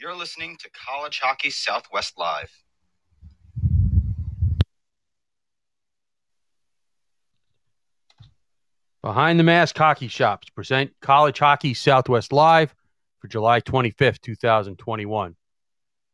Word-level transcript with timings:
You're 0.00 0.14
listening 0.14 0.56
to 0.60 0.70
College 0.70 1.18
Hockey 1.20 1.50
Southwest 1.50 2.16
Live. 2.16 2.52
Behind 9.02 9.40
the 9.40 9.44
Mask 9.44 9.76
Hockey 9.76 10.06
Shops 10.06 10.50
present 10.50 10.92
College 11.00 11.40
Hockey 11.40 11.74
Southwest 11.74 12.32
Live 12.32 12.76
for 13.18 13.26
July 13.26 13.60
25th, 13.60 14.20
2021. 14.20 15.34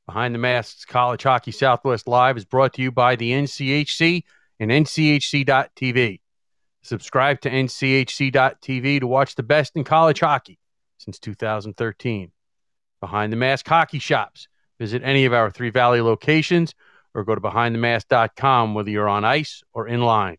Behind 0.06 0.34
the 0.34 0.38
Masks 0.38 0.86
College 0.86 1.22
Hockey 1.22 1.50
Southwest 1.50 2.08
Live 2.08 2.38
is 2.38 2.46
brought 2.46 2.72
to 2.74 2.82
you 2.82 2.90
by 2.90 3.16
the 3.16 3.32
NCHC 3.32 4.22
and 4.60 4.70
NCHC.TV. 4.70 6.20
Subscribe 6.82 7.38
to 7.42 7.50
NCHC.TV 7.50 9.00
to 9.00 9.06
watch 9.06 9.34
the 9.34 9.42
best 9.42 9.76
in 9.76 9.84
college 9.84 10.20
hockey 10.20 10.58
since 10.96 11.18
2013. 11.18 12.32
Behind 13.04 13.30
the 13.30 13.36
Mask 13.36 13.68
Hockey 13.68 13.98
Shops. 13.98 14.48
Visit 14.80 15.02
any 15.04 15.26
of 15.26 15.34
our 15.34 15.50
Three 15.50 15.68
Valley 15.68 16.00
locations 16.00 16.74
or 17.12 17.22
go 17.22 17.34
to 17.34 17.40
behindthemask.com 17.42 18.72
whether 18.72 18.88
you're 18.88 19.10
on 19.10 19.26
ice 19.26 19.62
or 19.74 19.86
in 19.86 20.00
line. 20.00 20.38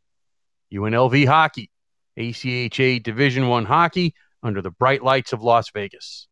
UNLV 0.74 1.28
Hockey, 1.28 1.70
ACHA 2.18 3.04
Division 3.04 3.50
One 3.50 3.66
hockey 3.66 4.16
under 4.42 4.64
the 4.64 4.72
bright 4.72 5.04
lights 5.04 5.32
of 5.32 5.44
Las 5.44 5.70
Vegas. 5.76 6.28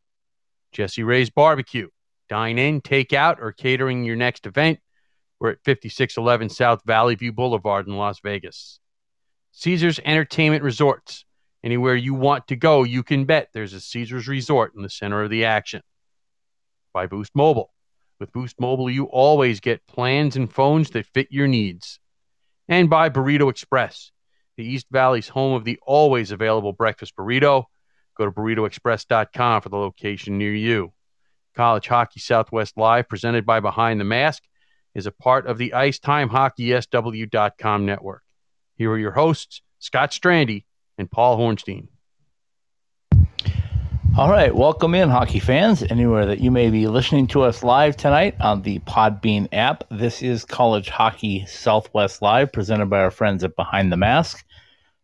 Jesse 0.72 1.04
Ray's 1.04 1.30
Barbecue. 1.30 1.90
Dine 2.30 2.58
in, 2.58 2.82
take 2.82 3.14
out, 3.14 3.38
or 3.40 3.52
catering 3.52 4.04
your 4.04 4.16
next 4.16 4.48
event. 4.48 4.80
We're 5.40 5.52
at 5.52 5.64
5611 5.64 6.50
South 6.50 6.82
Valley 6.84 7.14
View 7.14 7.32
Boulevard 7.32 7.86
in 7.86 7.96
Las 7.96 8.22
Vegas. 8.24 8.80
Caesars 9.52 10.00
Entertainment 10.04 10.64
Resorts. 10.64 11.26
Anywhere 11.64 11.96
you 11.96 12.16
want 12.16 12.48
to 12.48 12.56
go, 12.56 12.82
you 12.82 13.04
can 13.04 13.26
bet 13.26 13.50
there's 13.54 13.74
a 13.74 13.80
Caesars 13.80 14.28
Resort 14.28 14.74
in 14.76 14.82
the 14.82 14.90
center 14.90 15.22
of 15.22 15.30
the 15.30 15.46
action. 15.46 15.84
By 16.94 17.08
Boost 17.08 17.32
Mobile. 17.36 17.74
With 18.20 18.32
Boost 18.32 18.60
Mobile, 18.60 18.90
you 18.90 19.06
always 19.06 19.60
get 19.60 19.86
plans 19.88 20.36
and 20.36 20.52
phones 20.52 20.92
that 20.92 21.08
fit 21.08 21.28
your 21.32 21.48
needs. 21.48 22.00
And 22.70 22.90
by 22.90 23.10
Burrito 23.10 23.50
Express, 23.50 24.12
the 24.56 24.64
East 24.64 24.88
Valley's 24.92 25.28
home 25.28 25.54
of 25.54 25.66
the 25.66 25.80
always 25.86 26.32
available 26.32 26.74
breakfast 26.74 27.16
burrito. 27.16 27.66
Go 28.16 28.26
to 28.26 28.32
burritoexpress.com 28.32 29.62
for 29.62 29.70
the 29.70 29.78
location 29.78 30.38
near 30.38 30.54
you. 30.54 30.94
College 31.56 31.88
Hockey 31.88 32.20
Southwest 32.20 32.78
Live, 32.78 33.10
presented 33.10 33.46
by 33.46 33.60
Behind 33.60 34.00
the 34.00 34.06
Mask, 34.06 34.44
is 34.96 35.06
a 35.08 35.12
part 35.12 35.48
of 35.48 35.58
the 35.58 35.74
Ice 35.74 36.00
Time 36.00 36.30
Hockey 36.30 36.80
SW.com 36.80 37.86
network. 37.86 38.24
Here 38.76 38.92
are 38.92 38.98
your 38.98 39.12
hosts, 39.12 39.62
Scott 39.80 40.12
Strandy 40.12 40.66
and 40.98 41.10
Paul 41.10 41.38
Hornstein. 41.38 41.88
All 44.16 44.30
right, 44.30 44.54
welcome 44.54 44.94
in, 44.94 45.10
hockey 45.10 45.40
fans, 45.40 45.82
anywhere 45.90 46.28
that 46.28 46.40
you 46.40 46.52
may 46.52 46.70
be 46.70 46.86
listening 46.86 47.26
to 47.30 47.42
us 47.42 47.64
live 47.64 47.98
tonight 47.98 48.36
on 48.40 48.62
the 48.62 48.78
Podbean 48.82 49.48
app. 49.52 49.86
This 49.90 50.22
is 50.22 50.46
College 50.46 50.88
Hockey 50.88 51.48
Southwest 51.48 52.22
Live, 52.22 52.54
presented 52.54 52.92
by 52.92 53.00
our 53.00 53.10
friends 53.10 53.44
at 53.44 53.56
Behind 53.56 53.92
the 53.92 53.98
Mask. 53.98 54.46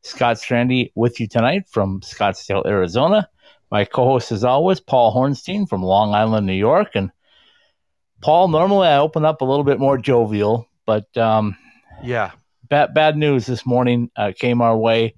Scott 0.03 0.35
Strandy 0.37 0.91
with 0.93 1.19
you 1.19 1.27
tonight 1.27 1.63
from 1.67 2.01
Scottsdale, 2.01 2.63
Arizona. 2.67 3.27
My 3.71 3.83
co 3.83 4.05
host, 4.05 4.31
as 4.31 4.43
always, 4.43 4.79
Paul 4.79 5.11
Hornstein 5.15 5.67
from 5.67 5.81
Long 5.81 6.13
Island, 6.13 6.45
New 6.45 6.53
York. 6.53 6.89
And 6.93 7.09
Paul, 8.21 8.49
normally 8.49 8.89
I 8.89 8.99
open 8.99 9.25
up 9.25 9.41
a 9.41 9.45
little 9.45 9.65
bit 9.65 9.79
more 9.79 9.97
jovial, 9.97 10.67
but 10.85 11.17
um, 11.17 11.57
Yeah, 12.03 12.33
bad, 12.69 12.93
bad 12.93 13.17
news 13.17 13.47
this 13.47 13.65
morning 13.65 14.11
uh, 14.15 14.33
came 14.37 14.61
our 14.61 14.77
way. 14.77 15.15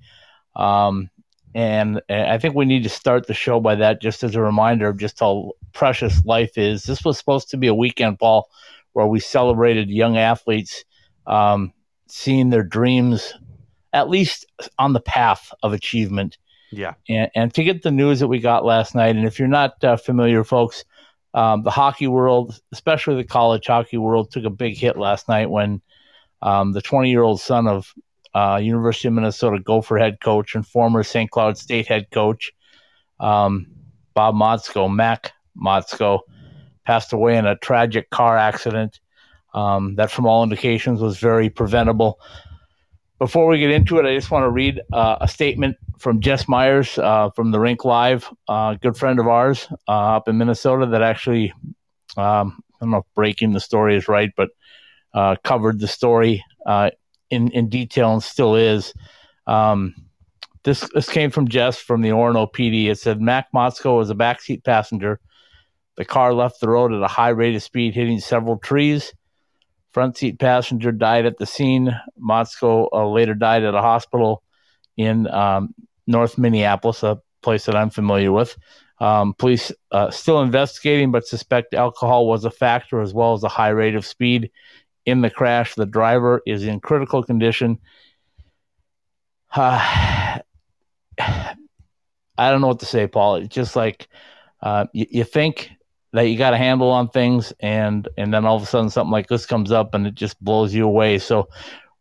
Um, 0.56 1.10
and 1.54 2.02
I 2.10 2.38
think 2.38 2.56
we 2.56 2.66
need 2.66 2.84
to 2.84 2.90
start 2.90 3.28
the 3.28 3.34
show 3.34 3.60
by 3.60 3.76
that, 3.76 4.02
just 4.02 4.24
as 4.24 4.36
a 4.36 4.42
reminder 4.42 4.88
of 4.88 4.98
just 4.98 5.20
how 5.20 5.52
precious 5.74 6.24
life 6.26 6.58
is. 6.58 6.84
This 6.84 7.04
was 7.04 7.18
supposed 7.18 7.50
to 7.50 7.58
be 7.58 7.68
a 7.68 7.74
weekend, 7.74 8.20
Paul, 8.20 8.50
where 8.94 9.08
we 9.08 9.20
celebrated 9.20 9.90
young 9.90 10.18
athletes 10.18 10.86
um, 11.28 11.74
seeing 12.08 12.50
their 12.50 12.64
dreams 12.64 13.34
at 13.94 14.10
least 14.10 14.46
on 14.80 14.94
the 14.94 15.02
path 15.02 15.54
of 15.64 15.74
achievement. 15.74 16.38
yeah, 16.72 16.94
And, 17.10 17.30
and 17.36 17.54
to 17.54 17.64
get 17.64 17.84
the 17.84 17.92
news 17.92 18.22
that 18.22 18.28
we 18.28 18.40
got 18.40 18.64
last 18.64 18.96
night, 18.96 19.16
and 19.16 19.26
if 19.26 19.38
you're 19.38 19.48
not 19.48 19.84
uh, 19.84 19.98
familiar, 19.98 20.44
folks, 20.46 20.86
um, 21.34 21.64
the 21.64 21.72
hockey 21.72 22.08
world, 22.08 22.60
especially 22.72 23.16
the 23.16 23.28
college 23.28 23.68
hockey 23.68 23.98
world, 23.98 24.32
took 24.32 24.46
a 24.46 24.50
big 24.50 24.78
hit 24.78 24.98
last 24.98 25.28
night 25.28 25.50
when 25.50 25.82
um, 26.42 26.72
the 26.72 26.82
20 26.82 27.10
year 27.10 27.24
old 27.24 27.42
son 27.42 27.68
of 27.68 27.94
uh, 28.34 28.60
University 28.62 29.08
of 29.08 29.14
Minnesota 29.14 29.60
Gopher 29.60 29.98
head 29.98 30.20
coach 30.22 30.56
and 30.56 30.66
former 30.66 31.04
St. 31.04 31.30
Cloud 31.30 31.58
State 31.58 31.88
head 31.88 32.10
coach, 32.12 32.52
um, 33.20 33.68
Bob 34.14 34.36
Motzko, 34.36 34.94
Mac 34.94 35.34
Motzko, 35.58 36.20
passed 36.86 37.14
away 37.14 37.38
in 37.38 37.46
a 37.46 37.56
tragic 37.58 38.10
car 38.10 38.38
accident 38.38 39.00
um, 39.54 39.96
that, 39.96 40.12
from 40.12 40.26
all 40.26 40.44
indications, 40.44 41.02
was 41.02 41.18
very 41.18 41.50
preventable. 41.50 42.20
Before 43.20 43.48
we 43.48 43.60
get 43.60 43.70
into 43.70 44.00
it, 44.00 44.06
I 44.06 44.16
just 44.16 44.32
want 44.32 44.44
to 44.44 44.50
read 44.50 44.82
uh, 44.92 45.18
a 45.22 45.28
statement 45.28 45.78
from 46.00 46.22
Jess 46.22 46.48
Myers 46.48 46.98
uh, 46.98 47.30
from 47.36 47.52
the 47.52 47.60
Rink 47.60 47.86
Live, 47.86 48.28
uh, 48.48 48.74
good 48.76 48.98
friend 48.98 49.20
of 49.20 49.28
ours 49.28 49.68
uh, 49.88 50.16
up 50.16 50.28
in 50.28 50.40
Minnesota 50.40 50.88
that 50.88 51.04
actually, 51.04 51.54
um, 52.18 52.64
I 52.74 52.86
don't 52.86 52.92
know 52.92 52.98
if 52.98 53.06
breaking 53.14 53.52
the 53.52 53.60
story 53.60 53.96
is 53.96 54.08
right, 54.08 54.32
but 54.36 54.50
uh, 55.14 55.36
covered 55.44 55.80
the 55.80 55.88
story 55.88 56.44
uh, 56.66 56.90
in, 57.32 57.50
in 57.52 57.70
detail 57.70 58.14
and 58.14 58.22
still 58.22 58.56
is. 58.56 58.94
Um, 59.48 59.96
this, 60.64 60.88
this 60.94 61.10
came 61.10 61.32
from 61.32 61.48
Jess 61.48 61.80
from 61.80 62.02
the 62.02 62.10
Orono 62.10 62.52
PD. 62.52 62.88
It 62.88 63.00
said 63.00 63.20
Mac 63.20 63.52
Motzko 63.52 63.98
was 63.98 64.10
a 64.10 64.16
backseat 64.16 64.64
passenger. 64.64 65.20
The 65.98 66.06
car 66.06 66.34
left 66.34 66.60
the 66.62 66.70
road 66.70 66.94
at 66.94 67.02
a 67.02 67.08
high 67.08 67.30
rate 67.30 67.56
of 67.56 67.64
speed, 67.64 67.96
hitting 67.96 68.20
several 68.20 68.58
trees. 68.58 69.14
Front 69.92 70.18
seat 70.18 70.40
passenger 70.40 70.92
died 70.92 71.26
at 71.26 71.38
the 71.38 71.46
scene. 71.46 71.96
Motzko 72.22 72.90
uh, 72.94 73.10
later 73.10 73.34
died 73.34 73.64
at 73.64 73.74
a 73.74 73.82
hospital 73.82 74.44
in 74.96 75.28
um, 75.28 75.74
North 76.08 76.38
Minneapolis, 76.38 77.04
a 77.04 77.20
place 77.42 77.66
that 77.66 77.76
I'm 77.76 77.90
familiar 77.90 78.32
with. 78.32 78.56
Um, 79.00 79.34
police 79.34 79.72
uh, 79.92 80.12
still 80.12 80.42
investigating, 80.42 81.12
but 81.12 81.26
suspect 81.26 81.74
alcohol 81.74 82.28
was 82.28 82.46
a 82.46 82.52
factor 82.52 83.02
as 83.02 83.14
well 83.14 83.34
as 83.34 83.44
a 83.44 83.50
high 83.50 83.70
rate 83.70 83.96
of 83.96 84.06
speed 84.06 84.52
in 85.06 85.22
the 85.22 85.30
crash. 85.30 85.76
The 85.76 85.86
driver 85.86 86.42
is 86.46 86.64
in 86.66 86.80
critical 86.80 87.24
condition. 87.24 87.80
Uh, 89.56 90.40
I 91.20 92.50
don't 92.52 92.62
know 92.62 92.68
what 92.68 92.80
to 92.80 92.86
say, 92.86 93.08
Paul. 93.08 93.36
It's 93.36 93.54
just 93.54 93.76
like 93.76 94.08
uh, 94.62 94.88
you, 94.94 95.06
you 95.10 95.24
think 95.24 95.72
that 96.14 96.24
you 96.24 96.38
got 96.38 96.54
a 96.54 96.58
handle 96.58 96.90
on 96.90 97.10
things, 97.10 97.54
and 97.60 98.08
and 98.18 98.34
then 98.34 98.46
all 98.46 98.56
of 98.58 98.64
a 98.64 98.66
sudden 98.66 98.90
something 98.90 99.12
like 99.12 99.28
this 99.28 99.46
comes 99.46 99.72
up, 99.72 99.94
and 99.94 100.08
it 100.08 100.16
just 100.16 100.42
blows 100.44 100.74
you 100.74 100.86
away. 100.86 101.20
So 101.20 101.50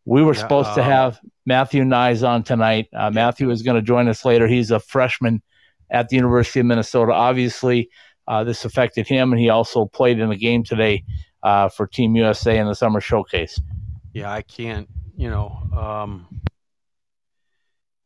we 0.05 0.23
were 0.23 0.35
Yeah, 0.35 0.47
supposed 0.47 0.75
to 0.75 0.83
uh, 0.83 0.83
have 0.83 1.21
Matthew 1.47 1.85
Knies 1.85 2.27
on 2.27 2.43
tonight. 2.43 2.89
Uh, 2.95 3.11
Matthew 3.11 3.51
is 3.51 3.63
going 3.63 3.77
to 3.77 3.83
join 3.83 4.09
us 4.09 4.25
later. 4.25 4.47
He's 4.49 4.71
a 4.71 4.81
freshman 4.81 5.43
at 5.91 6.09
the 6.09 6.17
University 6.17 6.61
of 6.61 6.67
Minnesota. 6.67 7.13
Obviously, 7.13 7.91
uh, 8.29 8.45
this 8.45 8.65
affected 8.65 9.09
him, 9.09 9.33
and 9.33 9.41
he 9.41 9.49
also 9.51 9.87
played 9.87 10.19
in 10.21 10.31
the 10.31 10.37
game 10.37 10.65
today 10.65 11.05
uh, 11.43 11.69
for 11.69 11.87
Team 11.87 12.17
USA 12.17 12.59
in 12.59 12.67
the 12.67 12.75
Summer 12.75 13.01
Showcase. 13.01 13.61
yeah. 14.13 14.33
I 14.33 14.43
can't, 14.43 14.89
you 15.17 15.31
know. 15.31 15.59
Um, 15.77 16.41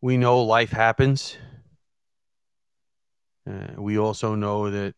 we 0.00 0.16
know 0.16 0.42
life 0.42 0.70
happens. 0.70 1.36
Uh, 3.48 3.80
we 3.80 3.98
also 3.98 4.34
know 4.34 4.70
that 4.70 4.94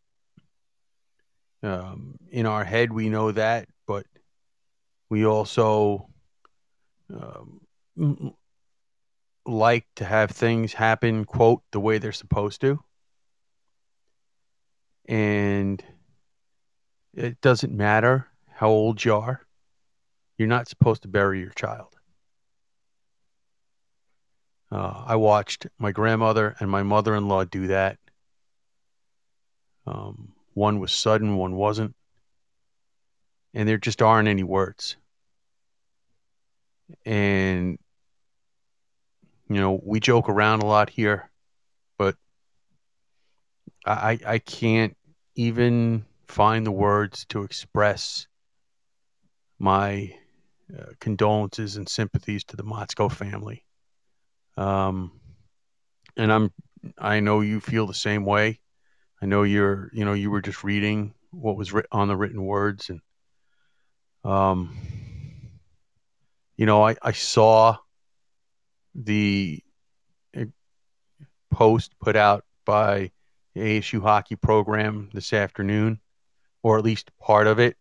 um, 1.62 2.16
in 2.30 2.47
our 2.47 2.64
head 2.64 2.92
we 2.92 3.08
know 3.08 3.32
that, 3.32 3.69
but 3.86 4.06
we 5.08 5.24
also 5.24 6.08
um, 7.12 7.60
like 9.47 9.86
to 9.97 10.04
have 10.04 10.30
things 10.30 10.72
happen, 10.72 11.24
quote, 11.24 11.62
the 11.72 11.80
way 11.80 11.98
they're 11.98 12.12
supposed 12.12 12.60
to. 12.60 12.80
And 15.09 15.82
it 17.16 17.41
doesn't 17.41 17.72
matter 17.72 18.28
how 18.51 18.68
old 18.68 19.04
you 19.04 19.15
are, 19.15 19.41
you're 20.39 20.48
not 20.48 20.68
supposed 20.68 21.03
to 21.03 21.09
bury 21.09 21.41
your 21.41 21.51
child. 21.51 21.97
Uh, 24.71 25.04
I 25.07 25.16
watched 25.16 25.66
my 25.78 25.92
grandmother 25.92 26.57
and 26.60 26.71
my 26.71 26.83
mother 26.83 27.15
in 27.15 27.28
law 27.28 27.45
do 27.45 27.68
that. 27.68 27.98
Um, 29.86 30.33
one 30.54 30.80
was 30.80 30.92
sudden, 30.92 31.36
one 31.36 31.54
wasn't. 31.54 31.95
And 33.54 33.68
there 33.68 33.78
just 33.78 34.03
aren't 34.03 34.28
any 34.28 34.42
words. 34.42 34.97
And, 37.04 37.78
you 39.48 39.57
know, 39.57 39.80
we 39.83 40.01
joke 40.01 40.28
around 40.28 40.63
a 40.63 40.66
lot 40.66 40.91
here, 40.91 41.30
but 41.97 42.16
I, 43.86 43.92
I 43.92 44.18
I 44.34 44.39
can't 44.39 44.97
even 45.36 46.04
find 46.28 46.67
the 46.67 46.73
words 46.73 47.25
to 47.31 47.43
express 47.43 48.27
my 49.59 50.15
uh, 50.77 50.93
condolences 51.01 51.77
and 51.77 51.89
sympathies 51.89 52.45
to 52.45 52.57
the 52.57 52.65
Motzko 52.65 53.11
family. 53.11 53.65
Um, 54.57 55.21
and 56.17 56.33
I'm, 56.33 56.53
I 56.99 57.21
know 57.21 57.41
you 57.41 57.61
feel 57.61 57.87
the 57.87 57.95
same 57.95 58.25
way. 58.25 58.61
I 59.23 59.27
know 59.27 59.45
you're, 59.45 59.91
you 59.93 60.05
know, 60.05 60.13
you 60.13 60.31
were 60.31 60.43
just 60.43 60.65
reading 60.65 61.15
what 61.31 61.57
was 61.57 61.73
writ- 61.73 61.87
on 61.93 62.09
the 62.09 62.17
written 62.17 62.45
words, 62.45 62.91
and 62.91 63.01
um, 64.25 64.77
you 66.57 66.67
know, 66.67 66.87
I 66.87 66.97
I 67.03 67.13
saw 67.13 67.77
the 68.95 69.63
uh, 70.37 70.45
post 71.51 71.95
put 72.01 72.17
out 72.17 72.45
by 72.65 73.11
the 73.55 73.61
ASU 73.61 74.03
hockey 74.03 74.37
program 74.37 75.11
this 75.15 75.33
afternoon, 75.33 76.01
or 76.66 76.77
at 76.77 76.84
least 76.84 77.16
part 77.21 77.47
of 77.47 77.60
it, 77.60 77.77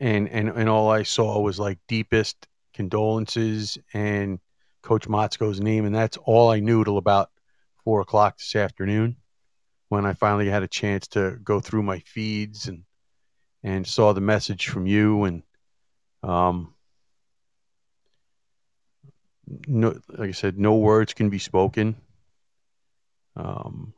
and 0.00 0.30
and 0.30 0.48
and 0.48 0.66
all 0.66 0.90
I 0.90 1.02
saw 1.02 1.38
was 1.40 1.60
like 1.60 1.78
deepest 1.88 2.48
condolences 2.72 3.76
and 3.92 4.38
Coach 4.80 5.06
Motzko's 5.06 5.60
name, 5.60 5.84
and 5.84 5.94
that's 5.94 6.16
all 6.24 6.50
I 6.50 6.60
knew 6.60 6.82
till 6.84 6.96
about 6.96 7.28
four 7.84 8.00
o'clock 8.00 8.38
this 8.38 8.56
afternoon 8.56 9.16
when 9.90 10.06
I 10.06 10.14
finally 10.14 10.48
had 10.48 10.62
a 10.62 10.68
chance 10.68 11.06
to 11.08 11.38
go 11.44 11.60
through 11.60 11.82
my 11.82 11.98
feeds 11.98 12.66
and 12.66 12.84
and 13.62 13.86
saw 13.86 14.14
the 14.14 14.22
message 14.22 14.68
from 14.68 14.86
you 14.86 15.24
and 15.24 15.42
um 16.22 16.72
no 19.66 20.00
like 20.08 20.30
I 20.30 20.32
said 20.32 20.58
no 20.58 20.76
words 20.76 21.12
can 21.12 21.28
be 21.28 21.38
spoken. 21.38 21.94
Um 23.36 23.92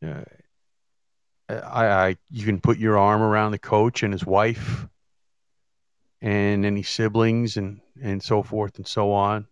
yeah, 0.00 0.22
I, 1.48 1.86
I 1.86 2.16
you 2.30 2.44
can 2.44 2.60
put 2.60 2.78
your 2.78 2.98
arm 2.98 3.22
around 3.22 3.52
the 3.52 3.58
coach 3.58 4.02
and 4.02 4.12
his 4.12 4.24
wife 4.24 4.86
and 6.20 6.64
any 6.64 6.82
siblings 6.82 7.56
and 7.56 7.80
and 8.00 8.22
so 8.22 8.42
forth 8.42 8.76
and 8.76 8.86
so 8.86 9.12
on 9.12 9.46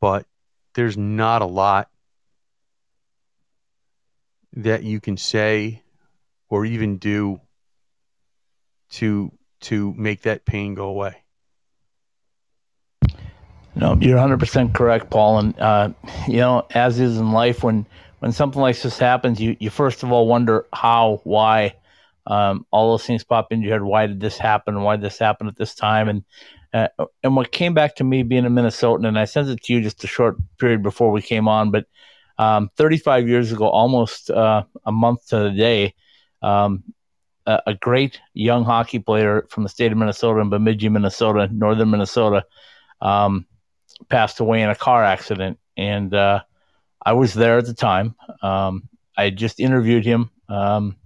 but 0.00 0.26
there's 0.74 0.96
not 0.96 1.42
a 1.42 1.46
lot 1.46 1.88
that 4.54 4.82
you 4.82 5.00
can 5.00 5.16
say 5.16 5.82
or 6.48 6.66
even 6.66 6.98
do 6.98 7.40
to 8.90 9.32
to 9.60 9.94
make 9.94 10.22
that 10.22 10.44
pain 10.44 10.74
go 10.74 10.86
away. 10.88 11.16
No, 13.74 13.96
you're 14.00 14.18
100% 14.18 14.74
correct, 14.74 15.08
Paul. 15.08 15.38
And, 15.38 15.58
uh, 15.58 15.90
you 16.28 16.38
know, 16.38 16.66
as 16.72 17.00
is 17.00 17.16
in 17.16 17.32
life, 17.32 17.62
when, 17.62 17.86
when 18.22 18.30
something 18.30 18.62
like 18.62 18.80
this 18.80 18.98
happens, 18.98 19.40
you, 19.40 19.56
you 19.58 19.68
first 19.68 20.04
of 20.04 20.12
all 20.12 20.28
wonder 20.28 20.68
how, 20.72 21.20
why, 21.24 21.74
um, 22.28 22.64
all 22.70 22.92
those 22.92 23.04
things 23.04 23.24
pop 23.24 23.50
into 23.50 23.66
your 23.66 23.74
head. 23.74 23.82
Why 23.82 24.06
did 24.06 24.20
this 24.20 24.38
happen? 24.38 24.80
Why 24.82 24.94
did 24.94 25.04
this 25.04 25.18
happen 25.18 25.48
at 25.48 25.56
this 25.56 25.74
time? 25.74 26.08
And, 26.08 26.24
uh, 26.72 27.06
and 27.24 27.34
what 27.34 27.50
came 27.50 27.74
back 27.74 27.96
to 27.96 28.04
me 28.04 28.22
being 28.22 28.46
a 28.46 28.48
Minnesotan, 28.48 29.08
and 29.08 29.18
I 29.18 29.24
sent 29.24 29.48
it 29.48 29.60
to 29.64 29.72
you 29.72 29.80
just 29.80 30.04
a 30.04 30.06
short 30.06 30.36
period 30.60 30.84
before 30.84 31.10
we 31.10 31.20
came 31.20 31.48
on, 31.48 31.72
but 31.72 31.86
um, 32.38 32.70
35 32.76 33.26
years 33.26 33.50
ago, 33.50 33.66
almost 33.66 34.30
uh, 34.30 34.62
a 34.86 34.92
month 34.92 35.26
to 35.30 35.40
the 35.40 35.50
day, 35.50 35.94
um, 36.42 36.84
a, 37.44 37.60
a, 37.66 37.74
great 37.74 38.20
young 38.34 38.64
hockey 38.64 39.00
player 39.00 39.48
from 39.50 39.64
the 39.64 39.68
state 39.68 39.90
of 39.90 39.98
Minnesota 39.98 40.38
in 40.38 40.48
Bemidji, 40.48 40.88
Minnesota, 40.88 41.48
northern 41.50 41.90
Minnesota, 41.90 42.44
um, 43.00 43.46
passed 44.08 44.38
away 44.38 44.62
in 44.62 44.70
a 44.70 44.76
car 44.76 45.02
accident. 45.02 45.58
And 45.76 46.14
uh, 46.14 46.42
I 47.04 47.12
was 47.14 47.34
there 47.34 47.58
at 47.58 47.66
the 47.66 47.74
time. 47.74 48.14
Um, 48.42 48.88
I 49.16 49.30
just 49.30 49.60
interviewed 49.60 50.04
him 50.04 50.30
um, 50.48 50.96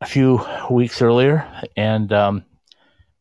a 0.00 0.06
few 0.06 0.44
weeks 0.70 1.00
earlier, 1.00 1.46
and 1.76 2.12
um, 2.12 2.44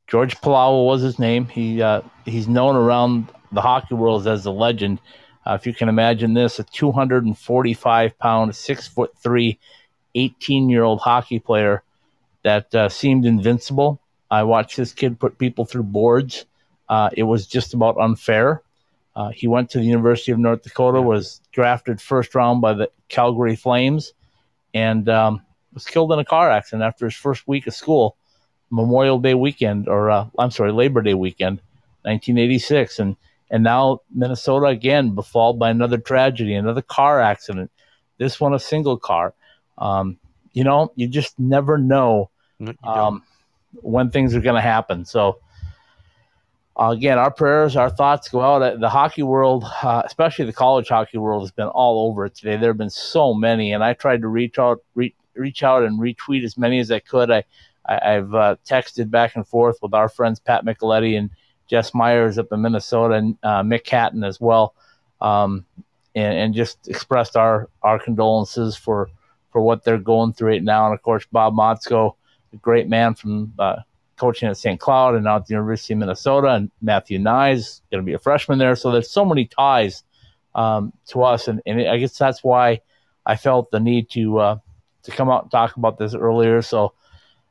George 0.08 0.36
Pelawa 0.42 0.86
was 0.86 1.02
his 1.02 1.20
name. 1.20 1.46
He 1.48 1.82
uh, 1.82 2.02
he's 2.26 2.48
known 2.48 2.76
around 2.76 3.30
the 3.52 3.62
hockey 3.62 3.94
world 3.96 4.28
as 4.28 4.46
a 4.46 4.52
legend. 4.52 5.00
Uh, 5.46 5.54
if 5.54 5.66
you 5.66 5.74
can 5.74 5.90
imagine 5.90 6.34
this, 6.34 6.60
a 6.60 6.64
245 6.64 8.20
pound, 8.20 8.56
six 8.56 8.88
foot 8.88 9.12
three, 9.18 9.60
18 10.16 10.70
year 10.70 10.84
old 10.84 11.00
hockey 11.00 11.40
player 11.40 11.84
that 12.44 12.74
uh, 12.74 12.90
seemed 12.90 13.26
invincible. 13.26 14.02
I 14.32 14.44
watched 14.44 14.78
this 14.78 14.94
kid 14.94 15.20
put 15.20 15.38
people 15.38 15.66
through 15.66 15.84
boards. 15.84 16.46
Uh, 16.88 17.10
it 17.14 17.24
was 17.24 17.48
just 17.48 17.74
about 17.74 17.98
unfair. 18.00 18.64
Uh, 19.20 19.32
he 19.32 19.50
went 19.50 19.70
to 19.70 19.80
the 19.80 19.84
University 19.84 20.32
of 20.32 20.40
North 20.40 20.64
Dakota, 20.64 21.02
was 21.02 21.42
drafted 21.52 22.00
first 22.00 22.34
round 22.34 22.62
by 22.62 22.72
the 22.72 22.90
Calgary 23.10 23.58
Flames, 23.58 24.14
and 24.74 25.10
um, 25.10 25.42
was 25.74 25.84
killed 25.84 26.14
in 26.14 26.20
a 26.20 26.24
car 26.24 26.50
accident 26.50 26.84
after 26.84 27.04
his 27.04 27.16
first 27.16 27.46
week 27.46 27.68
of 27.68 27.74
school, 27.74 28.16
Memorial 28.70 29.20
Day 29.20 29.34
weekend, 29.34 29.90
or 29.90 30.10
uh, 30.10 30.30
I'm 30.40 30.52
sorry, 30.52 30.72
Labor 30.72 31.02
Day 31.02 31.16
weekend, 31.16 31.58
1986. 32.04 33.00
And 33.00 33.18
and 33.52 33.62
now 33.62 34.00
Minnesota 34.16 34.68
again 34.68 35.16
befall 35.16 35.52
by 35.52 35.70
another 35.70 35.98
tragedy, 35.98 36.54
another 36.54 36.82
car 36.82 37.20
accident. 37.20 37.72
This 38.20 38.40
one 38.40 38.54
a 38.54 38.60
single 38.60 38.98
car. 38.98 39.34
Um, 39.78 40.18
you 40.54 40.64
know, 40.64 40.94
you 40.96 41.10
just 41.10 41.38
never 41.38 41.78
know 41.78 42.30
um, 42.86 43.24
when 43.74 44.12
things 44.12 44.34
are 44.34 44.40
going 44.40 44.56
to 44.56 44.62
happen. 44.62 45.04
So 45.04 45.40
uh, 46.80 46.92
again, 46.92 47.18
our 47.18 47.32
prayers, 47.32 47.76
our 47.76 47.90
thoughts 47.90 48.30
go 48.30 48.40
out. 48.40 48.80
The 48.80 48.90
hockey 48.90 49.24
world, 49.24 49.66
uh, 49.84 50.02
especially 50.06 50.46
the 50.46 50.54
college 50.54 50.88
hockey 50.88 51.18
world, 51.18 51.44
has 51.44 51.52
been 51.52 51.68
all 51.68 52.08
over 52.08 52.26
it 52.26 52.36
today. 52.36 52.56
There 52.56 52.70
have 52.70 52.78
been 52.78 52.90
so 52.90 53.34
many, 53.34 53.74
and 53.74 53.84
I 53.84 53.94
tried 53.94 54.22
to 54.22 54.30
reach 54.30 54.58
out, 54.58 54.82
re- 54.96 55.16
reach 55.36 55.62
out, 55.62 55.84
and 55.84 56.00
retweet 56.00 56.46
as 56.46 56.58
many 56.58 56.80
as 56.80 56.90
I 56.90 57.00
could. 57.00 57.32
I, 57.32 57.44
I 57.86 58.12
have 58.12 58.34
uh, 58.34 58.56
texted 58.66 59.12
back 59.12 59.36
and 59.36 59.46
forth 59.46 59.78
with 59.82 59.94
our 59.94 60.08
friends 60.08 60.40
Pat 60.40 60.64
Micheletti 60.64 61.18
and 61.18 61.32
Jess 61.68 61.94
Myers 61.94 62.38
up 62.38 62.48
in 62.52 62.62
Minnesota 62.62 63.16
and 63.16 63.38
uh, 63.44 63.62
Mick 63.62 63.88
Hatten 63.90 64.24
as 64.24 64.40
well, 64.40 64.74
um, 65.20 65.66
and, 66.16 66.38
and, 66.38 66.54
just 66.54 66.88
expressed 66.88 67.36
our, 67.36 67.70
our 67.84 68.00
condolences 68.00 68.78
for, 68.78 69.10
for 69.52 69.62
what 69.62 69.84
they're 69.84 69.98
going 69.98 70.32
through 70.32 70.50
right 70.50 70.64
now. 70.64 70.86
And 70.86 70.94
of 70.94 71.02
course, 71.02 71.26
Bob 71.32 71.56
Motzko, 71.56 72.16
a 72.54 72.58
great 72.58 72.88
man 72.88 73.16
from 73.16 73.54
uh, 73.60 73.82
coaching 74.20 74.50
at 74.50 74.58
St. 74.58 74.80
Cloud 74.80 75.16
and 75.16 75.24
now 75.24 75.38
at 75.38 75.48
the 75.48 75.54
University 75.54 75.94
of 75.94 76.00
Minnesota, 76.00 76.50
and 76.50 76.72
Matthew 76.82 77.20
Knies 77.20 77.82
going 77.92 78.04
to 78.04 78.06
be 78.06 78.14
a 78.14 78.20
freshman 78.20 78.60
there. 78.60 78.76
So 78.76 78.92
there's 78.92 79.10
so 79.10 79.26
many 79.26 79.46
ties 79.46 80.04
um, 80.56 80.94
to 81.08 81.24
us, 81.24 81.48
and, 81.48 81.62
and 81.66 81.82
I 81.88 81.98
guess 81.98 82.18
that's 82.18 82.44
why 82.44 82.82
I 83.26 83.36
felt 83.36 83.72
the 83.72 83.80
need 83.80 84.10
to 84.12 84.40
uh, 84.40 84.58
to 85.04 85.12
come 85.12 85.30
out 85.30 85.44
and 85.44 85.52
talk 85.52 85.78
about 85.78 85.98
this 85.98 86.14
earlier. 86.14 86.62
So 86.62 86.94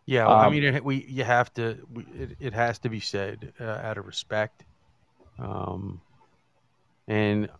yeah, 0.08 0.26
well, 0.26 0.36
um, 0.36 0.46
I 0.46 0.50
mean, 0.50 0.64
it, 0.64 0.84
we 0.84 1.04
you 1.06 1.24
have 1.24 1.52
to. 1.54 1.78
We, 1.92 2.02
it, 2.18 2.36
it 2.40 2.52
has 2.54 2.78
to 2.80 2.88
be 2.88 2.98
said 2.98 3.52
uh, 3.60 3.64
out 3.64 3.98
of 3.98 4.06
respect. 4.06 4.64
Um, 5.38 6.00
and 7.06 7.50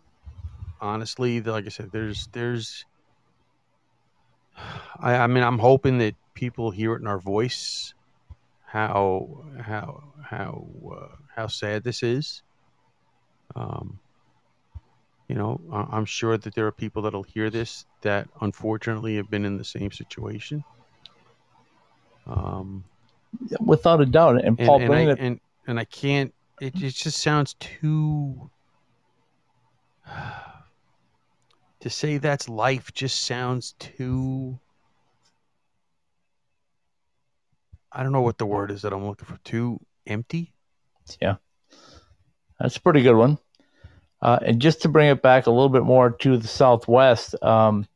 honestly, 0.81 1.41
like 1.41 1.65
I 1.65 1.69
said, 1.69 1.91
there's 1.91 2.27
there's. 2.31 2.85
I, 4.99 5.15
I 5.15 5.27
mean, 5.27 5.43
I'm 5.43 5.59
hoping 5.59 5.99
that 5.99 6.15
people 6.33 6.71
hear 6.71 6.95
it 6.95 7.01
in 7.01 7.07
our 7.07 7.19
voice, 7.19 7.93
how 8.69 9.43
how 9.59 10.03
how 10.21 10.67
uh, 10.91 11.15
how 11.35 11.47
sad 11.47 11.83
this 11.83 12.03
is. 12.03 12.43
Um, 13.55 13.99
you 15.27 15.35
know, 15.35 15.59
I'm 15.71 16.05
sure 16.05 16.37
that 16.37 16.53
there 16.55 16.67
are 16.67 16.71
people 16.71 17.01
that'll 17.03 17.23
hear 17.23 17.49
this 17.49 17.85
that 18.01 18.27
unfortunately 18.41 19.15
have 19.15 19.29
been 19.29 19.45
in 19.45 19.57
the 19.57 19.63
same 19.63 19.91
situation. 19.91 20.63
Um, 22.27 22.83
Without 23.59 24.01
a 24.01 24.05
doubt, 24.05 24.43
and 24.43 24.57
Paul 24.57 24.81
and, 24.81 24.93
and 24.93 25.11
I, 25.11 25.13
and, 25.13 25.39
and 25.67 25.79
I 25.79 25.85
can't. 25.85 26.33
It, 26.61 26.75
it 26.81 26.93
just 26.93 27.19
sounds 27.19 27.55
too. 27.59 28.49
to 31.79 31.89
say 31.89 32.17
that's 32.17 32.49
life 32.49 32.93
just 32.93 33.23
sounds 33.23 33.73
too. 33.79 34.59
I 37.91 38.03
don't 38.03 38.11
know 38.11 38.21
what 38.21 38.37
the 38.37 38.45
word 38.45 38.71
is 38.71 38.83
that 38.83 38.93
I'm 38.93 39.05
looking 39.05 39.25
for. 39.25 39.37
Too 39.43 39.79
empty. 40.05 40.53
Yeah, 41.21 41.35
that's 42.59 42.77
a 42.77 42.81
pretty 42.81 43.01
good 43.01 43.15
one. 43.15 43.37
Uh, 44.21 44.39
and 44.45 44.61
just 44.61 44.81
to 44.81 44.89
bring 44.89 45.09
it 45.09 45.21
back 45.21 45.47
a 45.47 45.51
little 45.51 45.69
bit 45.69 45.83
more 45.83 46.11
to 46.11 46.37
the 46.37 46.47
Southwest, 46.47 47.41
um, 47.41 47.87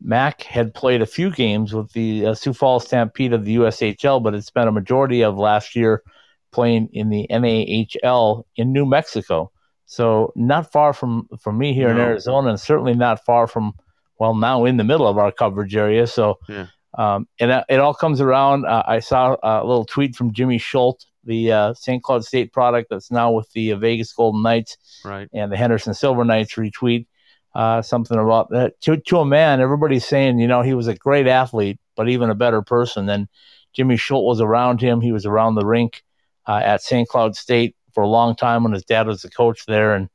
Mac 0.00 0.42
had 0.42 0.74
played 0.74 1.02
a 1.02 1.06
few 1.06 1.30
games 1.30 1.72
with 1.72 1.92
the 1.92 2.26
uh, 2.26 2.34
Sioux 2.34 2.52
Falls 2.52 2.84
Stampede 2.84 3.32
of 3.32 3.44
the 3.44 3.56
USHL, 3.56 4.22
but 4.22 4.34
had 4.34 4.44
spent 4.44 4.68
a 4.68 4.72
majority 4.72 5.22
of 5.22 5.36
last 5.36 5.74
year 5.74 6.02
playing 6.50 6.88
in 6.92 7.08
the 7.08 7.26
NAHL 7.30 8.44
in 8.56 8.72
New 8.72 8.84
Mexico. 8.84 9.50
So 9.86 10.32
not 10.36 10.70
far 10.70 10.92
from 10.92 11.28
from 11.38 11.58
me 11.58 11.74
here 11.74 11.88
no. 11.88 11.94
in 11.94 12.00
Arizona, 12.00 12.50
and 12.50 12.60
certainly 12.60 12.94
not 12.94 13.24
far 13.24 13.46
from 13.46 13.74
well 14.18 14.34
now 14.34 14.64
in 14.64 14.76
the 14.76 14.84
middle 14.84 15.06
of 15.06 15.18
our 15.18 15.32
coverage 15.32 15.74
area. 15.74 16.06
So, 16.06 16.38
yeah. 16.48 16.66
Um, 16.94 17.26
and 17.40 17.50
it, 17.50 17.64
it 17.68 17.80
all 17.80 17.94
comes 17.94 18.20
around. 18.20 18.66
Uh, 18.66 18.82
I 18.86 19.00
saw 19.00 19.36
a 19.42 19.64
little 19.64 19.84
tweet 19.84 20.14
from 20.14 20.32
Jimmy 20.32 20.58
Schuldt, 20.58 21.06
the 21.24 21.52
uh, 21.52 21.74
St. 21.74 22.02
Cloud 22.02 22.24
State 22.24 22.52
product 22.52 22.88
that's 22.90 23.10
now 23.10 23.32
with 23.32 23.50
the 23.52 23.72
Vegas 23.72 24.12
Golden 24.12 24.42
Knights, 24.42 24.76
right, 25.04 25.28
and 25.32 25.50
the 25.50 25.56
Henderson 25.56 25.94
Silver 25.94 26.24
Knights 26.24 26.54
retweet 26.54 27.06
uh, 27.54 27.82
something 27.82 28.18
about 28.18 28.50
that 28.50 28.80
to, 28.82 28.96
to 28.96 29.18
a 29.18 29.24
man. 29.24 29.60
Everybody's 29.60 30.06
saying, 30.06 30.38
you 30.38 30.46
know, 30.46 30.62
he 30.62 30.74
was 30.74 30.88
a 30.88 30.94
great 30.94 31.26
athlete, 31.26 31.78
but 31.96 32.08
even 32.08 32.30
a 32.30 32.34
better 32.34 32.62
person 32.62 33.06
than 33.06 33.28
Jimmy 33.72 33.96
Schuldt 33.96 34.24
was 34.24 34.40
around 34.40 34.80
him. 34.80 35.00
He 35.00 35.12
was 35.12 35.26
around 35.26 35.54
the 35.54 35.66
rink 35.66 36.02
uh, 36.46 36.60
at 36.64 36.82
St. 36.82 37.08
Cloud 37.08 37.36
State 37.36 37.76
for 37.92 38.02
a 38.02 38.08
long 38.08 38.34
time 38.34 38.62
when 38.62 38.72
his 38.72 38.84
dad 38.84 39.06
was 39.06 39.22
the 39.22 39.30
coach 39.30 39.66
there. 39.66 39.94
And 39.94 40.08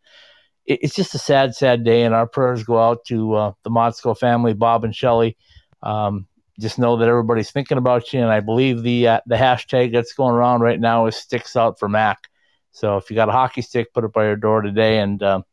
it, 0.66 0.80
it's 0.82 0.96
just 0.96 1.16
a 1.16 1.20
sad, 1.20 1.56
sad 1.56 1.84
day, 1.84 2.04
and 2.04 2.14
our 2.14 2.28
prayers 2.28 2.64
go 2.64 2.80
out 2.80 3.06
to 3.06 3.34
uh, 3.36 3.52
the 3.64 3.70
Motzko 3.70 4.18
family, 4.18 4.54
Bob 4.54 4.84
and 4.84 4.96
Shelley. 4.96 5.38
Um, 5.84 6.28
just 6.60 6.80
know 6.80 6.98
that 6.98 7.08
everybody's 7.08 7.52
thinking 7.52 7.78
about 7.78 8.12
you, 8.14 8.20
and 8.22 8.30
I 8.30 8.40
believe 8.40 8.82
the 8.84 9.08
uh, 9.08 9.22
the 9.26 9.36
hashtag 9.36 9.94
that's 9.94 10.14
going 10.14 10.34
around 10.34 10.62
right 10.62 10.80
now 10.80 11.06
is 11.06 11.16
sticks 11.16 11.56
out 11.56 11.80
for 11.80 11.88
Mac. 11.88 12.28
So 12.72 12.98
if 12.98 13.10
you 13.10 13.16
got 13.16 13.30
a 13.30 13.32
hockey 13.32 13.62
stick, 13.62 13.94
put 13.94 14.04
it 14.04 14.14
by 14.14 14.26
your 14.26 14.36
door 14.36 14.62
today, 14.62 15.00
and 15.00 15.22
um, 15.24 15.44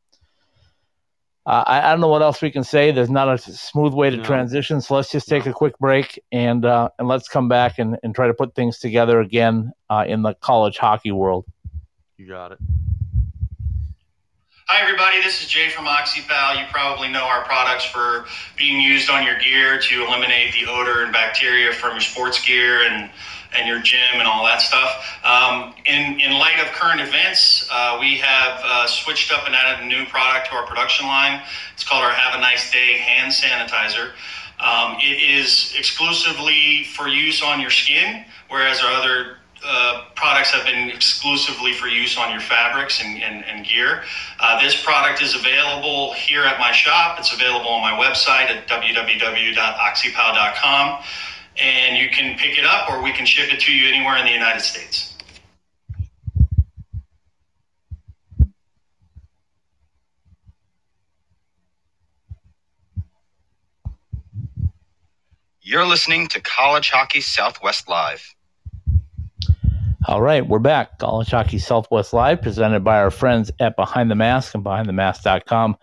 I, 1.47 1.89
I, 1.89 1.91
don't 1.91 2.01
know 2.01 2.09
what 2.09 2.23
else 2.23 2.41
we 2.41 2.51
can 2.51 2.65
say. 2.65 2.91
There's 2.91 3.11
not 3.11 3.29
a 3.29 3.39
smooth 3.39 3.93
way 3.93 4.11
to 4.11 4.17
no. 4.17 4.25
transition, 4.25 4.81
so 4.81 4.95
let's 4.95 5.11
just 5.11 5.29
take 5.29 5.47
a 5.47 5.53
quick 5.53 5.79
break 5.79 6.19
and 6.33 6.65
uh, 6.65 6.89
and 6.99 7.07
let's 7.07 7.29
come 7.29 7.49
back 7.49 7.79
and, 7.79 7.99
and 8.03 8.15
try 8.15 8.27
to 8.27 8.35
put 8.35 8.55
things 8.55 8.79
together 8.79 9.21
again 9.21 9.73
uh, 9.91 10.05
in 10.07 10.23
the 10.23 10.35
college 10.35 10.79
hockey 10.79 11.13
world. 11.13 11.45
You 12.17 12.29
got 12.29 12.53
it. 12.53 12.59
Hi, 14.67 14.81
everybody. 14.81 15.21
This 15.21 15.43
is 15.43 15.49
Jay 15.49 15.69
from 15.69 15.85
OxyPow. 15.85 16.59
You 16.59 16.65
probably 16.73 17.11
know 17.11 17.25
our 17.25 17.45
products 17.45 17.85
for 17.85 18.25
being 18.57 18.81
used 18.81 19.11
on 19.11 19.23
your 19.23 19.39
gear 19.39 19.79
to 19.79 20.07
eliminate 20.07 20.55
the 20.55 20.65
odor 20.65 21.05
and 21.05 21.13
bacteria 21.13 21.71
from 21.71 21.91
your 21.91 22.01
sports 22.01 22.43
gear 22.43 22.81
and 22.89 23.11
and 23.53 23.69
your 23.69 23.81
gym 23.81 24.15
and 24.15 24.27
all 24.27 24.43
that 24.43 24.63
stuff. 24.63 25.21
Um, 25.23 25.75
in, 25.85 26.19
in 26.19 26.33
light 26.33 26.59
of 26.61 26.73
current 26.73 27.03
events, 27.03 27.69
uh, 27.71 27.99
we 28.01 28.17
have 28.17 28.61
uh, 28.65 28.87
switched 28.87 29.31
up 29.35 29.47
and 29.47 29.55
added 29.55 29.85
a 29.85 29.87
new 29.87 30.07
product 30.07 30.49
to 30.49 30.55
our 30.55 30.67
production 30.67 31.07
line. 31.07 31.43
It's 31.75 31.85
called 31.85 32.03
our 32.03 32.11
Have 32.11 32.35
a 32.35 32.41
Nice 32.41 32.73
Day 32.73 32.97
hand 32.97 33.33
sanitizer. 33.33 34.13
Um, 34.61 34.97
it 34.99 35.21
is 35.21 35.75
exclusively 35.77 36.85
for 36.85 37.07
use 37.07 37.43
on 37.43 37.61
your 37.61 37.71
skin, 37.71 38.25
whereas 38.49 38.81
our 38.81 38.93
other 38.93 39.37
uh, 39.65 40.05
products 40.15 40.51
have 40.51 40.67
been 40.67 40.91
exclusively 40.91 41.73
for 41.73 41.89
use 41.89 42.19
on 42.19 42.31
your 42.31 42.41
fabrics 42.41 43.03
and, 43.03 43.23
and, 43.23 43.43
and 43.45 43.67
gear. 43.67 44.03
Uh, 44.39 44.61
this 44.61 44.85
product 44.85 45.23
is 45.23 45.35
available 45.35 46.13
here 46.13 46.45
at 46.45 46.59
my 46.59 46.71
shop. 46.73 47.19
It's 47.19 47.33
available 47.33 47.71
on 47.71 47.81
my 47.81 47.93
website 47.93 48.51
at 48.51 48.69
www.oxypow.com. 48.69 51.05
And 51.61 51.97
you 51.97 52.11
can 52.11 52.37
pick 52.39 52.59
it 52.59 52.65
up 52.65 52.91
or 52.91 53.01
we 53.03 53.13
can 53.13 53.27
ship 53.27 53.53
it 53.53 53.61
to 53.61 53.73
you 53.73 53.89
anywhere 53.89 54.17
in 54.19 54.27
the 54.27 54.33
United 54.33 54.61
States. 54.61 55.13
You're 65.63 65.87
listening 65.87 66.29
to 66.29 66.41
College 66.43 66.91
Hockey 66.91 67.23
Southwest 67.23 67.89
Live. 67.89 68.35
All 70.07 70.21
right, 70.21 70.47
we're 70.47 70.59
back. 70.59 70.99
College 70.99 71.31
Hockey 71.31 71.59
Southwest 71.59 72.13
Live, 72.13 72.43
presented 72.43 72.85
by 72.85 72.99
our 72.99 73.11
friends 73.11 73.51
at 73.59 73.75
Behind 73.75 74.11
the 74.11 74.15
Mask 74.15 74.55
and 74.55 74.63
BehindTheMask.com. 74.63 75.79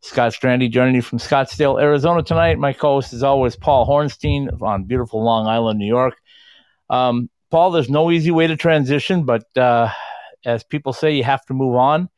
Scott 0.00 0.32
Strandy 0.32 0.68
joining 0.68 0.96
you 0.96 1.02
from 1.02 1.20
Scottsdale, 1.20 1.80
Arizona 1.80 2.24
tonight. 2.24 2.58
My 2.58 2.72
co-host, 2.72 3.12
is 3.12 3.22
always, 3.22 3.54
Paul 3.54 3.86
Hornstein 3.86 4.60
on 4.60 4.84
beautiful 4.84 5.22
Long 5.22 5.46
Island, 5.46 5.78
New 5.78 5.86
York. 5.86 6.16
Um, 6.88 7.30
Paul, 7.52 7.70
there's 7.70 7.88
no 7.88 8.10
easy 8.10 8.32
way 8.32 8.48
to 8.48 8.56
transition, 8.56 9.22
but 9.22 9.44
uh, 9.56 9.88
as 10.44 10.64
people 10.64 10.92
say, 10.92 11.14
you 11.14 11.22
have 11.22 11.46
to 11.46 11.54
move 11.54 11.76
on. 11.76 12.08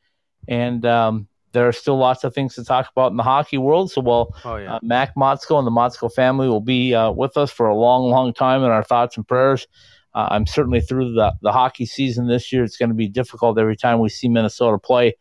And 0.48 0.86
um, 0.86 1.28
there 1.52 1.68
are 1.68 1.72
still 1.72 1.98
lots 1.98 2.24
of 2.24 2.34
things 2.34 2.54
to 2.54 2.64
talk 2.64 2.88
about 2.90 3.10
in 3.10 3.18
the 3.18 3.22
hockey 3.22 3.58
world. 3.58 3.90
So, 3.90 4.00
well, 4.00 4.34
oh, 4.46 4.56
yeah. 4.56 4.76
uh, 4.76 4.80
Mac 4.82 5.14
Motzko 5.16 5.58
and 5.58 5.66
the 5.66 5.70
Motzko 5.70 6.10
family 6.14 6.48
will 6.48 6.62
be 6.62 6.94
uh, 6.94 7.10
with 7.10 7.36
us 7.36 7.50
for 7.50 7.66
a 7.66 7.76
long, 7.76 8.08
long 8.10 8.32
time 8.32 8.64
in 8.64 8.70
our 8.70 8.82
thoughts 8.82 9.18
and 9.18 9.28
prayers. 9.28 9.66
Uh, 10.14 10.28
I'm 10.30 10.46
certainly 10.46 10.80
through 10.80 11.14
the, 11.14 11.32
the 11.42 11.52
hockey 11.52 11.86
season 11.86 12.26
this 12.26 12.52
year. 12.52 12.64
It's 12.64 12.76
going 12.76 12.90
to 12.90 12.94
be 12.94 13.08
difficult 13.08 13.58
every 13.58 13.76
time 13.76 14.00
we 14.00 14.08
see 14.08 14.28
Minnesota 14.28 14.78
play. 14.78 15.16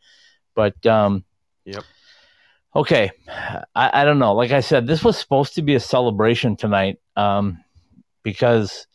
But, 0.54 0.84
um, 0.86 1.24
yep. 1.64 1.84
Okay. 2.74 3.10
I, 3.74 4.02
I, 4.02 4.04
don't 4.04 4.18
know. 4.18 4.34
Like 4.34 4.50
I 4.50 4.60
said, 4.60 4.86
this 4.86 5.04
was 5.04 5.18
supposed 5.18 5.54
to 5.54 5.62
be 5.62 5.74
a 5.74 5.80
celebration 5.80 6.56
tonight 6.56 6.98
um, 7.16 7.62
because 8.22 8.86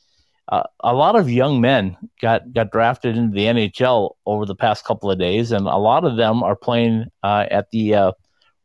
uh, 0.50 0.64
a 0.80 0.94
lot 0.94 1.16
of 1.16 1.30
young 1.30 1.62
men 1.62 1.98
got, 2.22 2.54
got 2.54 2.72
drafted 2.72 3.18
into 3.18 3.36
the 3.36 3.46
NHL 3.46 4.12
over 4.26 4.46
the 4.46 4.56
past 4.56 4.86
couple 4.86 5.12
of 5.12 5.20
days, 5.20 5.52
and 5.52 5.68
a 5.68 5.78
lot 5.78 6.06
of 6.06 6.16
them 6.16 6.42
are 6.42 6.56
playing 6.56 7.06
uh, 7.24 7.46
at 7.52 7.70
the 7.72 7.94
uh, 7.94 8.12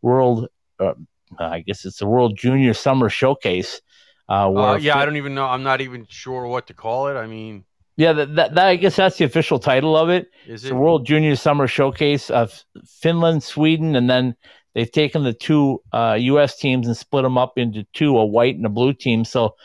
World, 0.01 0.49
uh, 0.81 0.95
I 1.39 1.61
guess 1.61 1.85
it's 1.85 1.99
the 1.99 2.07
World 2.07 2.37
Junior 2.37 2.75
Summer 2.75 3.09
Showcase 3.09 3.81
uh, 4.29 4.52
uh, 4.52 4.79
yeah, 4.81 4.99
I 4.99 5.05
don't 5.05 5.17
even 5.17 5.35
know. 5.35 5.47
I'm 5.47 5.62
not 5.62 5.81
even 5.81 6.07
sure 6.09 6.47
what 6.47 6.69
to 6.69 6.75
call 6.75 7.09
it. 7.09 7.14
I 7.14 7.26
mean, 7.26 7.64
yeah, 7.97 8.12
that, 8.12 8.35
that, 8.37 8.55
that 8.55 8.67
I 8.67 8.76
guess 8.76 8.97
that's 8.97 9.19
the 9.19 9.25
official 9.25 9.59
title 9.59 9.97
of 9.97 10.09
it. 10.09 10.31
Is 10.47 10.64
it 10.64 10.69
the 10.69 10.75
World 10.75 11.07
Junior 11.07 11.37
Summer 11.37 11.67
Showcase 11.67 12.31
of 12.31 12.64
Finland, 12.87 13.43
Sweden, 13.43 13.97
and 13.97 14.09
then 14.09 14.35
they've 14.75 14.91
taken 14.91 15.25
the 15.25 15.35
two 15.35 15.83
uh, 15.93 16.17
U.S. 16.19 16.57
teams 16.57 16.87
and 16.87 16.97
split 16.97 17.25
them 17.25 17.37
up 17.37 17.59
into 17.59 17.85
two, 17.93 18.17
a 18.17 18.25
white 18.25 18.57
and 18.57 18.64
a 18.64 18.71
blue 18.71 18.95
team. 18.95 19.25
So, 19.25 19.57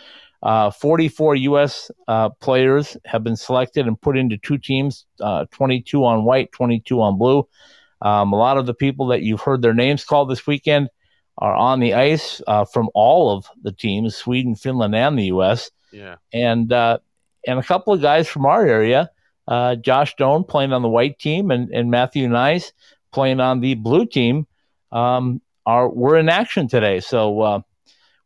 uh, 0.43 0.71
44 0.71 1.35
U.S. 1.35 1.89
Uh, 2.07 2.29
players 2.29 2.97
have 3.05 3.23
been 3.23 3.37
selected 3.37 3.87
and 3.87 3.99
put 3.99 4.17
into 4.17 4.37
two 4.37 4.57
teams: 4.57 5.05
uh, 5.21 5.45
22 5.51 6.03
on 6.03 6.25
white, 6.25 6.51
22 6.51 7.01
on 7.01 7.17
blue. 7.17 7.47
Um, 8.01 8.33
a 8.33 8.37
lot 8.37 8.57
of 8.57 8.65
the 8.65 8.73
people 8.73 9.07
that 9.07 9.21
you've 9.21 9.41
heard 9.41 9.61
their 9.61 9.73
names 9.73 10.03
called 10.03 10.29
this 10.29 10.45
weekend 10.45 10.89
are 11.37 11.55
on 11.55 11.79
the 11.79 11.93
ice 11.93 12.41
uh, 12.47 12.65
from 12.65 12.89
all 12.93 13.31
of 13.31 13.45
the 13.61 13.71
teams, 13.71 14.15
Sweden, 14.15 14.55
Finland, 14.55 14.95
and 14.95 15.17
the 15.17 15.25
U.S. 15.25 15.71
Yeah, 15.91 16.15
and 16.33 16.71
uh, 16.71 16.99
and 17.45 17.59
a 17.59 17.63
couple 17.63 17.93
of 17.93 18.01
guys 18.01 18.27
from 18.27 18.45
our 18.45 18.65
area, 18.65 19.09
uh, 19.47 19.75
Josh 19.75 20.11
Stone 20.11 20.45
playing 20.45 20.73
on 20.73 20.81
the 20.81 20.89
white 20.89 21.19
team, 21.19 21.51
and, 21.51 21.69
and 21.69 21.91
Matthew 21.91 22.27
Knies 22.27 22.71
playing 23.11 23.39
on 23.39 23.61
the 23.61 23.75
blue 23.75 24.05
team, 24.05 24.47
um, 24.91 25.41
are 25.65 25.89
were 25.89 26.17
in 26.17 26.29
action 26.29 26.67
today. 26.67 26.99
So 26.99 27.41
uh, 27.41 27.59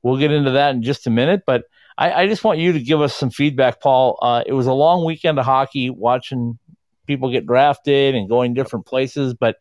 we'll 0.02 0.18
get 0.18 0.32
into 0.32 0.52
that 0.52 0.76
in 0.76 0.84
just 0.84 1.08
a 1.08 1.12
minute, 1.12 1.44
but. 1.46 1.64
I, 1.98 2.24
I 2.24 2.28
just 2.28 2.44
want 2.44 2.58
you 2.58 2.72
to 2.72 2.80
give 2.80 3.02
us 3.02 3.14
some 3.14 3.30
feedback, 3.30 3.82
Paul. 3.82 4.18
Uh, 4.22 4.44
it 4.48 4.54
was 4.54 4.66
a 4.66 4.74
long 4.74 5.06
weekend 5.06 5.38
of 5.38 5.46
hockey, 5.46 5.90
watching 5.90 6.58
people 7.06 7.30
get 7.30 7.46
drafted 7.46 8.16
and 8.16 8.30
going 8.30 8.54
different 8.54 8.86
places, 8.86 9.34
but 9.34 9.58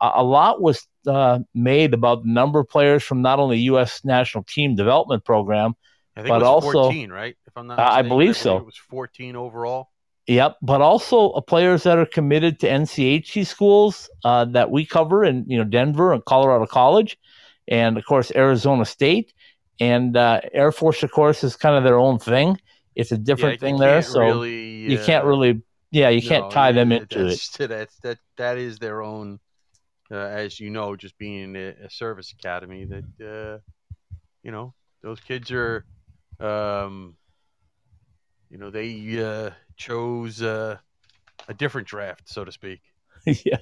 a 0.00 0.22
lot 0.22 0.60
was 0.60 0.86
uh, 1.08 1.40
made 1.54 1.94
about 1.94 2.22
the 2.22 2.30
number 2.30 2.60
of 2.60 2.68
players 2.68 3.02
from 3.02 3.22
not 3.22 3.38
only 3.38 3.58
U.S. 3.60 4.04
national 4.04 4.44
team 4.44 4.76
development 4.76 5.24
program, 5.24 5.74
but 6.14 6.42
also 6.42 6.84
14, 6.84 7.10
right? 7.10 7.36
If 7.46 7.56
I'm 7.56 7.66
not, 7.66 7.78
I 7.78 8.02
believe 8.02 8.36
so. 8.36 8.58
It 8.58 8.66
was 8.66 8.76
14 8.76 9.36
overall. 9.36 9.88
Yep, 10.26 10.58
but 10.60 10.82
also 10.82 11.30
uh, 11.30 11.40
players 11.40 11.84
that 11.84 11.96
are 11.96 12.04
committed 12.04 12.60
to 12.60 12.68
NCHC 12.68 13.46
schools 13.46 14.10
uh, 14.24 14.44
that 14.46 14.70
we 14.70 14.84
cover 14.84 15.24
in 15.24 15.44
you 15.48 15.56
know 15.56 15.64
Denver 15.64 16.12
and 16.12 16.22
Colorado 16.24 16.66
College, 16.66 17.18
and 17.66 17.96
of 17.96 18.04
course 18.04 18.30
Arizona 18.36 18.84
State 18.84 19.32
and 19.80 20.16
uh, 20.16 20.40
Air 20.52 20.70
Force. 20.70 21.02
Of 21.02 21.12
course, 21.12 21.42
is 21.42 21.56
kind 21.56 21.76
of 21.76 21.84
their 21.84 21.98
own 21.98 22.18
thing. 22.18 22.60
It's 22.94 23.10
a 23.10 23.16
different 23.16 23.62
yeah, 23.62 23.68
thing 23.68 23.78
there, 23.78 24.02
so 24.02 24.20
really, 24.20 24.92
you 24.92 24.98
can't 24.98 25.24
really, 25.24 25.62
yeah, 25.90 26.10
you 26.10 26.20
no, 26.20 26.28
can't 26.28 26.52
tie 26.52 26.72
them 26.72 26.92
into 26.92 27.28
it. 27.28 27.40
That's, 27.58 27.96
that 28.00 28.18
that 28.36 28.58
is 28.58 28.78
their 28.78 29.00
own 29.00 29.40
uh, 30.10 30.16
as 30.16 30.58
you 30.58 30.70
know, 30.70 30.96
just 30.96 31.18
being 31.18 31.56
a, 31.56 31.74
a 31.84 31.90
service 31.90 32.32
academy, 32.32 32.86
that 32.86 33.04
uh, 33.24 33.58
you 34.42 34.50
know 34.50 34.74
those 35.02 35.20
kids 35.20 35.50
are, 35.52 35.84
um, 36.40 37.16
you 38.50 38.58
know, 38.58 38.70
they 38.70 39.22
uh, 39.22 39.50
chose 39.76 40.42
uh, 40.42 40.76
a 41.48 41.54
different 41.54 41.88
draft, 41.88 42.28
so 42.28 42.44
to 42.44 42.52
speak. 42.52 42.80
yeah, 43.24 43.58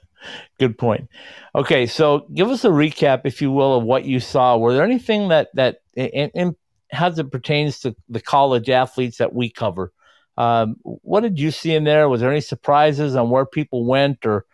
good 0.58 0.78
point. 0.78 1.08
Okay, 1.54 1.86
so 1.86 2.26
give 2.32 2.48
us 2.48 2.64
a 2.64 2.68
recap, 2.68 3.22
if 3.24 3.42
you 3.42 3.50
will, 3.50 3.76
of 3.78 3.84
what 3.84 4.04
you 4.04 4.20
saw. 4.20 4.56
Were 4.56 4.72
there 4.74 4.84
anything 4.84 5.28
that 5.28 5.48
that 5.54 5.78
and, 5.96 6.30
and 6.34 6.56
as 6.92 7.18
it 7.18 7.32
pertains 7.32 7.80
to 7.80 7.96
the 8.08 8.20
college 8.20 8.70
athletes 8.70 9.18
that 9.18 9.34
we 9.34 9.50
cover? 9.50 9.92
Um, 10.38 10.76
what 10.82 11.22
did 11.22 11.38
you 11.38 11.50
see 11.50 11.74
in 11.74 11.84
there? 11.84 12.08
Was 12.08 12.20
there 12.20 12.30
any 12.30 12.42
surprises 12.42 13.16
on 13.16 13.30
where 13.30 13.46
people 13.46 13.86
went 13.86 14.26
or 14.26 14.44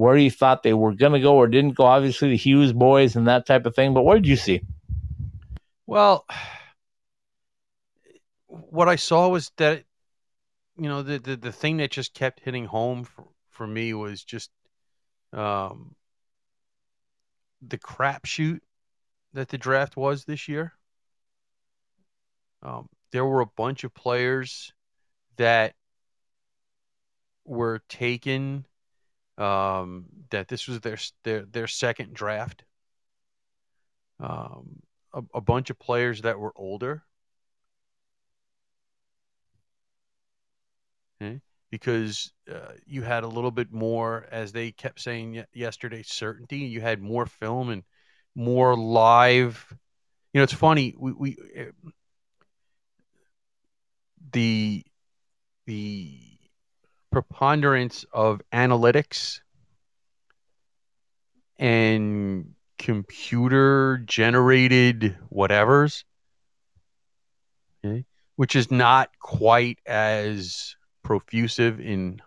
where 0.00 0.16
you 0.16 0.30
thought 0.30 0.62
they 0.62 0.72
were 0.72 0.94
going 0.94 1.12
to 1.12 1.20
go 1.20 1.36
or 1.36 1.46
didn't 1.46 1.76
go. 1.76 1.84
Obviously, 1.84 2.30
the 2.30 2.36
Hughes 2.36 2.72
boys 2.72 3.16
and 3.16 3.28
that 3.28 3.44
type 3.44 3.66
of 3.66 3.74
thing. 3.74 3.92
But 3.92 4.02
what 4.02 4.14
did 4.14 4.26
you 4.26 4.36
see? 4.36 4.62
Well, 5.86 6.24
what 8.46 8.88
I 8.88 8.96
saw 8.96 9.28
was 9.28 9.52
that 9.58 9.84
you 10.78 10.88
know 10.88 11.02
the 11.02 11.18
the, 11.18 11.36
the 11.36 11.52
thing 11.52 11.76
that 11.76 11.90
just 11.90 12.14
kept 12.14 12.40
hitting 12.40 12.64
home 12.64 13.04
for, 13.04 13.26
for 13.50 13.66
me 13.66 13.92
was 13.92 14.24
just 14.24 14.50
um, 15.34 15.94
the 17.60 17.76
crapshoot 17.76 18.60
that 19.34 19.50
the 19.50 19.58
draft 19.58 19.98
was 19.98 20.24
this 20.24 20.48
year. 20.48 20.72
Um, 22.62 22.88
there 23.12 23.26
were 23.26 23.42
a 23.42 23.46
bunch 23.46 23.84
of 23.84 23.92
players 23.92 24.72
that 25.36 25.74
were 27.44 27.82
taken 27.90 28.64
um, 29.40 30.06
that 30.30 30.48
this 30.48 30.68
was 30.68 30.80
their 30.80 30.98
their 31.24 31.44
their 31.46 31.66
second 31.66 32.14
draft. 32.14 32.64
Um, 34.20 34.82
a, 35.12 35.22
a 35.34 35.40
bunch 35.40 35.70
of 35.70 35.78
players 35.78 36.22
that 36.22 36.38
were 36.38 36.52
older. 36.56 37.02
Because 41.70 42.32
uh, 42.52 42.72
you 42.84 43.02
had 43.02 43.22
a 43.22 43.28
little 43.28 43.52
bit 43.52 43.70
more, 43.70 44.26
as 44.32 44.50
they 44.50 44.72
kept 44.72 45.00
saying 45.00 45.44
yesterday, 45.52 46.02
certainty. 46.02 46.58
You 46.58 46.80
had 46.80 47.00
more 47.00 47.26
film 47.26 47.68
and 47.68 47.84
more 48.34 48.74
live. 48.76 49.64
You 50.32 50.38
know, 50.38 50.42
it's 50.44 50.52
funny. 50.52 50.94
We, 50.98 51.12
we 51.12 51.36
uh, 51.56 51.90
the 54.32 54.84
the 55.66 56.29
preponderance 57.10 58.04
of 58.12 58.40
analytics 58.52 59.40
and 61.58 62.54
computer 62.78 63.98
generated 63.98 65.16
whatevers 65.32 66.04
okay, 67.84 68.04
which 68.36 68.56
is 68.56 68.70
not 68.70 69.10
quite 69.18 69.78
as 69.86 70.76
profusive 71.02 71.80
in 71.80 72.22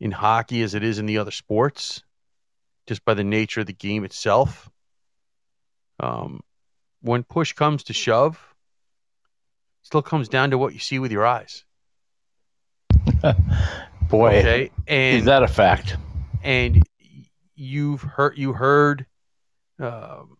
in 0.00 0.10
hockey 0.10 0.62
as 0.62 0.74
it 0.74 0.82
is 0.82 0.98
in 0.98 1.06
the 1.06 1.18
other 1.18 1.30
sports 1.30 2.02
just 2.86 3.04
by 3.04 3.14
the 3.14 3.24
nature 3.24 3.60
of 3.60 3.66
the 3.66 3.72
game 3.72 4.04
itself. 4.04 4.68
Um, 6.00 6.40
when 7.00 7.22
push 7.22 7.52
comes 7.52 7.84
to 7.84 7.92
shove 7.92 8.38
still 9.82 10.02
comes 10.02 10.28
down 10.28 10.50
to 10.50 10.58
what 10.58 10.72
you 10.72 10.80
see 10.80 10.98
with 10.98 11.12
your 11.12 11.24
eyes 11.24 11.64
Boy, 14.12 14.38
okay 14.38 14.70
and 14.86 15.18
is 15.18 15.24
that 15.24 15.42
a 15.42 15.48
fact? 15.48 15.96
and 16.42 16.82
you've 17.54 18.02
heard 18.02 18.36
you 18.36 18.52
heard 18.52 19.06
um, 19.78 20.36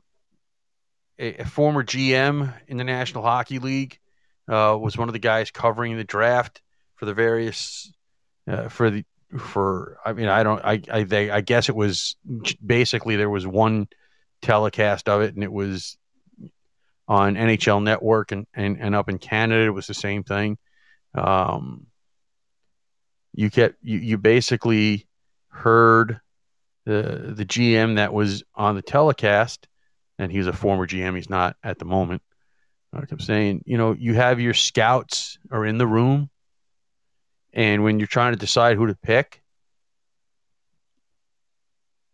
a, 1.18 1.36
a, 1.36 1.44
former 1.46 1.82
GM 1.82 2.52
in 2.68 2.76
the 2.76 2.84
National 2.84 3.24
Hockey 3.24 3.58
League 3.58 3.98
uh, 4.46 4.76
was 4.78 4.98
one 4.98 5.08
of 5.08 5.14
the 5.14 5.18
guys 5.18 5.50
covering 5.50 5.96
the 5.96 6.04
draft 6.04 6.60
for 6.96 7.06
the 7.06 7.14
various 7.14 7.90
uh, 8.46 8.68
for 8.68 8.90
the 8.90 9.04
for 9.38 9.96
I 10.04 10.12
mean 10.12 10.28
I 10.28 10.42
don't 10.42 10.62
I 10.62 10.82
I 10.90 11.04
they, 11.04 11.30
I 11.30 11.40
guess 11.40 11.70
it 11.70 11.74
was 11.74 12.16
basically 12.64 13.16
there 13.16 13.30
was 13.30 13.46
one 13.46 13.88
telecast 14.42 15.08
of 15.08 15.22
it 15.22 15.34
and 15.34 15.42
it 15.42 15.52
was 15.52 15.96
on 17.08 17.36
NHL 17.36 17.82
Network 17.82 18.32
and 18.32 18.46
and, 18.52 18.76
and 18.78 18.94
up 18.94 19.08
in 19.08 19.18
Canada 19.18 19.64
it 19.64 19.74
was 19.74 19.86
the 19.86 19.94
same 19.94 20.24
thing. 20.24 20.58
Um, 21.14 21.86
you 23.34 23.50
get 23.50 23.74
you, 23.82 23.98
you 23.98 24.18
basically 24.18 25.06
heard 25.48 26.20
the 26.84 27.32
the 27.34 27.44
GM 27.44 27.96
that 27.96 28.12
was 28.12 28.42
on 28.54 28.74
the 28.74 28.82
telecast, 28.82 29.68
and 30.18 30.30
he's 30.30 30.46
a 30.46 30.52
former 30.52 30.86
GM. 30.86 31.16
He's 31.16 31.30
not 31.30 31.56
at 31.62 31.78
the 31.78 31.84
moment. 31.84 32.22
I'm 32.94 33.20
saying, 33.20 33.62
you 33.64 33.78
know, 33.78 33.92
you 33.92 34.14
have 34.14 34.38
your 34.38 34.52
scouts 34.52 35.38
are 35.50 35.64
in 35.64 35.78
the 35.78 35.86
room, 35.86 36.28
and 37.52 37.82
when 37.82 37.98
you're 37.98 38.06
trying 38.06 38.34
to 38.34 38.38
decide 38.38 38.76
who 38.76 38.86
to 38.86 38.94
pick, 38.94 39.42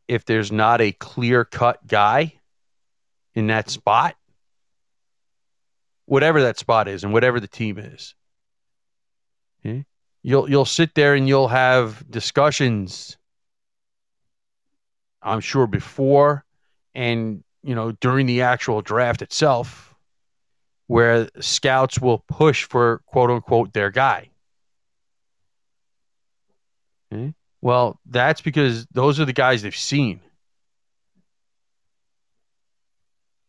if 0.07 0.25
there's 0.25 0.53
not 0.53 0.81
a 0.81 0.93
clear 0.93 1.45
cut 1.45 1.85
guy 1.87 2.35
in 3.35 3.49
that 3.49 3.71
spot, 3.71 4.15
whatever 6.07 6.43
that 6.43 6.59
spot 6.59 6.87
is, 6.87 7.03
and 7.03 7.13
whatever 7.13 7.41
the 7.41 7.49
team 7.49 7.79
is, 7.79 8.15
okay, 9.61 9.85
you'll 10.29 10.51
you'll 10.51 10.67
sit 10.67 10.95
there 10.95 11.15
and 11.15 11.27
you'll 11.27 11.49
have 11.49 12.05
discussions. 12.11 13.17
I'm 15.23 15.41
sure 15.41 15.67
before 15.67 16.45
and 16.95 17.43
you 17.63 17.75
know 17.75 17.93
during 17.93 18.27
the 18.27 18.43
actual 18.43 18.83
draft 18.83 19.23
itself, 19.23 19.95
where 20.87 21.31
scouts 21.41 21.99
will 21.99 22.19
push 22.29 22.65
for 22.65 23.01
quote 23.07 23.31
unquote 23.31 23.73
their 23.73 23.91
guy. 23.91 24.29
Okay? 27.11 27.33
Well, 27.63 27.99
that's 28.05 28.43
because 28.43 28.87
those 28.93 29.19
are 29.19 29.25
the 29.25 29.33
guys 29.33 29.63
they've 29.63 29.75
seen. 29.75 30.21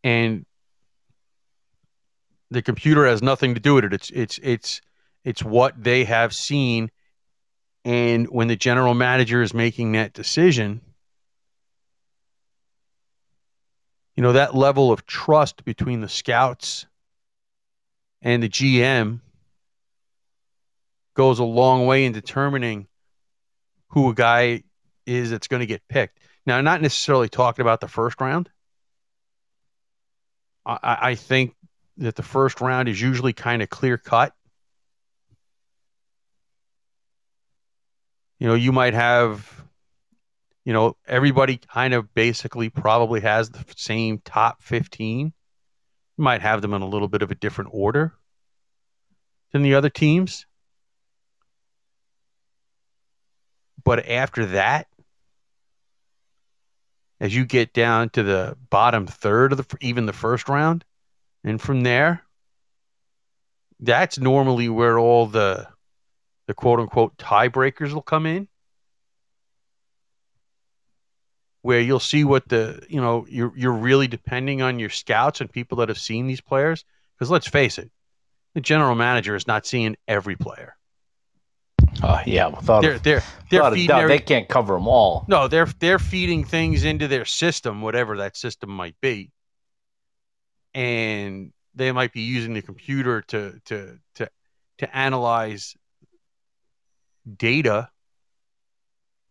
And 0.01 0.45
the 2.50 2.61
computer 2.61 3.05
has 3.05 3.22
nothing 3.22 3.53
to 3.55 3.59
do 3.59 3.75
with 3.75 3.83
it. 3.83 3.92
It's 3.92 4.09
it's 4.11 4.39
it's 4.42 4.81
it's 5.24 5.44
what 5.44 5.82
they 5.82 6.05
have 6.05 6.34
seen. 6.34 6.90
And 7.86 8.27
when 8.27 8.48
the 8.48 8.55
general 8.55 8.94
manager 8.94 9.42
is 9.42 9.53
making 9.53 9.94
that 9.94 10.14
decision, 10.14 10.82
you 14.16 14.24
know, 14.24 14.34
that 14.34 14.55
level 14.55 14.92
of 14.92 15.05
trust 15.05 15.64
between 15.64 16.01
the 16.01 16.10
scouts 16.10 16.86
and 18.22 18.44
the 18.44 18.50
GM 18.50 19.22
goes 21.16 21.40
a 21.40 21.44
long 21.44 21.86
way 21.86 22.05
in 22.05 22.12
determining 22.12 22.88
who 23.90 24.10
a 24.10 24.14
guy 24.14 24.64
is 25.05 25.32
that's 25.32 25.48
going 25.48 25.62
to 25.62 25.66
get 25.66 25.88
picked. 25.88 26.20
Now, 26.46 26.58
I'm 26.58 26.64
not 26.64 26.82
necessarily 26.82 27.29
talking 27.29 27.62
about 27.62 27.82
the 27.82 27.88
first 27.88 28.20
round. 28.22 28.50
I, 30.66 30.98
I 31.01 31.16
think 31.16 31.55
that 31.98 32.16
the 32.16 32.24
first 32.24 32.62
round 32.62 32.88
is 32.88 33.01
usually 33.01 33.34
kind 33.34 33.62
of 33.62 33.70
clear 33.70 33.98
cut. 33.98 34.34
You 38.40 38.48
know, 38.48 38.56
you 38.56 38.72
might 38.72 38.94
have, 38.94 39.64
you 40.64 40.74
know, 40.74 40.96
everybody 41.06 41.58
kind 41.58 41.94
of 41.94 42.14
basically 42.14 42.70
probably 42.70 43.20
has 43.22 43.50
the 43.50 43.64
same 43.75 44.20
top 44.20 44.64
15. 44.64 45.34
You 46.18 46.24
might 46.24 46.42
have 46.42 46.62
them 46.62 46.74
in 46.74 46.82
a 46.82 46.88
little 46.88 47.10
bit 47.10 47.22
of 47.22 47.32
a 47.32 47.36
different 47.36 47.72
order 47.74 48.14
than 49.52 49.62
the 49.62 49.75
other 49.75 49.90
teams. 49.90 50.46
But 53.84 54.08
after 54.08 54.46
that, 54.48 54.88
as 57.20 57.36
you 57.36 57.46
get 57.46 57.74
down 57.74 58.10
to 58.12 58.24
the 58.24 58.58
bottom 58.70 59.06
third 59.06 59.52
of 59.52 59.58
the 59.58 59.78
even 59.82 60.06
the 60.06 60.14
first 60.14 60.48
round, 60.48 60.86
and 61.44 61.62
from 61.62 61.82
there, 61.82 62.24
that's 63.80 64.20
normally 64.20 64.70
where 64.70 64.98
all 64.98 65.25
the 65.25 65.68
the 66.50 66.55
quote 66.55 66.79
unquote 66.79 67.16
tiebreakers 67.16 67.94
will 67.94 68.01
come 68.01 68.25
in 68.25 68.48
where 71.62 71.79
you'll 71.79 72.00
see 72.00 72.24
what 72.24 72.50
the 72.50 72.83
you 72.90 73.00
know 73.00 73.27
you're 73.29 73.53
you're 73.55 73.72
really 73.72 74.07
depending 74.07 74.64
on 74.64 74.79
your 74.79 74.90
scouts 74.90 75.42
and 75.42 75.51
people 75.51 75.77
that 75.77 75.90
have 75.90 76.00
seen 76.00 76.25
these 76.25 76.42
players. 76.42 76.85
Because 77.14 77.29
let's 77.29 77.48
face 77.48 77.77
it 77.77 77.92
the 78.55 78.62
general 78.62 78.96
manager 78.96 79.35
is 79.35 79.46
not 79.46 79.68
seeing 79.68 79.96
every 80.07 80.35
player. 80.35 80.75
Uh, 82.01 82.24
yeah 82.25 82.48
without 82.48 82.81
they're 82.81 82.98
they're, 82.98 83.24
they're 83.51 83.72
feeding 83.72 83.96
their, 83.96 84.07
they 84.07 84.18
can't 84.18 84.48
cover 84.50 84.74
them 84.74 84.88
all. 84.88 85.25
No 85.27 85.48
they're 85.48 85.68
they're 85.77 86.00
feeding 86.00 86.44
things 86.46 86.83
into 86.83 87.07
their 87.07 87.25
system 87.25 87.83
whatever 87.83 88.18
that 88.18 88.35
system 88.35 88.72
might 88.72 88.96
be. 89.01 89.31
And 90.74 91.53
they 91.75 91.92
might 91.92 92.12
be 92.12 92.22
using 92.22 92.55
the 92.55 92.64
computer 92.64 93.22
to 93.22 93.62
to 93.66 94.00
to 94.16 94.31
to 94.79 94.98
analyze 94.98 95.75
data 97.37 97.89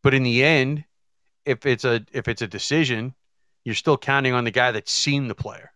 but 0.03 0.15
in 0.15 0.23
the 0.23 0.45
end 0.45 0.85
if 1.45 1.65
it's 1.67 1.85
a 1.85 2.05
if 2.13 2.29
it's 2.29 2.43
a 2.43 2.47
decision 2.47 3.15
you're 3.65 3.75
still 3.75 3.99
counting 3.99 4.33
on 4.33 4.45
the 4.45 4.51
guy 4.51 4.71
that's 4.71 4.91
seen 4.91 5.29
the 5.29 5.35
player. 5.35 5.73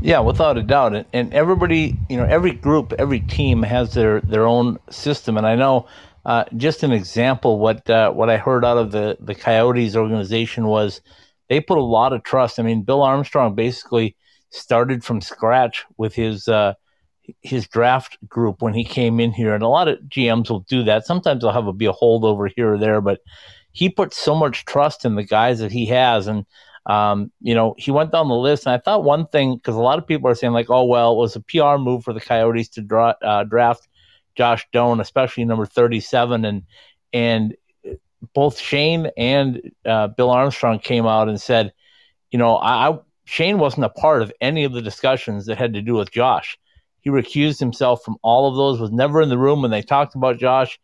Yeah 0.00 0.18
without 0.20 0.58
a 0.58 0.62
doubt. 0.62 1.06
And, 1.12 1.32
everybody 1.32 1.96
you 2.08 2.16
know 2.16 2.24
every 2.24 2.52
group 2.52 2.92
every 2.98 3.20
team 3.20 3.62
has 3.62 3.94
their 3.94 4.20
their 4.20 4.46
own 4.46 4.78
system. 4.90 5.36
And 5.36 5.46
i 5.46 5.54
know 5.54 5.86
uh, 6.24 6.44
just 6.56 6.82
an 6.82 6.92
example 6.92 7.58
what 7.58 7.88
uh, 7.88 8.10
what 8.10 8.30
i 8.30 8.36
heard 8.36 8.64
out 8.64 8.78
of 8.78 8.90
the 8.90 9.16
the 9.20 9.34
coyotes 9.34 9.96
organization 9.96 10.66
was 10.66 11.00
they 11.48 11.60
put 11.60 11.78
a 11.78 11.82
lot 11.82 12.12
of 12.12 12.22
trust. 12.22 12.58
I 12.58 12.62
mean 12.62 12.82
bill 12.82 13.02
armstrong 13.02 13.54
basically 13.54 14.16
started 14.50 15.04
from 15.04 15.20
scratch 15.20 15.84
with 15.96 16.14
his 16.14 16.48
uh, 16.48 16.74
his 17.42 17.66
draft 17.66 18.18
group 18.28 18.62
when 18.62 18.74
he 18.74 18.84
came 18.84 19.20
in 19.20 19.32
here, 19.32 19.54
and 19.54 19.62
a 19.62 19.68
lot 19.68 19.88
of 19.88 19.98
GMs 20.08 20.50
will 20.50 20.60
do 20.60 20.82
that. 20.84 21.06
Sometimes 21.06 21.42
they'll 21.42 21.52
have 21.52 21.66
a 21.66 21.72
be 21.72 21.86
a 21.86 21.92
holdover 21.92 22.50
here 22.54 22.74
or 22.74 22.78
there, 22.78 23.00
but 23.00 23.20
he 23.72 23.88
put 23.88 24.14
so 24.14 24.34
much 24.34 24.64
trust 24.64 25.04
in 25.04 25.14
the 25.14 25.22
guys 25.22 25.58
that 25.60 25.72
he 25.72 25.86
has, 25.86 26.26
and 26.26 26.46
um, 26.86 27.30
you 27.40 27.54
know 27.54 27.74
he 27.78 27.90
went 27.90 28.12
down 28.12 28.28
the 28.28 28.34
list. 28.34 28.66
And 28.66 28.74
I 28.74 28.78
thought 28.78 29.04
one 29.04 29.26
thing 29.26 29.56
because 29.56 29.76
a 29.76 29.80
lot 29.80 29.98
of 29.98 30.06
people 30.06 30.30
are 30.30 30.34
saying 30.34 30.52
like, 30.52 30.70
oh 30.70 30.84
well, 30.84 31.12
it 31.12 31.16
was 31.16 31.36
a 31.36 31.40
PR 31.40 31.76
move 31.78 32.04
for 32.04 32.12
the 32.12 32.20
Coyotes 32.20 32.68
to 32.70 32.82
draw, 32.82 33.14
uh, 33.22 33.44
draft 33.44 33.88
Josh 34.34 34.66
Doan, 34.72 35.00
especially 35.00 35.44
number 35.44 35.66
thirty-seven, 35.66 36.44
and 36.44 36.62
and 37.12 37.56
both 38.34 38.58
Shane 38.58 39.10
and 39.16 39.70
uh, 39.84 40.08
Bill 40.08 40.30
Armstrong 40.30 40.80
came 40.80 41.06
out 41.06 41.28
and 41.28 41.40
said, 41.40 41.72
you 42.30 42.38
know, 42.38 42.56
I, 42.56 42.90
I 42.90 42.98
Shane 43.24 43.58
wasn't 43.58 43.84
a 43.84 43.90
part 43.90 44.22
of 44.22 44.32
any 44.40 44.64
of 44.64 44.72
the 44.72 44.82
discussions 44.82 45.46
that 45.46 45.58
had 45.58 45.74
to 45.74 45.82
do 45.82 45.94
with 45.94 46.10
Josh 46.10 46.58
he 47.00 47.10
recused 47.10 47.58
himself 47.60 48.02
from 48.04 48.16
all 48.22 48.48
of 48.48 48.56
those, 48.56 48.80
was 48.80 48.90
never 48.90 49.22
in 49.22 49.28
the 49.28 49.38
room 49.38 49.62
when 49.62 49.70
they 49.70 49.82
talked 49.82 50.14
about 50.14 50.38
Josh. 50.38 50.78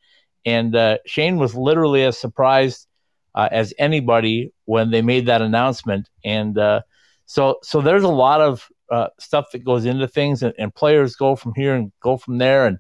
And 0.45 0.75
uh, 0.77 0.99
Shane 1.07 1.39
was 1.39 1.55
literally 1.55 2.05
as 2.05 2.19
surprised 2.19 2.87
uh, 3.35 3.49
as 3.51 3.75
anybody 3.79 4.53
when 4.65 4.91
they 4.91 5.03
made 5.03 5.27
that 5.27 5.43
announcement. 5.43 6.09
And 6.25 6.57
uh, 6.57 6.83
so, 7.27 7.59
so 7.63 7.81
there's 7.81 8.05
a 8.05 8.09
lot 8.09 8.41
of 8.41 8.69
uh, 8.91 9.09
stuff 9.19 9.51
that 9.53 9.65
goes 9.65 9.87
into 9.87 10.07
things, 10.07 10.43
and, 10.43 10.55
and, 10.59 10.75
players 10.75 11.17
go 11.17 11.35
from 11.35 11.55
here 11.57 11.75
and 11.75 11.91
go 12.01 12.17
from 12.19 12.39
there. 12.39 12.67
And 12.67 12.79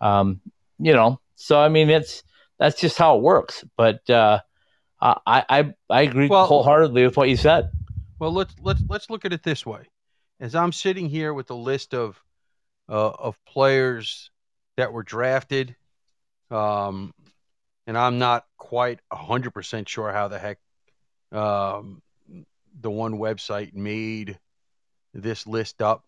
um, 0.00 0.40
you 0.78 0.92
know, 0.92 1.20
so 1.36 1.58
I 1.58 1.68
mean, 1.68 1.88
it's 1.88 2.22
that's 2.58 2.78
just 2.78 2.98
how 2.98 3.16
it 3.16 3.22
works. 3.22 3.64
But 3.76 4.08
uh, 4.10 4.40
I, 5.00 5.16
I 5.26 5.72
I 5.88 6.02
agree 6.02 6.28
Well- 6.28 6.46
wholeheartedly 6.46 7.04
with 7.04 7.16
what 7.16 7.28
you 7.28 7.36
said. 7.36 7.70
Well, 8.18 8.32
let's 8.32 8.54
let's 8.60 8.82
let's 8.88 9.10
look 9.10 9.24
at 9.24 9.32
it 9.32 9.42
this 9.42 9.64
way. 9.64 9.88
As 10.40 10.54
I'm 10.54 10.72
sitting 10.72 11.08
here 11.08 11.32
with 11.32 11.50
a 11.50 11.54
list 11.54 11.94
of 11.94 12.20
uh, 12.88 13.10
of 13.10 13.36
players 13.44 14.30
that 14.76 14.92
were 14.92 15.02
drafted, 15.02 15.76
um, 16.50 17.12
and 17.86 17.96
I'm 17.96 18.18
not 18.18 18.46
quite 18.56 19.00
hundred 19.12 19.52
percent 19.52 19.88
sure 19.88 20.12
how 20.12 20.28
the 20.28 20.38
heck 20.38 20.58
um, 21.32 22.02
the 22.80 22.90
one 22.90 23.14
website 23.14 23.74
made 23.74 24.38
this 25.14 25.46
list 25.46 25.82
up, 25.82 26.04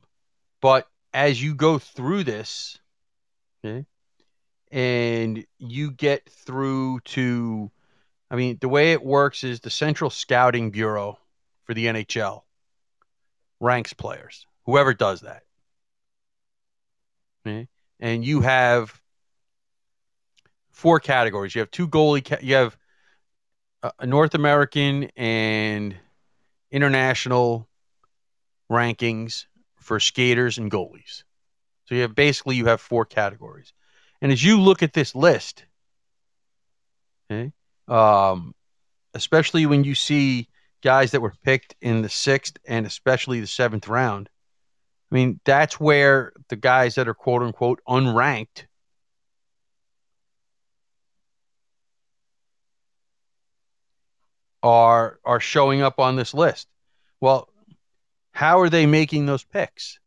but 0.61 0.87
as 1.13 1.43
you 1.43 1.55
go 1.55 1.79
through 1.79 2.25
this, 2.25 2.79
okay, 3.65 3.85
and 4.71 5.45
you 5.59 5.91
get 5.91 6.29
through 6.29 7.01
to, 7.01 7.71
I 8.31 8.37
mean, 8.37 8.59
the 8.61 8.69
way 8.69 8.93
it 8.93 9.05
works 9.05 9.43
is 9.43 9.61
the 9.61 9.71
Central 9.71 10.11
Scouting 10.11 10.71
Bureau 10.71 11.19
for 11.65 11.75
the 11.75 11.87
NHL 11.87 12.43
ranks 13.59 13.93
players, 13.93 14.47
whoever 14.65 14.95
does 14.95 15.23
that. 15.23 15.43
And 17.99 18.25
you 18.25 18.41
have 18.41 19.01
four 20.71 21.01
categories. 21.01 21.55
You 21.55 21.61
have 21.61 21.71
two 21.71 21.89
goalie, 21.89 22.25
ca- 22.25 22.39
you 22.41 22.55
have 22.55 22.77
a 23.83 23.93
a 24.01 24.07
North 24.07 24.35
American 24.35 25.05
and 25.17 25.97
international 26.71 27.69
rankings 28.71 29.47
for 29.77 29.99
skaters 30.01 30.59
and 30.59 30.71
goalies. 30.71 31.25
So 31.87 31.95
you 31.95 32.03
have 32.03 32.15
basically 32.15 32.57
you 32.57 32.67
have 32.67 32.81
four 32.81 33.05
categories. 33.05 33.73
And 34.23 34.31
as 34.31 34.45
you 34.45 34.61
look 34.61 34.83
at 34.83 34.93
this 34.93 35.15
list, 35.15 35.65
okay, 37.31 37.53
um, 37.89 38.55
especially 39.15 39.67
when 39.67 39.83
you 39.85 39.95
see 39.95 40.49
guys 40.83 41.11
that 41.11 41.21
were 41.21 41.35
picked 41.43 41.75
in 41.81 42.03
the 42.03 42.09
sixth 42.09 42.57
and 42.67 42.87
especially 42.87 43.41
the 43.41 43.47
seventh 43.47 43.89
round. 43.89 44.29
I 45.11 45.15
mean, 45.15 45.41
that's 45.45 45.81
where 45.81 46.33
the 46.49 46.57
guys 46.57 46.95
that 46.95 47.09
are 47.09 47.15
quote 47.15 47.43
unquote 47.43 47.81
unranked 47.89 48.67
are 54.63 55.19
are 55.25 55.41
showing 55.41 55.83
up 55.83 55.99
on 55.99 56.17
this 56.17 56.33
list. 56.35 56.69
Well, 57.21 57.49
how 58.33 58.61
are 58.61 58.69
they 58.69 58.87
making 58.87 59.27
those 59.27 59.45
picks? 59.45 59.99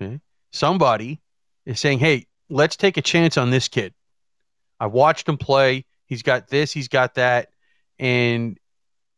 Okay. 0.00 0.20
Somebody 0.52 1.20
is 1.64 1.80
saying, 1.80 2.00
"Hey, 2.00 2.26
let's 2.50 2.76
take 2.76 2.96
a 2.96 3.02
chance 3.02 3.36
on 3.38 3.50
this 3.50 3.68
kid. 3.68 3.94
I 4.78 4.86
watched 4.86 5.28
him 5.28 5.38
play. 5.38 5.86
He's 6.04 6.22
got 6.22 6.48
this, 6.48 6.70
he's 6.70 6.88
got 6.88 7.14
that, 7.14 7.48
and 7.98 8.58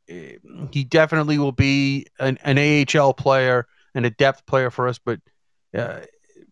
he 0.09 0.85
definitely 0.85 1.39
will 1.39 1.53
be 1.53 2.07
an, 2.19 2.39
an 2.43 2.59
AHL 2.59 3.13
player 3.13 3.67
and 3.95 4.07
a 4.07 4.11
depth 4.11 4.47
player 4.47 4.71
for 4.71 4.89
us. 4.89 4.99
But 4.99 5.21
uh, 5.77 6.01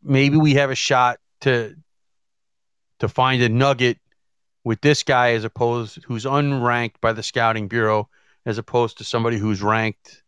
maybe 0.02 0.36
we 0.36 0.54
have 0.54 0.70
a 0.70 0.74
shot 0.74 1.18
to 1.42 1.74
to 2.98 3.08
find 3.08 3.42
a 3.42 3.48
nugget 3.48 3.98
with 4.64 4.80
this 4.80 5.02
guy 5.02 5.32
as 5.32 5.44
opposed 5.44 6.02
who's 6.04 6.24
unranked 6.24 7.00
by 7.00 7.12
the 7.12 7.22
scouting 7.22 7.68
bureau 7.68 8.08
as 8.44 8.58
opposed 8.58 8.98
to 8.98 9.04
somebody 9.04 9.38
who's 9.38 9.62
ranked 9.62 10.22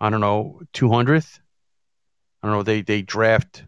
I 0.00 0.10
don't 0.10 0.20
know 0.20 0.60
200th. 0.74 1.40
I 2.42 2.46
don't 2.46 2.56
know 2.56 2.62
they 2.62 2.82
they 2.82 3.02
draft 3.02 3.64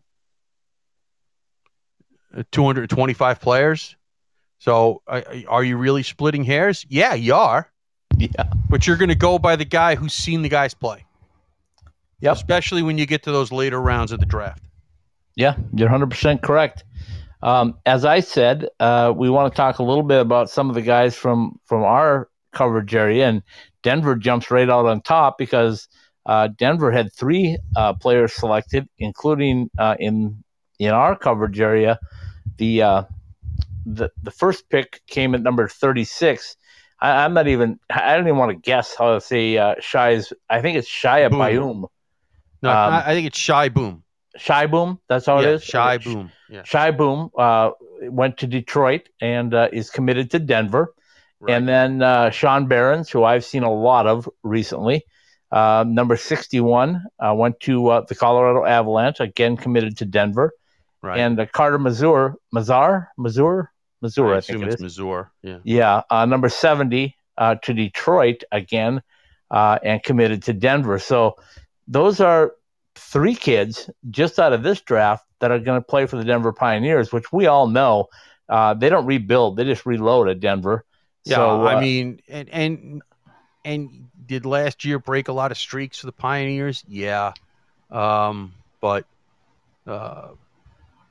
uh, 2.36 2.44
225 2.52 3.40
players. 3.40 3.96
So 4.58 5.02
are 5.06 5.64
you 5.64 5.78
really 5.78 6.02
splitting 6.02 6.44
hairs? 6.44 6.84
Yeah, 6.88 7.14
you 7.14 7.34
are. 7.34 7.69
Yeah. 8.36 8.44
But 8.68 8.86
you're 8.86 8.98
going 8.98 9.08
to 9.08 9.14
go 9.14 9.38
by 9.38 9.56
the 9.56 9.64
guy 9.64 9.94
who's 9.94 10.12
seen 10.12 10.42
the 10.42 10.48
guys 10.48 10.74
play. 10.74 11.04
Yep. 12.20 12.34
Especially 12.34 12.82
when 12.82 12.98
you 12.98 13.06
get 13.06 13.22
to 13.22 13.32
those 13.32 13.50
later 13.50 13.80
rounds 13.80 14.12
of 14.12 14.20
the 14.20 14.26
draft. 14.26 14.62
Yeah, 15.36 15.56
you're 15.74 15.88
100% 15.88 16.42
correct. 16.42 16.84
Um, 17.42 17.78
as 17.86 18.04
I 18.04 18.20
said, 18.20 18.68
uh, 18.78 19.14
we 19.16 19.30
want 19.30 19.50
to 19.52 19.56
talk 19.56 19.78
a 19.78 19.82
little 19.82 20.02
bit 20.02 20.20
about 20.20 20.50
some 20.50 20.68
of 20.68 20.74
the 20.74 20.82
guys 20.82 21.16
from 21.16 21.58
from 21.64 21.82
our 21.82 22.28
coverage 22.52 22.94
area, 22.94 23.26
and 23.26 23.42
Denver 23.82 24.16
jumps 24.16 24.50
right 24.50 24.68
out 24.68 24.84
on 24.84 25.00
top 25.00 25.38
because 25.38 25.88
uh, 26.26 26.48
Denver 26.58 26.90
had 26.92 27.12
three 27.14 27.56
uh, 27.76 27.94
players 27.94 28.34
selected, 28.34 28.86
including 28.98 29.70
uh, 29.78 29.96
in 29.98 30.44
in 30.78 30.90
our 30.90 31.16
coverage 31.16 31.60
area. 31.60 31.98
The 32.58 32.82
uh, 32.82 33.02
the 33.86 34.10
the 34.22 34.30
first 34.30 34.68
pick 34.68 35.00
came 35.06 35.34
at 35.34 35.42
number 35.42 35.66
36. 35.66 36.56
I, 37.00 37.24
I'm 37.24 37.34
not 37.34 37.48
even. 37.48 37.78
I 37.90 38.16
don't 38.16 38.26
even 38.26 38.36
want 38.36 38.50
to 38.50 38.56
guess 38.56 38.94
how 38.96 39.14
to 39.14 39.20
say 39.20 39.56
uh, 39.56 39.74
Shai's. 39.80 40.32
I 40.48 40.60
think 40.60 40.76
it's 40.78 40.88
Shia 40.88 41.30
Boom. 41.30 41.40
Bayum. 41.40 41.88
No, 42.62 42.70
Um, 42.70 42.92
I 42.92 43.14
think 43.14 43.26
it's 43.26 43.38
Shy 43.38 43.68
Boom. 43.68 44.04
Shy 44.36 44.66
Boom. 44.66 45.00
That's 45.08 45.26
how 45.26 45.40
yeah, 45.40 45.48
it 45.48 45.54
is. 45.54 45.64
Shy 45.64 45.98
Sh- 45.98 46.04
Boom. 46.04 46.30
Yeah. 46.48 46.62
Shy 46.64 46.90
Boom 46.90 47.30
uh, 47.38 47.70
went 48.02 48.38
to 48.38 48.46
Detroit 48.46 49.08
and 49.20 49.54
uh, 49.54 49.68
is 49.72 49.90
committed 49.90 50.30
to 50.32 50.38
Denver. 50.38 50.94
And 51.48 51.66
then 51.66 52.02
uh, 52.02 52.28
Sean 52.28 52.66
Behrens, 52.66 53.08
who 53.08 53.24
I've 53.24 53.46
seen 53.46 53.62
a 53.62 53.72
lot 53.72 54.06
of 54.06 54.28
recently, 54.42 55.06
uh, 55.50 55.86
number 55.88 56.16
61, 56.18 57.02
uh, 57.18 57.32
went 57.34 57.58
to 57.60 57.88
uh, 57.88 58.04
the 58.06 58.14
Colorado 58.14 58.66
Avalanche, 58.66 59.20
again 59.20 59.56
committed 59.56 59.96
to 59.96 60.04
Denver. 60.04 60.52
right. 61.00 61.18
And 61.18 61.40
uh, 61.40 61.46
Carter 61.46 61.78
Mazur, 61.78 62.34
Mazar, 62.54 63.06
Mazur, 63.16 63.72
Mazur, 64.02 64.34
I, 64.34 64.38
I, 64.38 64.40
think 64.40 64.58
assume 64.58 64.62
it 64.62 64.66
it's 64.66 64.74
is. 64.76 64.82
Missouri. 64.82 65.24
Yeah. 65.42 65.58
Yeah, 65.64 66.02
uh, 66.10 66.26
number 66.26 66.48
70 66.48 67.16
uh, 67.38 67.54
to 67.56 67.74
Detroit 67.74 68.42
again 68.52 69.02
uh, 69.50 69.78
and 69.82 70.02
committed 70.02 70.42
to 70.44 70.52
Denver. 70.52 70.98
So 70.98 71.36
those 71.88 72.20
are 72.20 72.52
three 72.94 73.34
kids 73.34 73.90
just 74.10 74.38
out 74.38 74.52
of 74.52 74.62
this 74.62 74.80
draft 74.80 75.26
that 75.40 75.50
are 75.50 75.58
going 75.58 75.80
to 75.80 75.84
play 75.84 76.06
for 76.06 76.16
the 76.16 76.24
Denver 76.24 76.52
Pioneers, 76.52 77.12
which 77.12 77.32
we 77.32 77.46
all 77.46 77.66
know 77.66 78.08
uh, 78.48 78.74
they 78.74 78.88
don't 78.88 79.06
rebuild, 79.06 79.56
they 79.56 79.64
just 79.64 79.86
reload 79.86 80.28
at 80.28 80.40
Denver. 80.40 80.84
Yeah, 81.24 81.36
so, 81.36 81.62
I 81.66 81.74
uh, 81.74 81.80
mean, 81.80 82.20
and 82.28 82.48
and 82.48 83.02
and 83.64 84.08
did 84.26 84.46
last 84.46 84.84
year 84.84 84.98
break 84.98 85.28
a 85.28 85.32
lot 85.32 85.50
of 85.50 85.58
streaks 85.58 85.98
for 85.98 86.06
the 86.06 86.12
Pioneers? 86.12 86.82
Yeah, 86.88 87.32
um, 87.90 88.54
but 88.80 89.04
uh, 89.86 90.28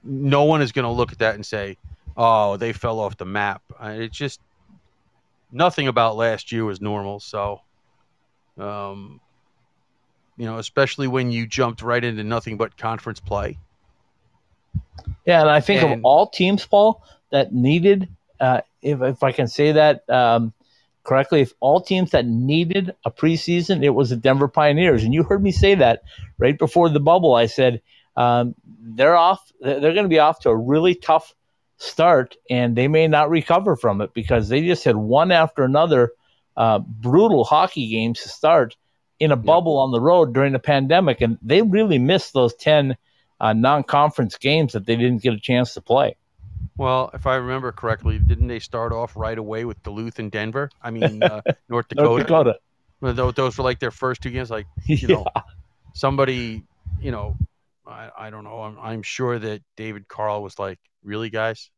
no 0.04 0.44
one 0.44 0.62
is 0.62 0.72
going 0.72 0.84
to 0.84 0.92
look 0.92 1.12
at 1.12 1.20
that 1.20 1.36
and 1.36 1.46
say, 1.46 1.78
"Oh, 2.20 2.58
they 2.58 2.74
fell 2.74 3.00
off 3.00 3.18
the 3.18 3.26
map." 3.26 3.64
Uh, 3.82 3.96
It's 3.98 4.18
just 4.18 4.42
nothing 5.52 5.88
about 5.88 6.18
last 6.18 6.52
year 6.52 6.66
was 6.66 6.82
normal. 6.82 7.20
So, 7.20 7.62
um, 8.58 9.22
you 10.38 10.46
know, 10.46 10.58
especially 10.58 11.08
when 11.08 11.32
you 11.32 11.48
jumped 11.48 11.82
right 11.82 12.04
into 12.04 12.24
nothing 12.24 12.58
but 12.58 12.78
conference 12.78 13.20
play. 13.20 13.58
Yeah, 15.26 15.42
and 15.42 15.50
I 15.50 15.62
think 15.62 15.82
of 15.84 16.00
all 16.04 16.28
teams, 16.28 16.66
Paul, 16.66 17.04
that 17.32 17.54
needed, 17.54 18.10
uh, 18.40 18.62
if 18.82 19.02
if 19.02 19.24
I 19.24 19.32
can 19.32 19.48
say 19.48 19.74
that 19.74 20.10
um, 20.10 20.54
correctly, 21.04 21.42
if 21.42 21.54
all 21.60 21.82
teams 21.82 22.12
that 22.12 22.26
needed 22.26 22.96
a 23.06 23.12
preseason, 23.12 23.84
it 23.84 23.90
was 23.90 24.10
the 24.10 24.16
Denver 24.16 24.48
Pioneers, 24.48 25.04
and 25.04 25.14
you 25.14 25.24
heard 25.24 25.44
me 25.44 25.52
say 25.52 25.76
that 25.76 26.04
right 26.38 26.58
before 26.58 26.90
the 26.90 27.00
bubble. 27.00 27.36
I 27.36 27.46
said 27.46 27.82
um, 28.16 28.56
they're 28.82 29.16
off. 29.16 29.52
They're 29.62 29.80
going 29.80 30.04
to 30.04 30.10
be 30.10 30.20
off 30.20 30.40
to 30.42 30.50
a 30.50 30.56
really 30.56 30.96
tough 30.96 31.36
start, 31.80 32.36
and 32.50 32.76
they 32.76 32.88
may 32.88 33.08
not 33.08 33.30
recover 33.30 33.76
from 33.76 34.02
it 34.02 34.14
because 34.14 34.50
they 34.50 34.62
just 34.62 34.84
had 34.84 34.96
one 34.96 35.32
after 35.32 35.64
another 35.64 36.12
uh, 36.56 36.80
brutal 36.80 37.44
hockey 37.44 37.90
games 37.90 38.22
to 38.22 38.30
start 38.30 38.76
in 39.20 39.32
a 39.32 39.36
bubble 39.36 39.78
on 39.78 39.92
the 39.92 40.00
road 40.00 40.34
during 40.34 40.54
the 40.54 40.60
pandemic, 40.60 41.22
and 41.22 41.38
they 41.42 41.62
really 41.62 41.98
missed 41.98 42.34
those 42.34 42.54
ten 42.54 42.96
uh, 43.40 43.54
non-conference 43.54 44.38
games 44.38 44.74
that 44.74 44.86
they 44.86 44.96
didn't 44.96 45.22
get 45.22 45.34
a 45.34 45.40
chance 45.40 45.74
to 45.74 45.82
play. 45.82 46.16
Well, 46.78 47.10
if 47.14 47.26
I 47.26 47.36
remember 47.36 47.72
correctly, 47.72 48.20
didn't 48.20 48.48
they 48.48 48.60
start 48.60 48.92
off 48.92 49.16
right 49.16 49.38
away 49.38 49.66
with 49.66 49.82
Duluth 49.84 50.20
and 50.20 50.32
Denver? 50.32 50.70
I 50.82 50.92
mean, 50.92 51.24
uh, 51.24 51.42
North 51.70 51.88
Dakota. 51.88 52.08
North 53.02 53.16
Dakota. 53.16 53.34
Those 53.36 53.58
were 53.58 53.64
like 53.64 53.80
their 53.80 53.92
first 53.92 54.22
two 54.22 54.30
games. 54.30 54.50
Like 54.50 54.68
you 54.86 54.96
you 54.96 55.08
know, 55.16 55.26
somebody, 55.94 56.64
you 57.02 57.12
know, 57.12 57.38
I, 57.90 58.10
I 58.18 58.30
don't 58.30 58.44
know. 58.44 58.62
I'm, 58.62 58.78
I'm 58.80 59.02
sure 59.02 59.38
that 59.40 59.62
David 59.76 60.08
Carle 60.08 60.44
was 60.44 60.60
like, 60.60 60.80
really, 61.04 61.30
guys? 61.30 61.70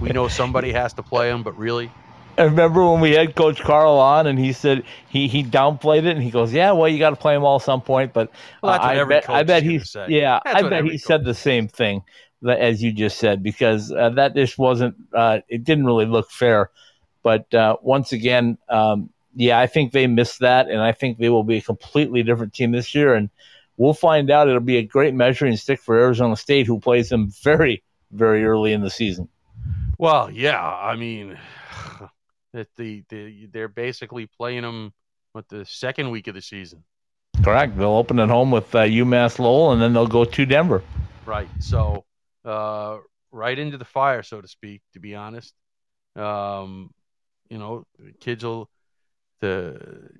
We 0.00 0.10
know 0.10 0.28
somebody 0.28 0.72
has 0.80 0.92
to 0.94 1.02
play 1.02 1.30
him, 1.30 1.42
but 1.42 1.56
really? 1.56 1.90
I 2.36 2.42
remember 2.42 2.88
when 2.88 3.00
we 3.00 3.12
had 3.12 3.34
Coach 3.34 3.60
Carle 3.60 3.98
on, 3.98 4.28
and 4.28 4.38
he 4.38 4.52
said 4.52 4.84
he 5.08 5.26
he 5.26 5.42
downplayed 5.42 6.06
it, 6.06 6.14
and 6.14 6.22
he 6.22 6.30
goes, 6.30 6.52
"Yeah, 6.52 6.70
well, 6.70 6.88
you 6.88 6.98
got 6.98 7.10
to 7.10 7.16
play 7.16 7.34
him 7.34 7.42
all 7.44 7.58
some 7.58 7.80
point." 7.80 8.12
But 8.12 8.30
Well, 8.62 8.74
uh, 8.74 8.78
I 8.80 9.04
bet 9.04 9.28
I 9.28 9.42
bet 9.42 9.64
is 9.64 9.90
say. 9.90 10.06
yeah, 10.08 10.38
That's 10.44 10.62
I 10.62 10.68
bet 10.68 10.84
he 10.84 10.98
said 10.98 11.24
the 11.24 11.34
same 11.34 11.66
thing 11.66 12.04
that, 12.42 12.60
as 12.60 12.80
you 12.80 12.92
just 12.92 13.18
said 13.18 13.42
because 13.42 13.90
uh, 13.90 14.10
that 14.10 14.36
just 14.36 14.56
wasn't 14.56 14.94
uh, 15.12 15.40
it 15.48 15.64
didn't 15.64 15.86
really 15.86 16.06
look 16.06 16.30
fair. 16.30 16.70
But 17.24 17.52
uh, 17.52 17.76
once 17.82 18.12
again, 18.12 18.56
um, 18.68 19.10
yeah, 19.34 19.58
I 19.58 19.66
think 19.66 19.90
they 19.90 20.06
missed 20.06 20.38
that, 20.40 20.68
and 20.68 20.80
I 20.80 20.92
think 20.92 21.18
they 21.18 21.30
will 21.30 21.42
be 21.42 21.56
a 21.56 21.62
completely 21.62 22.22
different 22.22 22.54
team 22.54 22.70
this 22.70 22.94
year. 22.94 23.14
And 23.14 23.30
we'll 23.78 23.94
find 23.94 24.30
out. 24.30 24.48
It'll 24.48 24.60
be 24.60 24.76
a 24.76 24.82
great 24.82 25.14
measuring 25.14 25.56
stick 25.56 25.80
for 25.80 25.98
Arizona 25.98 26.36
State, 26.36 26.66
who 26.66 26.78
plays 26.78 27.08
them 27.08 27.30
very, 27.42 27.82
very 28.10 28.44
early 28.44 28.74
in 28.74 28.82
the 28.82 28.90
season. 28.90 29.28
Well, 29.96 30.30
yeah, 30.30 30.62
I 30.62 30.96
mean, 30.96 31.38
that 32.52 32.68
the, 32.76 33.04
the 33.08 33.46
they're 33.50 33.68
basically 33.68 34.26
playing 34.26 34.62
them 34.62 34.92
with 35.32 35.48
the 35.48 35.64
second 35.64 36.10
week 36.10 36.26
of 36.26 36.34
the 36.34 36.42
season. 36.42 36.84
Correct. 37.42 37.78
They'll 37.78 37.90
open 37.90 38.18
at 38.18 38.28
home 38.28 38.50
with 38.50 38.74
uh, 38.74 38.82
UMass 38.82 39.38
Lowell, 39.38 39.72
and 39.72 39.80
then 39.80 39.92
they'll 39.92 40.06
go 40.06 40.24
to 40.24 40.46
Denver. 40.46 40.82
Right. 41.24 41.48
So, 41.60 42.04
uh, 42.44 42.98
right 43.30 43.58
into 43.58 43.78
the 43.78 43.84
fire, 43.84 44.22
so 44.22 44.40
to 44.40 44.48
speak. 44.48 44.82
To 44.94 45.00
be 45.00 45.14
honest, 45.14 45.54
um, 46.16 46.90
you 47.48 47.58
know, 47.58 47.84
kids 48.20 48.44
will 48.44 48.68
the 49.40 50.10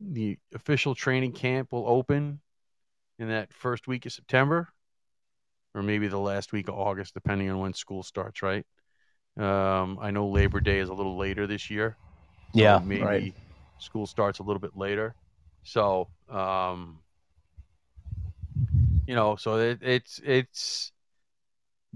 the 0.00 0.38
official 0.54 0.94
training 0.94 1.32
camp 1.32 1.72
will 1.72 1.88
open 1.88 2.40
in 3.18 3.28
that 3.28 3.52
first 3.52 3.86
week 3.86 4.06
of 4.06 4.12
September, 4.12 4.68
or 5.74 5.82
maybe 5.82 6.08
the 6.08 6.18
last 6.18 6.52
week 6.52 6.68
of 6.68 6.74
August, 6.74 7.14
depending 7.14 7.50
on 7.50 7.58
when 7.58 7.74
school 7.74 8.02
starts. 8.02 8.42
Right. 8.42 8.64
Um, 9.36 9.98
I 10.00 10.10
know 10.10 10.28
Labor 10.28 10.60
Day 10.60 10.78
is 10.78 10.88
a 10.88 10.94
little 10.94 11.16
later 11.16 11.46
this 11.46 11.70
year. 11.70 11.96
So 12.54 12.60
yeah. 12.60 12.80
Maybe 12.84 13.02
right. 13.02 13.34
school 13.78 14.06
starts 14.06 14.38
a 14.38 14.42
little 14.42 14.60
bit 14.60 14.76
later. 14.76 15.14
So, 15.64 16.08
um, 16.28 17.00
you 19.06 19.14
know, 19.14 19.36
so 19.36 19.56
it, 19.58 19.78
it's 19.82 20.20
it's 20.24 20.92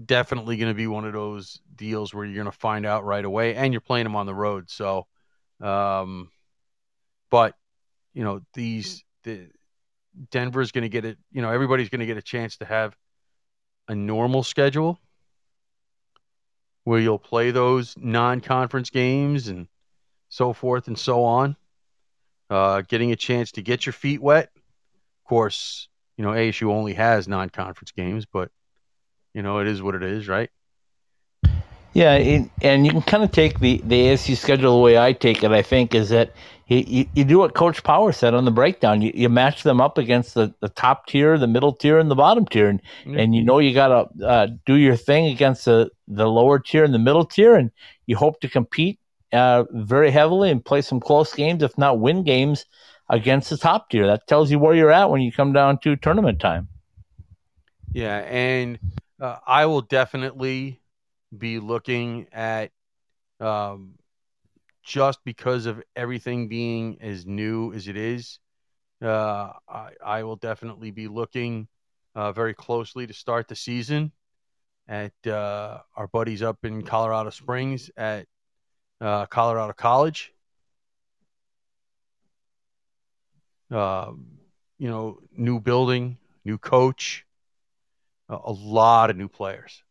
definitely 0.03 0.57
going 0.57 0.71
to 0.71 0.75
be 0.75 0.87
one 0.87 1.05
of 1.05 1.13
those 1.13 1.61
deals 1.75 2.13
where 2.13 2.25
you're 2.25 2.35
going 2.35 2.51
to 2.51 2.57
find 2.57 2.85
out 2.85 3.05
right 3.05 3.23
away, 3.23 3.55
and 3.55 3.73
you're 3.73 3.81
playing 3.81 4.05
them 4.05 4.15
on 4.15 4.25
the 4.25 4.35
road. 4.35 4.69
So, 4.69 5.07
um, 5.61 6.29
but 7.29 7.55
you 8.13 8.23
know, 8.23 8.41
these 8.53 9.03
the 9.23 9.47
Denver's 10.31 10.71
going 10.71 10.83
to 10.83 10.89
get 10.89 11.05
it. 11.05 11.17
You 11.31 11.41
know, 11.41 11.51
everybody's 11.51 11.89
going 11.89 11.99
to 11.99 12.05
get 12.05 12.17
a 12.17 12.21
chance 12.21 12.57
to 12.57 12.65
have 12.65 12.95
a 13.87 13.95
normal 13.95 14.43
schedule 14.43 14.99
where 16.83 16.99
you'll 16.99 17.19
play 17.19 17.51
those 17.51 17.95
non-conference 17.97 18.89
games 18.89 19.47
and 19.47 19.67
so 20.29 20.53
forth 20.53 20.87
and 20.87 20.97
so 20.97 21.23
on. 21.23 21.55
Uh, 22.49 22.81
getting 22.81 23.11
a 23.11 23.15
chance 23.15 23.51
to 23.53 23.61
get 23.61 23.85
your 23.85 23.93
feet 23.93 24.21
wet. 24.21 24.49
Of 24.55 25.29
course, 25.29 25.87
you 26.17 26.23
know 26.23 26.31
ASU 26.31 26.71
only 26.71 26.95
has 26.95 27.27
non-conference 27.27 27.91
games, 27.91 28.25
but 28.25 28.49
you 29.33 29.43
know 29.43 29.59
it 29.59 29.67
is 29.67 29.81
what 29.81 29.93
it 29.93 30.01
is, 30.01 30.27
right? 30.27 30.49
Yeah, 31.93 32.13
and 32.61 32.85
you 32.85 32.91
can 32.91 33.01
kind 33.01 33.23
of 33.23 33.31
take 33.31 33.59
the, 33.59 33.81
the 33.83 34.07
ASU 34.07 34.37
schedule 34.37 34.77
the 34.77 34.81
way 34.81 34.97
I 34.97 35.11
take 35.13 35.43
it. 35.43 35.51
I 35.51 35.61
think 35.61 35.95
is 35.95 36.09
that 36.09 36.33
you, 36.69 36.83
you, 36.87 37.05
you 37.15 37.23
do 37.25 37.39
what 37.39 37.55
Coach 37.55 37.83
Power 37.83 38.11
said 38.11 38.33
on 38.33 38.45
the 38.45 38.51
breakdown. 38.51 39.01
You, 39.01 39.11
you 39.13 39.27
match 39.27 39.63
them 39.63 39.81
up 39.81 39.97
against 39.97 40.35
the, 40.35 40.53
the 40.61 40.69
top 40.69 41.07
tier, 41.07 41.37
the 41.37 41.47
middle 41.47 41.73
tier, 41.73 41.97
and 41.97 42.09
the 42.09 42.15
bottom 42.15 42.45
tier, 42.45 42.69
and, 42.69 42.81
mm-hmm. 43.01 43.17
and 43.17 43.35
you 43.35 43.43
know 43.43 43.59
you 43.59 43.73
got 43.73 43.87
to 43.87 44.25
uh, 44.25 44.47
do 44.65 44.75
your 44.75 44.95
thing 44.95 45.25
against 45.25 45.65
the 45.65 45.89
the 46.07 46.27
lower 46.27 46.59
tier 46.59 46.83
and 46.83 46.93
the 46.93 46.99
middle 46.99 47.25
tier, 47.25 47.55
and 47.55 47.71
you 48.05 48.15
hope 48.15 48.39
to 48.41 48.47
compete 48.47 48.99
uh, 49.33 49.63
very 49.71 50.11
heavily 50.11 50.51
and 50.51 50.63
play 50.63 50.81
some 50.81 50.99
close 50.99 51.33
games, 51.33 51.63
if 51.63 51.77
not 51.77 51.99
win 51.99 52.23
games 52.23 52.65
against 53.09 53.49
the 53.49 53.57
top 53.57 53.89
tier. 53.89 54.05
That 54.05 54.27
tells 54.27 54.51
you 54.51 54.59
where 54.59 54.75
you're 54.75 54.91
at 54.91 55.09
when 55.09 55.21
you 55.21 55.31
come 55.31 55.53
down 55.53 55.79
to 55.79 55.95
tournament 55.95 56.39
time. 56.39 56.67
Yeah, 57.91 58.17
and 58.19 58.77
uh, 59.19 59.37
I 59.45 59.65
will 59.65 59.81
definitely 59.81 60.79
be 61.35 61.59
looking 61.59 62.27
at 62.31 62.71
um, 63.39 63.95
just 64.83 65.19
because 65.23 65.65
of 65.65 65.81
everything 65.95 66.47
being 66.47 66.97
as 67.01 67.25
new 67.25 67.73
as 67.73 67.87
it 67.87 67.97
is. 67.97 68.39
Uh, 69.01 69.53
I, 69.67 69.91
I, 70.05 70.23
will 70.23 70.35
definitely 70.35 70.91
be 70.91 71.07
looking 71.07 71.67
uh, 72.15 72.33
very 72.33 72.53
closely 72.53 73.07
to 73.07 73.13
start 73.13 73.47
the 73.47 73.55
season 73.55 74.11
at 74.89 75.13
uh, 75.25 75.79
our 75.95 76.07
buddies 76.07 76.41
up 76.41 76.57
in 76.63 76.81
Colorado 76.81 77.29
Springs 77.29 77.89
at 77.95 78.27
uh, 78.99 79.25
Colorado 79.27 79.71
College. 79.71 80.33
Um, 83.71 84.39
you 84.77 84.89
know, 84.89 85.19
new 85.31 85.61
building, 85.61 86.17
new 86.43 86.57
coach, 86.57 87.25
a 88.27 88.51
lot 88.51 89.09
of 89.09 89.17
new 89.17 89.27
players 89.27 89.83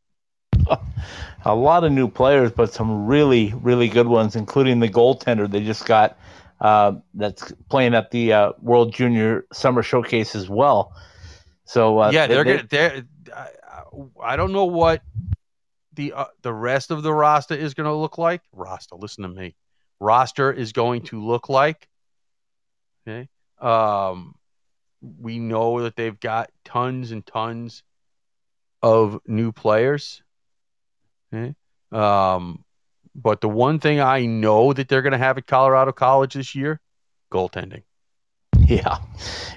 a 1.44 1.54
lot 1.54 1.85
of 1.85 1.92
new 1.92 2.09
players, 2.09 2.50
but 2.50 2.72
some 2.72 3.07
really, 3.07 3.54
really 3.62 3.88
good 3.88 4.07
ones, 4.07 4.37
including 4.37 4.81
the 4.81 4.88
goaltender 4.88 5.50
they 5.50 5.64
just 5.64 5.87
got 5.87 6.18
uh, 6.61 6.92
that's 7.14 7.52
playing 7.68 7.94
at 7.94 8.11
the 8.11 8.33
uh, 8.33 8.52
World 8.61 8.92
Junior 8.92 9.46
Summer 9.52 9.83
Showcase 9.83 10.35
as 10.35 10.48
well. 10.48 10.92
So 11.64 12.00
uh, 12.00 12.11
yeah, 12.11 12.26
they're 12.26 12.44
they, 12.44 12.57
gonna. 12.57 12.68
They're, 12.68 13.04
I 14.22 14.37
don't 14.37 14.52
know 14.52 14.64
what 14.64 15.02
the 15.92 16.12
uh, 16.12 16.24
the 16.42 16.52
rest 16.52 16.90
of 16.90 17.02
the 17.02 17.12
roster 17.12 17.54
is 17.54 17.74
going 17.74 17.88
to 17.88 17.94
look 17.94 18.18
like. 18.18 18.42
Roster, 18.52 18.96
listen 18.96 19.22
to 19.22 19.28
me. 19.28 19.54
Roster 20.00 20.52
is 20.52 20.72
going 20.72 21.02
to 21.02 21.22
look 21.22 21.48
like. 21.48 21.88
Okay. 23.07 23.28
Um, 23.61 24.35
we 25.00 25.38
know 25.38 25.83
that 25.83 25.96
they've 25.96 26.18
got 26.18 26.50
tons 26.64 27.11
and 27.11 27.26
tons 27.26 27.83
of 28.83 29.20
new 29.26 29.52
players. 29.52 30.22
Okay. 31.33 31.55
Um, 31.93 32.64
but 33.14 33.41
the 33.41 33.49
one 33.49 33.81
thing 33.81 34.01
I 34.01 34.27
know 34.27 34.73
that 34.73 34.88
they're 34.88 35.03
going 35.03 35.12
to 35.12 35.19
have 35.19 35.38
at 35.38 35.47
Colorado 35.47 35.93
College 35.93 36.35
this 36.35 36.55
year, 36.55 36.81
goaltending. 37.33 37.83
Yeah, 38.69 38.99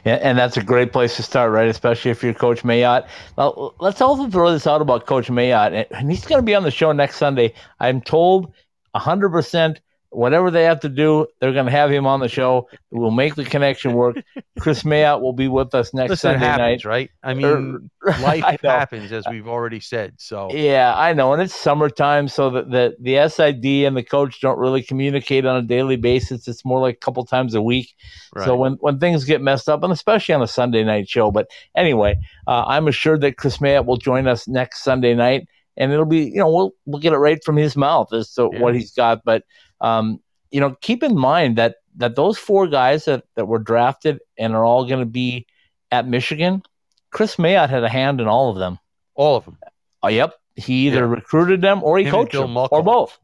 and 0.06 0.38
that's 0.38 0.56
a 0.56 0.64
great 0.64 0.94
place 0.94 1.18
to 1.18 1.24
start, 1.24 1.52
right? 1.52 1.68
Especially 1.68 2.12
if 2.12 2.24
you're 2.24 2.34
Coach 2.34 2.64
Mayotte. 2.64 3.08
Now, 3.38 3.74
let's 3.82 4.00
also 4.00 4.30
throw 4.30 4.54
this 4.54 4.66
out 4.66 4.82
about 4.82 5.06
Coach 5.06 5.28
Mayotte, 5.28 5.86
and 5.92 6.10
he's 6.10 6.26
going 6.26 6.40
to 6.40 6.46
be 6.46 6.56
on 6.56 6.64
the 6.64 6.72
show 6.72 6.94
next 6.94 7.18
Sunday. 7.18 7.54
I'm 7.82 8.00
told 8.00 8.54
100% 8.96 9.78
whatever 10.12 10.52
they 10.52 10.66
have 10.66 10.82
to 10.82 10.90
do, 10.90 11.26
they're 11.40 11.54
going 11.54 11.66
to 11.66 11.72
have 11.72 11.90
him 11.90 12.06
on 12.06 12.20
the 12.20 12.28
show. 12.28 12.68
We'll 12.92 13.12
make 13.12 13.36
the 13.36 13.46
connection 13.46 13.94
work. 13.94 14.18
Kris 14.60 14.84
Mayotte 14.84 15.22
will 15.22 15.34
be 15.34 15.48
with 15.48 15.74
us 15.74 15.94
next 15.94 16.10
Listen, 16.10 16.34
Sunday 16.34 16.46
happens, 16.46 16.84
night. 16.84 16.86
Right? 16.86 17.10
I 17.24 17.34
mean, 17.34 17.90
life 18.22 18.62
happens, 18.62 19.12
as 19.12 19.26
we've 19.30 19.48
already 19.48 19.80
said. 19.80 20.14
So 20.18 20.50
yeah, 20.52 20.94
I 20.96 21.14
know, 21.14 21.34
and 21.34 21.42
it's 21.42 21.56
summertime, 21.56 22.28
so 22.28 22.50
that 22.52 22.70
the 22.70 22.96
the 23.00 23.28
SID 23.30 23.66
and 23.88 23.96
the 23.96 24.04
coach 24.04 24.42
don't 24.42 24.60
really 24.60 24.84
communicate 24.84 25.46
on 25.46 25.56
a 25.56 25.62
daily 25.62 25.96
basis. 25.96 26.48
It's 26.48 26.66
more 26.66 26.80
like 26.80 26.96
a 26.96 27.00
couple 27.00 27.26
times 27.26 27.56
a 27.56 27.62
week. 27.62 27.96
Right. 28.36 28.46
So 28.46 28.56
when 28.56 28.74
when 28.74 29.00
things 29.00 29.24
get 29.24 29.42
messed 29.42 29.70
up, 29.70 29.82
and 29.82 29.94
especially 29.94 30.36
on 30.36 30.42
a 30.42 30.48
Sunday 30.48 30.84
night 30.84 31.10
show, 31.10 31.32
but 31.32 31.48
anyway, 31.76 32.18
uh, 32.48 32.66
I'm 32.68 32.88
assured 32.88 33.22
that 33.22 33.38
Kris 33.38 33.58
Mayotte 33.58 33.86
will 33.86 33.98
join 33.98 34.28
us 34.28 34.48
next 34.48 34.84
Sunday 34.84 35.16
night. 35.16 35.48
And 35.78 35.94
it'll 35.94 36.06
be, 36.06 36.26
you 36.26 36.36
know, 36.36 36.50
we'll 36.50 36.72
we'll 36.86 37.00
get 37.00 37.14
it 37.14 37.18
right 37.18 37.42
from 37.46 37.56
his 37.56 37.78
mouth 37.78 38.12
as 38.12 38.34
to 38.34 38.50
yeah. 38.52 38.60
what 38.60 38.76
he's 38.76 38.92
got. 38.92 39.24
But 39.24 39.44
um, 39.82 40.22
you 40.52 40.60
know, 40.62 40.78
keep 40.82 41.04
in 41.04 41.18
mind 41.18 41.58
that 41.58 41.76
that 41.98 42.16
those 42.16 42.38
four 42.38 42.68
guys 42.68 43.06
that, 43.06 43.26
that 43.36 43.46
were 43.46 43.60
drafted 43.60 44.20
and 44.38 44.56
are 44.56 44.64
all 44.64 44.86
going 44.86 45.02
to 45.02 45.06
be 45.06 45.46
at 45.92 46.08
Michigan, 46.08 46.64
Kris 47.10 47.36
Mayotte 47.36 47.70
had 47.70 47.84
a 47.84 47.90
hand 47.90 48.22
in 48.22 48.28
all 48.28 48.50
of 48.50 48.58
them. 48.58 48.80
All 49.16 49.36
of 49.36 49.46
them. 49.46 49.58
Oh, 50.02 50.08
yep. 50.08 50.36
He 50.56 50.88
either 50.88 51.00
yeah. 51.00 51.14
recruited 51.16 51.62
them 51.62 51.84
or 51.84 51.98
he 51.98 52.06
him 52.06 52.12
coached 52.12 52.34
them, 52.34 52.56
or 52.56 52.84
both. 52.84 53.18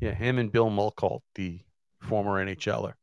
Yeah, 0.00 0.14
him 0.14 0.38
and 0.38 0.50
Bill 0.50 0.70
Muckalt, 0.70 1.22
the 1.34 1.60
former 2.00 2.44
NHLer. 2.44 2.94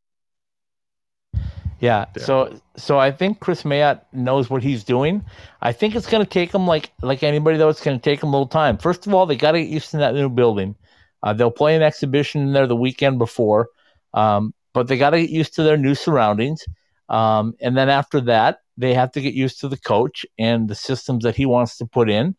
Yeah, 1.79 2.06
so 2.17 2.62
so 2.77 2.97
I 2.97 3.12
think 3.12 3.41
Kris 3.41 3.63
Mayotte 3.63 4.01
knows 4.13 4.49
what 4.49 4.63
he's 4.63 4.86
doing. 4.86 5.25
I 5.62 5.73
think 5.73 5.95
it's 5.95 6.08
going 6.08 6.23
to 6.23 6.29
take 6.29 6.53
him 6.53 6.65
like 6.65 6.91
like 7.01 7.23
anybody 7.23 7.58
though. 7.58 7.67
It's 7.67 7.84
going 7.84 7.99
to 7.99 8.01
take 8.01 8.23
him 8.23 8.29
a 8.29 8.32
little 8.32 8.47
time. 8.47 8.77
First 8.77 9.06
of 9.06 9.13
all, 9.13 9.25
they 9.25 9.36
got 9.36 9.51
to 9.51 9.60
get 9.60 9.67
used 9.67 9.91
to 9.91 9.97
that 9.97 10.13
new 10.13 10.29
building. 10.29 10.75
Uh, 11.23 11.33
they'll 11.33 11.51
play 11.51 11.75
an 11.75 11.81
exhibition 11.81 12.41
in 12.41 12.53
there 12.53 12.67
the 12.67 12.75
weekend 12.75 13.17
before, 13.17 13.69
um, 14.13 14.53
but 14.73 14.88
they 14.88 14.97
got 14.97 15.12
to 15.12 15.21
get 15.21 15.29
used 15.29 15.55
to 15.55 15.63
their 15.63 15.77
new 15.77 15.95
surroundings. 15.95 16.65
Um, 17.09 17.53
and 17.62 17.77
then 17.77 17.89
after 17.89 18.19
that, 18.21 18.59
they 18.77 18.93
have 18.93 19.12
to 19.13 19.21
get 19.21 19.33
used 19.33 19.62
to 19.62 19.69
the 19.69 19.77
coach 19.77 20.25
and 20.38 20.67
the 20.67 20.75
systems 20.75 21.23
that 21.23 21.36
he 21.36 21.45
wants 21.45 21.77
to 21.77 21.86
put 21.86 22.09
in. 22.09 22.36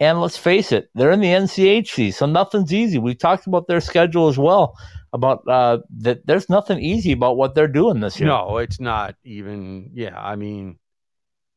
And 0.00 0.20
let's 0.20 0.36
face 0.36 0.72
it, 0.72 0.88
they're 0.94 1.12
in 1.12 1.20
the 1.20 1.28
NCHC, 1.28 2.12
so 2.14 2.26
nothing's 2.26 2.72
easy. 2.72 2.98
We 2.98 3.14
talked 3.14 3.46
about 3.46 3.68
their 3.68 3.80
schedule 3.80 4.28
as 4.28 4.36
well, 4.36 4.76
about 5.12 5.46
uh, 5.46 5.78
that 5.98 6.26
there's 6.26 6.48
nothing 6.48 6.80
easy 6.80 7.12
about 7.12 7.36
what 7.36 7.54
they're 7.54 7.68
doing 7.68 8.00
this 8.00 8.18
year. 8.18 8.28
No, 8.28 8.58
it's 8.58 8.80
not 8.80 9.14
even. 9.22 9.90
Yeah, 9.94 10.18
I 10.20 10.34
mean, 10.34 10.78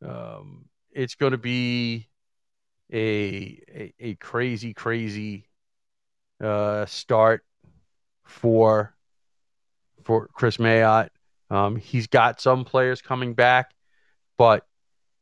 um, 0.05 0.65
it's 0.91 1.15
going 1.15 1.31
to 1.31 1.39
be 1.39 2.09
a, 2.93 3.59
a, 3.73 3.93
a 3.99 4.15
crazy, 4.15 4.73
crazy 4.73 5.46
uh, 6.41 6.85
start 6.85 7.43
for 8.25 8.93
for 10.03 10.27
Kris 10.27 10.57
Mayotte. 10.57 11.09
Um, 11.49 11.75
he's 11.75 12.07
got 12.07 12.41
some 12.41 12.65
players 12.65 13.01
coming 13.01 13.33
back, 13.33 13.73
but 14.37 14.65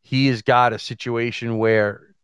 he 0.01 0.27
has 0.27 0.41
got 0.41 0.73
a 0.73 0.79
situation 0.79 1.57
where 1.57 2.15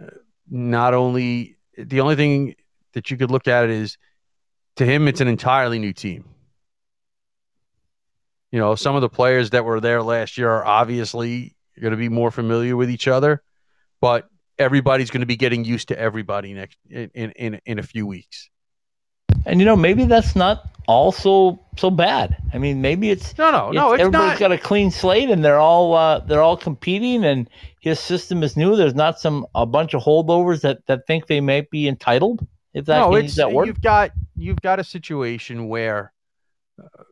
uh, 0.00 0.06
not 0.48 0.94
only 0.94 1.56
the 1.76 2.00
only 2.00 2.16
thing 2.16 2.54
that 2.92 3.10
you 3.10 3.16
could 3.16 3.30
look 3.30 3.48
at 3.48 3.64
it 3.64 3.70
is 3.70 3.98
to 4.76 4.86
him 4.86 5.08
it's 5.08 5.20
an 5.20 5.28
entirely 5.28 5.78
new 5.78 5.92
team. 5.92 6.24
You 8.52 8.60
know, 8.60 8.74
some 8.74 8.94
of 8.94 9.02
the 9.02 9.08
players 9.08 9.50
that 9.50 9.64
were 9.64 9.80
there 9.80 10.02
last 10.02 10.38
year 10.38 10.50
are 10.50 10.64
obviously 10.64 11.56
going 11.80 11.90
to 11.90 11.96
be 11.96 12.08
more 12.08 12.30
familiar 12.30 12.76
with 12.76 12.90
each 12.90 13.08
other, 13.08 13.42
but 14.00 14.28
everybody's 14.58 15.10
going 15.10 15.20
to 15.20 15.26
be 15.26 15.36
getting 15.36 15.64
used 15.64 15.88
to 15.88 15.98
everybody 15.98 16.54
next 16.54 16.78
in 16.90 17.10
in 17.12 17.60
in 17.64 17.78
a 17.78 17.82
few 17.82 18.06
weeks. 18.06 18.50
And 19.44 19.60
you 19.60 19.66
know, 19.66 19.76
maybe 19.76 20.04
that's 20.04 20.34
not 20.34 20.68
all 20.86 21.12
so 21.12 21.60
so 21.76 21.90
bad. 21.90 22.36
I 22.52 22.58
mean, 22.58 22.80
maybe 22.80 23.10
it's 23.10 23.36
no, 23.38 23.50
no, 23.50 23.70
no. 23.70 23.92
It's 23.92 24.00
everybody's 24.00 24.32
not. 24.32 24.38
got 24.38 24.52
a 24.52 24.58
clean 24.58 24.90
slate, 24.90 25.30
and 25.30 25.44
they're 25.44 25.58
all 25.58 25.94
uh, 25.94 26.20
they're 26.20 26.42
all 26.42 26.56
competing, 26.56 27.24
and 27.24 27.48
his 27.80 28.00
system 28.00 28.42
is 28.42 28.56
new. 28.56 28.76
There's 28.76 28.94
not 28.94 29.20
some 29.20 29.46
a 29.54 29.66
bunch 29.66 29.94
of 29.94 30.02
holdovers 30.02 30.62
that 30.62 30.86
that 30.86 31.06
think 31.06 31.26
they 31.26 31.40
might 31.40 31.70
be 31.70 31.88
entitled. 31.88 32.46
If 32.72 32.86
that 32.86 32.98
no, 32.98 33.14
it's 33.14 33.36
that 33.36 33.52
word. 33.52 33.66
you've 33.66 33.80
got 33.80 34.12
you've 34.36 34.60
got 34.60 34.80
a 34.80 34.84
situation 34.84 35.68
where, 35.68 36.12
uh, 36.82 37.04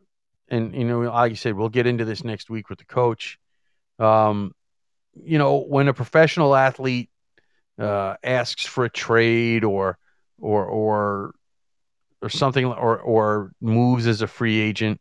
and 0.49 0.75
you 0.75 0.85
know, 0.85 1.01
like 1.01 1.31
you 1.31 1.37
said, 1.37 1.55
we'll 1.55 1.69
get 1.69 1.87
into 1.87 2.05
this 2.05 2.25
next 2.25 2.51
week 2.51 2.69
with 2.69 2.79
the 2.79 2.85
coach. 2.85 3.39
Um, 3.99 4.55
you 5.15 5.39
know, 5.39 5.61
when 5.61 5.89
a 5.89 5.95
professional 5.95 6.55
athlete 6.55 7.11
uh, 7.79 8.15
asks 8.23 8.65
for 8.67 8.85
a 8.85 8.91
trade 8.91 9.65
or 9.65 9.99
or 10.39 10.65
or 10.65 11.35
or 12.23 12.29
something 12.29 12.65
or 12.65 12.99
or 12.99 13.53
moves 13.61 14.07
as 14.07 14.23
a 14.23 14.27
free 14.27 14.59
agent, 14.61 15.01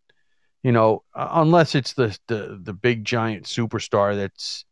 you 0.64 0.72
know, 0.72 1.04
uh, 1.16 1.30
unless 1.34 1.76
it's 1.76 1.94
the 1.94 2.18
the 2.28 2.60
the 2.62 2.74
big 2.74 3.06
giant 3.06 3.46
superstar 3.46 4.16
that's 4.16 4.66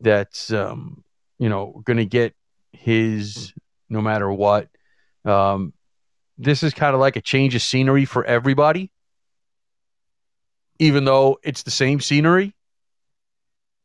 that's 0.00 0.52
um, 0.52 1.04
you 1.38 1.48
know 1.48 1.82
going 1.84 1.98
to 1.98 2.06
get 2.06 2.34
his 2.72 3.52
no 3.88 4.00
matter 4.00 4.30
what. 4.30 4.68
Um, 5.24 5.72
this 6.38 6.62
is 6.62 6.74
kind 6.74 6.94
of 6.94 7.00
like 7.00 7.16
a 7.16 7.20
change 7.20 7.54
of 7.54 7.62
scenery 7.62 8.04
for 8.04 8.24
everybody, 8.24 8.90
even 10.78 11.04
though 11.04 11.38
it's 11.42 11.62
the 11.62 11.70
same 11.70 12.00
scenery. 12.00 12.54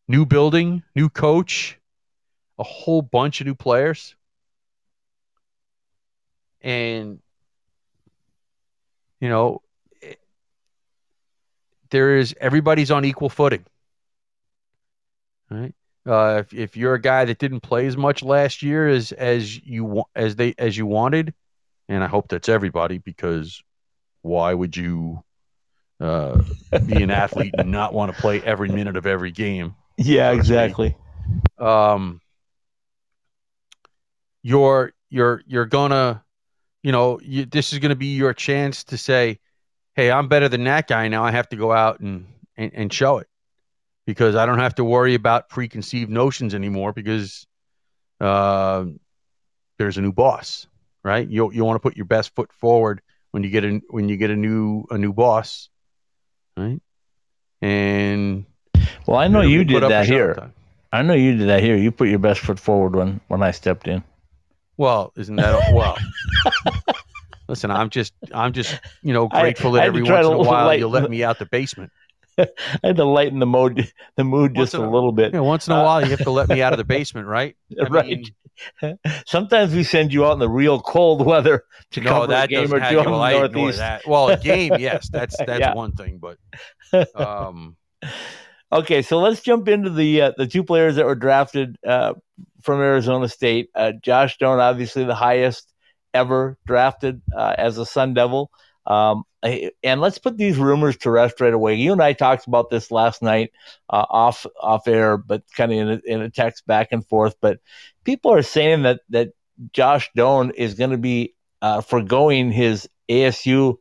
New 0.08 0.26
building, 0.26 0.84
new 0.96 1.10
coach, 1.10 1.77
a 2.60 2.64
whole 2.64 3.02
bunch 3.02 3.42
of 3.42 3.48
new 3.48 3.56
players. 3.56 4.16
And, 6.62 7.20
you 9.20 9.30
know, 9.30 9.62
there 11.90 12.18
is 12.18 12.36
everybody's 12.40 12.92
on 12.92 13.06
equal 13.06 13.30
footing. 13.30 13.66
Right? 15.50 15.74
Uh, 16.06 16.44
if, 16.46 16.54
if 16.54 16.78
you're 16.78 16.94
a 16.94 17.02
guy 17.02 17.26
that 17.26 17.38
didn't 17.38 17.62
play 17.62 17.86
as 17.86 17.98
much 17.98 18.24
last 18.24 18.64
year 18.64 18.88
as 18.88 19.12
as 19.12 19.58
you 19.66 20.04
as 20.16 20.36
they 20.36 20.56
as 20.58 20.78
you 20.78 20.86
wanted, 20.86 21.34
and 21.90 22.04
I 22.04 22.08
hope 22.08 22.30
that's 22.30 22.50
everybody 22.50 22.98
because 22.98 23.62
why 24.22 24.54
would 24.54 24.76
you 24.76 25.24
uh, 26.00 26.42
be 26.86 27.02
an 27.04 27.12
athlete 27.12 27.56
and 27.58 27.72
not 27.72 27.94
want 27.94 28.14
to 28.14 28.22
play 28.22 28.42
every 28.42 28.70
minute 28.70 28.98
of 28.98 29.06
every 29.06 29.32
game? 29.32 29.76
Yeah, 30.00 30.30
exactly. 30.30 30.96
Um, 31.58 32.22
you're 34.48 34.94
you're 35.10 35.44
you're 35.46 35.66
gonna, 35.66 36.24
you 36.82 36.94
know, 36.94 37.20
you, 37.22 37.46
this 37.46 37.74
is 37.74 37.80
gonna 37.80 37.96
be 37.98 38.16
your 38.16 38.34
chance 38.34 38.86
to 38.86 38.98
say, 38.98 39.40
"Hey, 39.94 40.10
I'm 40.10 40.30
better 40.30 40.48
than 40.48 40.64
that 40.64 40.88
guy." 40.88 41.10
Now 41.10 41.26
I 41.26 41.32
have 41.32 41.50
to 41.50 41.58
go 41.58 41.74
out 41.74 42.00
and 42.00 42.26
and, 42.56 42.72
and 42.74 42.94
show 42.94 43.18
it 43.18 43.28
because 44.06 44.36
I 44.38 44.46
don't 44.46 44.60
have 44.60 44.76
to 44.76 44.86
worry 44.86 45.16
about 45.16 45.50
preconceived 45.50 46.10
notions 46.10 46.56
anymore 46.56 46.94
because 46.94 47.46
uh, 48.22 48.86
there's 49.80 49.98
a 49.98 50.02
new 50.02 50.14
boss, 50.14 50.66
right? 51.04 51.28
You 51.28 51.52
you 51.52 51.66
want 51.66 51.76
to 51.76 51.82
put 51.82 51.98
your 51.98 52.06
best 52.06 52.34
foot 52.34 52.54
forward 52.54 53.02
when 53.32 53.44
you 53.44 53.50
get 53.50 53.66
a 53.66 53.82
when 53.90 54.08
you 54.08 54.16
get 54.16 54.32
a 54.32 54.36
new 54.38 54.86
a 54.90 54.98
new 54.98 55.12
boss, 55.12 55.68
right? 56.56 56.80
And 57.62 58.46
Well, 59.06 59.18
I 59.18 59.28
know 59.28 59.42
you 59.42 59.60
you 59.60 59.66
did 59.66 59.84
that 59.84 60.06
here. 60.06 60.54
I 60.94 61.02
know 61.02 61.16
you 61.16 61.36
did 61.36 61.50
that 61.50 61.62
here. 61.62 61.76
You 61.76 61.92
put 61.92 62.08
your 62.08 62.20
best 62.20 62.40
foot 62.40 62.62
forward 62.62 62.96
when 62.96 63.20
when 63.28 63.44
I 63.44 63.52
stepped 63.52 63.90
in. 63.90 64.06
Well, 64.78 65.12
isn't 65.16 65.36
that 65.36 65.74
well? 65.74 65.98
listen, 67.48 67.72
I'm 67.72 67.90
just 67.90 68.14
I'm 68.34 68.54
just 68.54 68.80
you 69.02 69.14
know 69.14 69.28
grateful 69.28 69.72
I 69.72 69.80
that 69.80 69.80
had 69.82 69.88
every 69.88 70.04
once 70.04 70.26
in 70.28 70.34
a 70.34 70.38
while 70.38 70.66
lighten 70.66 70.80
you 70.82 70.88
let 70.88 71.10
me 71.10 71.24
out 71.24 71.40
the 71.40 71.46
basement. 71.46 71.92
I 72.38 72.48
had 72.84 72.98
to 72.98 73.06
lighten 73.06 73.40
the 73.40 73.46
mood 73.48 73.92
the 74.16 74.24
mood 74.24 74.56
Once 74.56 74.72
just 74.72 74.74
a 74.76 74.86
a- 74.86 74.90
little 74.90 75.12
bit. 75.12 75.34
You 75.34 75.40
know, 75.40 75.44
once 75.44 75.68
in 75.68 75.74
a 75.74 75.78
Uh, 75.78 75.84
while 75.86 76.04
you 76.04 76.12
have 76.12 76.20
to 76.20 76.32
let 76.32 76.50
me 76.50 76.62
out 76.62 76.74
of 76.74 76.78
the 76.78 76.84
basement, 76.96 77.28
right? 77.28 77.56
I 77.82 77.88
right. 77.88 78.06
mean, 78.08 78.26
Sometimes 79.28 79.74
we 79.74 79.84
send 79.84 80.12
you 80.14 80.26
out 80.26 80.34
in 80.34 80.40
the 80.40 80.50
real 80.50 80.80
cold 80.82 81.26
weather 81.26 81.64
to 81.92 82.02
no, 82.02 82.10
cover 82.12 82.28
that 82.28 82.46
a 82.46 82.48
game 82.48 82.74
or 82.74 82.80
two 82.80 82.98
Well, 82.98 83.04
the 83.06 83.12
I 83.12 83.32
Northeast. 83.34 83.78
that. 83.78 84.08
Well, 84.08 84.30
a 84.30 84.38
game, 84.38 84.76
yes, 84.80 85.10
that's 85.10 85.36
that's 85.38 85.60
Yeah. 85.60 85.74
one 85.74 85.92
thing, 85.94 86.20
but 86.20 86.38
um, 87.16 87.76
Okay, 88.72 89.02
so 89.02 89.20
let's 89.20 89.42
jump 89.42 89.70
into 89.70 89.90
the 89.90 90.22
uh, 90.22 90.32
the 90.38 90.46
two 90.46 90.64
players 90.64 90.98
that 90.98 91.06
were 91.06 91.16
drafted 91.16 91.78
uh, 91.88 92.16
from 92.62 92.82
Arizona 92.82 93.30
State. 93.30 93.70
Uh, 93.74 93.94
Josh 94.04 94.38
Doan, 94.38 94.60
obviously 94.60 95.06
the 95.06 95.16
highest 95.16 95.74
ever 96.14 96.58
drafted 96.66 97.22
uh, 97.36 97.56
as 97.58 97.78
a 97.78 97.86
Sun 97.86 98.14
Devil. 98.14 98.52
Um, 98.86 99.24
and 99.84 100.02
let's 100.02 100.18
put 100.18 100.38
these 100.38 100.58
rumors 100.58 100.98
to 100.98 101.12
rest 101.12 101.40
right 101.40 101.54
away. 101.54 101.76
You 101.76 101.94
and 101.94 102.02
I 102.02 102.14
talked 102.14 102.48
about 102.48 102.70
this 102.70 102.92
last 102.92 103.22
night 103.22 103.52
uh, 103.90 104.06
off 104.10 104.46
off 104.60 104.88
air, 104.88 105.18
but 105.18 105.44
kind 105.56 105.72
of 105.72 105.78
in 105.78 105.90
a, 105.90 106.02
in 106.06 106.22
a 106.22 106.30
text 106.30 106.68
back 106.68 106.90
and 106.92 107.08
forth. 107.08 107.36
But 107.40 107.60
people 108.04 108.34
are 108.34 108.42
saying 108.42 108.84
that 108.84 109.02
that 109.10 109.30
Josh 109.72 110.10
Doan 110.16 110.52
is 110.52 110.74
going 110.74 110.92
to 110.92 110.98
be 110.98 111.36
uh, 111.62 111.80
foregoing 111.82 112.52
his 112.52 112.90
ASU 113.10 113.78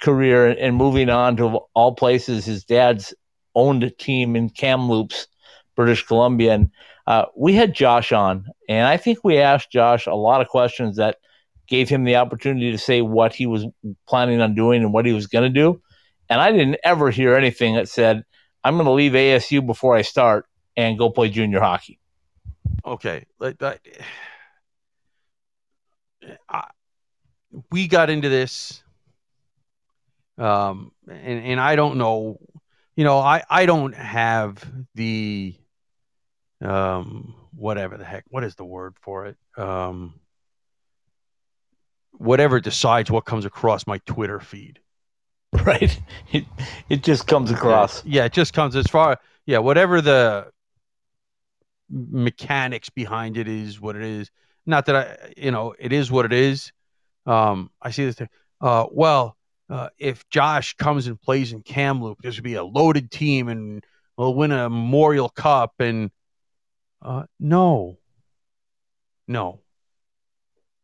career 0.00 0.46
and 0.46 0.76
moving 0.76 1.10
on 1.10 1.36
to 1.36 1.60
all 1.74 1.94
places 1.94 2.46
his 2.46 2.64
dad's 2.64 3.12
owned 3.54 3.82
a 3.84 3.90
team 3.90 4.36
in 4.36 4.50
Kamloops, 4.50 5.26
British 5.76 6.06
Columbia. 6.06 6.54
And 6.54 6.70
uh, 7.06 7.26
we 7.36 7.54
had 7.54 7.74
Josh 7.74 8.12
on, 8.12 8.46
and 8.68 8.86
I 8.86 8.96
think 8.96 9.24
we 9.24 9.38
asked 9.38 9.72
Josh 9.72 10.06
a 10.06 10.14
lot 10.14 10.40
of 10.40 10.48
questions 10.48 10.96
that 10.96 11.16
gave 11.66 11.88
him 11.88 12.04
the 12.04 12.16
opportunity 12.16 12.72
to 12.72 12.78
say 12.78 13.00
what 13.00 13.32
he 13.34 13.46
was 13.46 13.64
planning 14.08 14.40
on 14.40 14.54
doing 14.54 14.82
and 14.82 14.92
what 14.92 15.06
he 15.06 15.12
was 15.12 15.26
going 15.26 15.52
to 15.52 15.60
do. 15.60 15.80
And 16.28 16.40
I 16.40 16.52
didn't 16.52 16.78
ever 16.84 17.10
hear 17.10 17.34
anything 17.34 17.74
that 17.76 17.88
said, 17.88 18.24
I'm 18.62 18.74
going 18.74 18.86
to 18.86 18.92
leave 18.92 19.12
ASU 19.12 19.64
before 19.64 19.96
I 19.96 20.02
start 20.02 20.46
and 20.76 20.98
go 20.98 21.10
play 21.10 21.28
junior 21.28 21.60
hockey. 21.60 21.98
okay. 22.84 23.26
That, 23.38 23.80
I, 26.48 26.64
we 27.70 27.88
got 27.88 28.10
into 28.10 28.28
this, 28.28 28.82
um, 30.38 30.92
and 31.08 31.44
and 31.44 31.60
I 31.60 31.76
don't 31.76 31.96
know, 31.96 32.38
you 33.00 33.04
know, 33.04 33.18
I 33.18 33.42
I 33.48 33.64
don't 33.64 33.94
have 33.94 34.62
the, 34.94 35.54
um, 36.60 37.34
whatever 37.54 37.96
the 37.96 38.04
heck, 38.04 38.24
what 38.28 38.44
is 38.44 38.56
the 38.56 38.64
word 38.66 38.94
for 39.00 39.24
it, 39.24 39.38
um. 39.56 40.20
Whatever 42.12 42.60
decides 42.60 43.10
what 43.10 43.24
comes 43.24 43.46
across 43.46 43.86
my 43.86 43.96
Twitter 44.04 44.38
feed. 44.38 44.80
Right? 45.64 45.98
It, 46.30 46.44
it 46.90 47.02
just 47.02 47.26
comes 47.26 47.50
across. 47.50 48.04
Yeah, 48.04 48.26
it 48.26 48.34
just 48.34 48.52
comes 48.52 48.76
as 48.76 48.86
far. 48.86 49.18
Yeah, 49.46 49.58
whatever 49.58 50.02
the 50.02 50.50
mechanics 51.88 52.90
behind 52.90 53.38
it 53.38 53.48
is, 53.48 53.80
what 53.80 53.96
it 53.96 54.02
is. 54.02 54.30
Not 54.66 54.84
that 54.86 54.96
I, 54.96 55.32
you 55.38 55.50
know, 55.50 55.74
it 55.78 55.94
is 55.94 56.10
what 56.12 56.26
it 56.26 56.34
is. 56.34 56.70
Um, 57.24 57.70
I 57.80 57.92
see 57.92 58.04
this 58.04 58.16
thing. 58.16 58.28
Uh, 58.60 58.84
well, 58.92 59.38
uh, 59.70 59.88
if 59.98 60.28
Josh 60.28 60.76
comes 60.76 61.06
and 61.06 61.20
plays 61.20 61.52
in 61.52 61.62
Kamloops, 61.62 62.22
this 62.22 62.36
would 62.36 62.44
be 62.44 62.54
a 62.54 62.64
loaded 62.64 63.10
team 63.10 63.48
and 63.48 63.84
we'll 64.16 64.34
win 64.34 64.50
a 64.50 64.68
Memorial 64.68 65.28
Cup. 65.28 65.74
And 65.78 66.10
uh, 67.00 67.24
no, 67.38 67.98
no, 69.28 69.60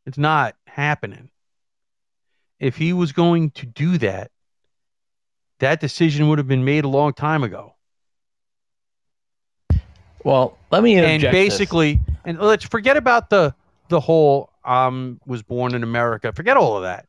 it's 0.07 0.19
not 0.19 0.55
happening. 0.69 1.31
If 2.61 2.77
he 2.77 2.93
was 2.93 3.13
going 3.13 3.51
to 3.53 3.67
do 3.67 3.99
that, 3.99 4.31
that 5.59 5.81
decision 5.81 6.29
would 6.29 6.39
have 6.39 6.49
been 6.49 6.65
made 6.65 6.85
a 6.85 6.89
long 6.89 7.13
time 7.13 7.43
ago. 7.43 7.75
Well, 10.23 10.57
let 10.71 10.83
me 10.83 10.97
and 10.97 11.23
this. 11.23 11.31
basically, 11.31 12.01
and 12.25 12.39
let's 12.39 12.65
forget 12.65 12.97
about 12.97 13.31
the 13.31 13.55
the 13.89 14.01
whole 14.01 14.51
um 14.65 15.21
was 15.27 15.43
born 15.43 15.75
in 15.75 15.83
America. 15.83 16.33
Forget 16.33 16.57
all 16.57 16.77
of 16.77 16.83
that. 16.83 17.07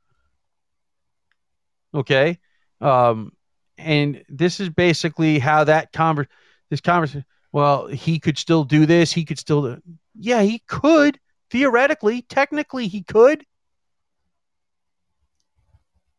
Okay, 1.98 2.38
um, 2.80 3.32
and 3.78 4.24
this 4.30 4.60
is 4.60 4.70
basically 4.70 5.40
how 5.40 5.64
that 5.64 5.92
conver 5.92 6.28
this 6.70 6.80
conversation. 6.82 7.26
Well, 7.52 7.88
he 7.88 8.20
could 8.20 8.38
still 8.38 8.64
do 8.64 8.86
this. 8.86 9.12
He 9.12 9.26
could 9.26 9.40
still 9.40 9.62
do. 9.64 9.82
Yeah, 10.16 10.42
he 10.44 10.60
could 10.68 11.20
theoretically, 11.50 12.22
technically, 12.24 12.88
he 12.88 13.02
could. 13.04 13.44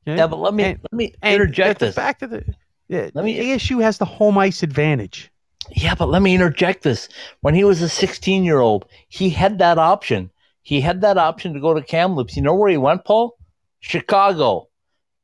Okay? 0.07 0.17
yeah, 0.17 0.27
but 0.27 0.39
let 0.39 0.55
me 0.55 0.65
and- 0.65 0.81
let 0.83 0.93
me 0.93 1.15
interject 1.23 1.81
the 1.81 1.87
this. 1.87 1.95
fact 1.95 2.23
of 2.23 2.31
the 2.31 2.45
yeah, 2.89 3.11
Let 3.13 3.25
me- 3.25 3.39
ASU 3.39 3.83
has 3.83 3.99
the 3.99 4.07
home 4.07 4.39
ice 4.39 4.63
advantage. 4.63 5.31
Yeah, 5.71 5.95
but 5.95 6.09
let 6.09 6.23
me 6.23 6.35
interject 6.35 6.83
this. 6.83 7.09
When 7.43 7.55
he 7.55 7.63
was 7.63 7.83
a 7.83 7.89
16 7.89 8.43
year 8.45 8.59
old, 8.61 8.87
he 9.09 9.29
had 9.29 9.59
that 9.59 9.77
option. 9.77 10.31
He 10.63 10.81
had 10.81 11.03
that 11.03 11.19
option 11.19 11.53
to 11.53 11.61
go 11.61 11.75
to 11.75 11.83
Kamloops. 11.83 12.37
You 12.37 12.43
know 12.43 12.55
where 12.55 12.71
he 12.71 12.79
went, 12.79 13.05
Paul? 13.05 13.37
Chicago. 13.81 14.68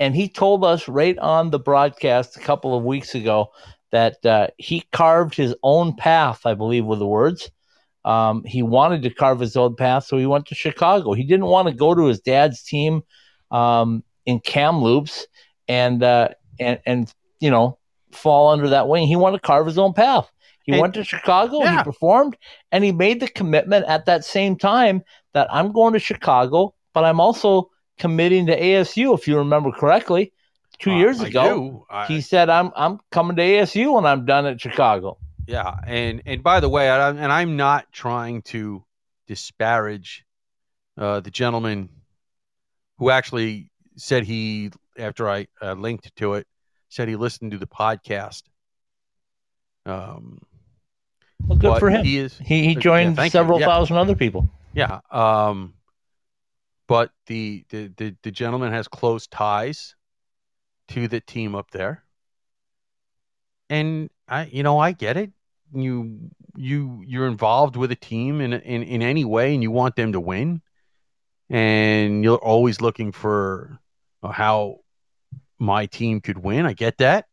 And 0.00 0.14
he 0.14 0.28
told 0.28 0.64
us 0.64 0.88
right 0.88 1.16
on 1.18 1.50
the 1.50 1.58
broadcast 1.58 2.36
a 2.36 2.40
couple 2.40 2.76
of 2.76 2.84
weeks 2.84 3.14
ago 3.14 3.48
that 3.92 4.24
uh, 4.26 4.48
he 4.58 4.82
carved 4.92 5.34
his 5.34 5.54
own 5.62 5.94
path, 5.96 6.44
I 6.46 6.54
believe 6.54 6.84
were 6.84 6.96
the 6.96 7.06
words. 7.06 7.50
Um, 8.04 8.42
he 8.44 8.62
wanted 8.62 9.02
to 9.02 9.10
carve 9.10 9.40
his 9.40 9.56
own 9.56 9.76
path, 9.76 10.04
so 10.04 10.18
he 10.18 10.26
went 10.26 10.46
to 10.46 10.54
Chicago. 10.54 11.12
He 11.14 11.24
didn't 11.24 11.46
want 11.46 11.68
to 11.68 11.74
go 11.74 11.94
to 11.94 12.06
his 12.06 12.20
dad's 12.20 12.62
team 12.62 13.02
um, 13.50 14.02
in 14.26 14.40
Kamloops 14.40 15.26
and 15.68 16.02
uh, 16.02 16.28
and 16.60 16.80
and 16.84 17.12
you 17.40 17.50
know 17.50 17.78
fall 18.12 18.48
under 18.50 18.68
that 18.70 18.88
wing. 18.88 19.06
He 19.06 19.16
wanted 19.16 19.38
to 19.38 19.46
carve 19.46 19.66
his 19.66 19.78
own 19.78 19.92
path. 19.94 20.30
He 20.64 20.72
And- 20.72 20.80
went 20.80 20.94
to 20.94 21.04
Chicago, 21.04 21.60
Yeah. 21.60 21.78
he 21.78 21.84
performed, 21.84 22.36
and 22.72 22.84
he 22.84 22.92
made 22.92 23.20
the 23.20 23.28
commitment 23.28 23.86
at 23.86 24.06
that 24.06 24.24
same 24.24 24.56
time 24.56 25.02
that 25.32 25.46
I'm 25.52 25.72
going 25.72 25.92
to 25.94 25.98
Chicago, 25.98 26.74
but 26.94 27.04
I'm 27.04 27.20
also 27.20 27.70
committing 27.98 28.46
to 28.46 28.58
ASU. 28.60 29.14
If 29.14 29.26
you 29.28 29.38
remember 29.38 29.70
correctly, 29.72 30.32
two 30.78 30.90
Uh, 30.92 30.96
years 30.98 31.20
I 31.20 31.28
ago. 31.28 31.86
I- 31.90 32.06
he 32.06 32.20
said, 32.20 32.48
"I'm 32.50 32.72
I'm 32.76 32.98
coming 33.10 33.36
to 33.36 33.42
ASU 33.42 33.94
when 33.94 34.06
I'm 34.06 34.24
done 34.24 34.46
at 34.46 34.60
Chicago." 34.60 35.18
Yeah, 35.46 35.76
and 35.86 36.22
and 36.26 36.42
by 36.42 36.60
the 36.60 36.68
way, 36.68 36.88
I, 36.90 37.10
and 37.10 37.30
I'm 37.32 37.56
not 37.56 37.92
trying 37.92 38.42
to 38.42 38.84
disparage 39.26 40.24
uh, 40.96 41.20
the 41.20 41.30
gentleman 41.30 41.88
who 42.98 43.10
actually 43.10 43.70
said 43.96 44.24
he, 44.24 44.70
after 44.98 45.28
I 45.28 45.46
uh, 45.60 45.72
linked 45.74 46.14
to 46.16 46.34
it, 46.34 46.46
said 46.88 47.08
he 47.08 47.16
listened 47.16 47.50
to 47.52 47.58
the 47.58 47.66
podcast. 47.66 48.42
Um, 49.86 50.40
Well, 51.46 51.58
good 51.58 51.78
for 51.78 51.90
him. 51.90 52.04
He 52.04 52.16
is, 52.18 52.38
He 52.38 52.64
he 52.64 52.74
joined 52.76 53.18
you. 53.18 53.28
several 53.28 53.60
Yeah. 53.60 53.66
thousand 53.66 53.96
other 53.96 54.14
people. 54.14 54.48
yeah. 54.72 55.00
Um, 55.10 55.74
but 56.94 57.10
the, 57.26 57.64
the 57.70 57.92
the 57.96 58.16
the 58.22 58.30
gentleman 58.30 58.72
has 58.72 58.86
close 58.86 59.26
ties 59.26 59.96
to 60.86 61.08
the 61.08 61.18
team 61.18 61.56
up 61.56 61.72
there, 61.72 62.04
and 63.68 64.10
I, 64.28 64.44
you 64.44 64.62
know, 64.62 64.78
I 64.78 64.92
get 64.92 65.16
it. 65.16 65.32
You 65.74 66.30
you 66.54 67.02
you're 67.04 67.26
involved 67.26 67.74
with 67.74 67.90
a 67.90 67.96
team 67.96 68.40
in 68.40 68.52
in 68.52 68.84
in 68.84 69.02
any 69.02 69.24
way, 69.24 69.54
and 69.54 69.60
you 69.60 69.72
want 69.72 69.96
them 69.96 70.12
to 70.12 70.20
win, 70.20 70.62
and 71.50 72.22
you're 72.22 72.38
always 72.38 72.80
looking 72.80 73.10
for 73.10 73.76
how 74.22 74.78
my 75.58 75.86
team 75.86 76.20
could 76.20 76.38
win. 76.38 76.64
I 76.64 76.74
get 76.74 76.98
that, 76.98 77.26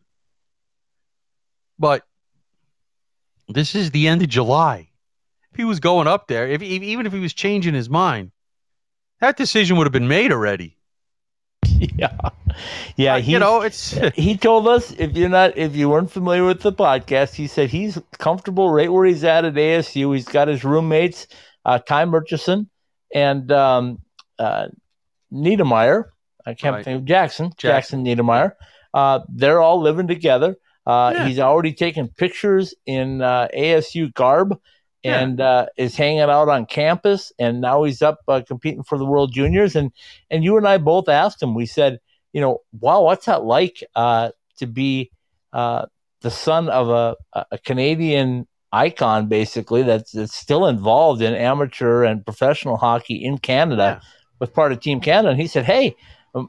but 1.78 2.02
this 3.48 3.76
is 3.76 3.92
the 3.92 4.08
end 4.08 4.24
of 4.24 4.30
July. 4.30 4.90
If 5.52 5.58
he 5.58 5.66
was 5.66 5.80
going 5.80 6.08
up 6.08 6.26
there, 6.26 6.48
if 6.48 6.64
even 6.64 7.06
if 7.06 7.14
he 7.14 7.20
was 7.20 7.36
changing 7.36 7.76
his 7.76 7.92
mind, 7.92 8.32
that 9.22 9.38
decision 9.38 9.78
would 9.78 9.86
have 9.88 9.94
been 9.94 10.08
made 10.08 10.32
already. 10.32 10.78
yeah, 11.66 12.16
yeah. 12.98 13.16
Uh, 13.16 13.22
He 13.22 13.32
you 13.34 13.40
know, 13.40 13.62
it's 13.62 13.92
he 14.16 14.36
told 14.38 14.68
us 14.68 14.92
if 14.92 15.16
you're 15.16 15.30
not 15.30 15.58
if 15.58 15.76
you 15.76 15.90
weren't 15.90 16.12
familiar 16.12 16.44
with 16.44 16.62
the 16.62 16.74
podcast, 16.74 17.34
he 17.36 17.48
said 17.48 17.70
he's 17.70 18.00
comfortable 18.18 18.70
right 18.72 18.92
where 18.92 19.06
he's 19.06 19.24
at 19.24 19.46
at 19.46 19.54
ASU. 19.54 20.14
He's 20.14 20.26
got 20.28 20.48
his 20.48 20.64
roommates, 20.64 21.28
uh, 21.66 21.80
Ty 21.80 22.06
Murchison 22.06 22.70
and 23.14 23.52
um, 23.52 24.00
uh, 24.40 24.68
Niedermayer. 25.32 26.06
I 26.46 26.54
can't 26.56 26.76
Right. 26.76 26.86
think 26.86 27.00
of 27.02 27.06
Jackson. 27.06 27.52
Jackson, 27.58 28.04
Jackson. 28.04 28.06
Niedermayer. 28.06 28.54
Uh, 28.94 29.20
they're 29.30 29.62
all 29.62 29.80
living 29.82 30.08
together. 30.08 30.56
Uh, 30.86 31.14
Yeah. 31.16 31.28
He's 31.28 31.40
already 31.40 31.74
taken 31.74 32.08
pictures 32.08 32.74
in 32.88 33.22
uh, 33.22 33.48
ASU 33.56 34.12
garb 34.14 34.58
Yeah. 35.04 35.20
and 35.20 35.42
uh, 35.42 35.66
is 35.78 35.96
hanging 35.96 36.20
out 36.22 36.48
on 36.50 36.66
campus. 36.66 37.32
And 37.40 37.60
now 37.62 37.84
he's 37.84 38.02
up 38.02 38.20
uh, 38.28 38.42
competing 38.48 38.84
for 38.84 38.98
the 38.98 39.06
World 39.06 39.34
Juniors. 39.34 39.76
And 39.76 39.92
and 40.30 40.44
you 40.44 40.58
and 40.58 40.68
I 40.68 40.78
both 40.78 41.10
asked 41.10 41.42
him. 41.42 41.56
We 41.56 41.66
said, 41.66 42.00
you 42.34 42.42
know, 42.42 42.60
wow, 42.80 43.02
what's 43.04 43.26
that 43.26 43.44
like 43.44 43.84
uh, 43.96 44.30
to 44.58 44.68
be 44.68 45.12
uh, 45.54 45.86
the 46.22 46.32
son 46.32 46.70
of 46.70 46.90
a, 46.90 47.16
a 47.52 47.58
Canadian 47.58 48.48
icon, 48.72 49.28
basically 49.28 49.84
that's, 49.84 50.12
that's 50.12 50.34
still 50.36 50.68
involved 50.68 51.22
in 51.22 51.34
amateur 51.34 52.04
and 52.04 52.24
professional 52.24 52.78
hockey 52.78 53.16
in 53.16 53.38
Canada 53.38 54.00
Yeah. 54.02 54.10
with 54.40 54.54
part 54.54 54.72
of 54.72 54.80
Team 54.80 55.02
Canada. 55.02 55.30
And 55.32 55.42
he 55.42 55.48
said, 55.48 55.66
hey. 55.66 55.96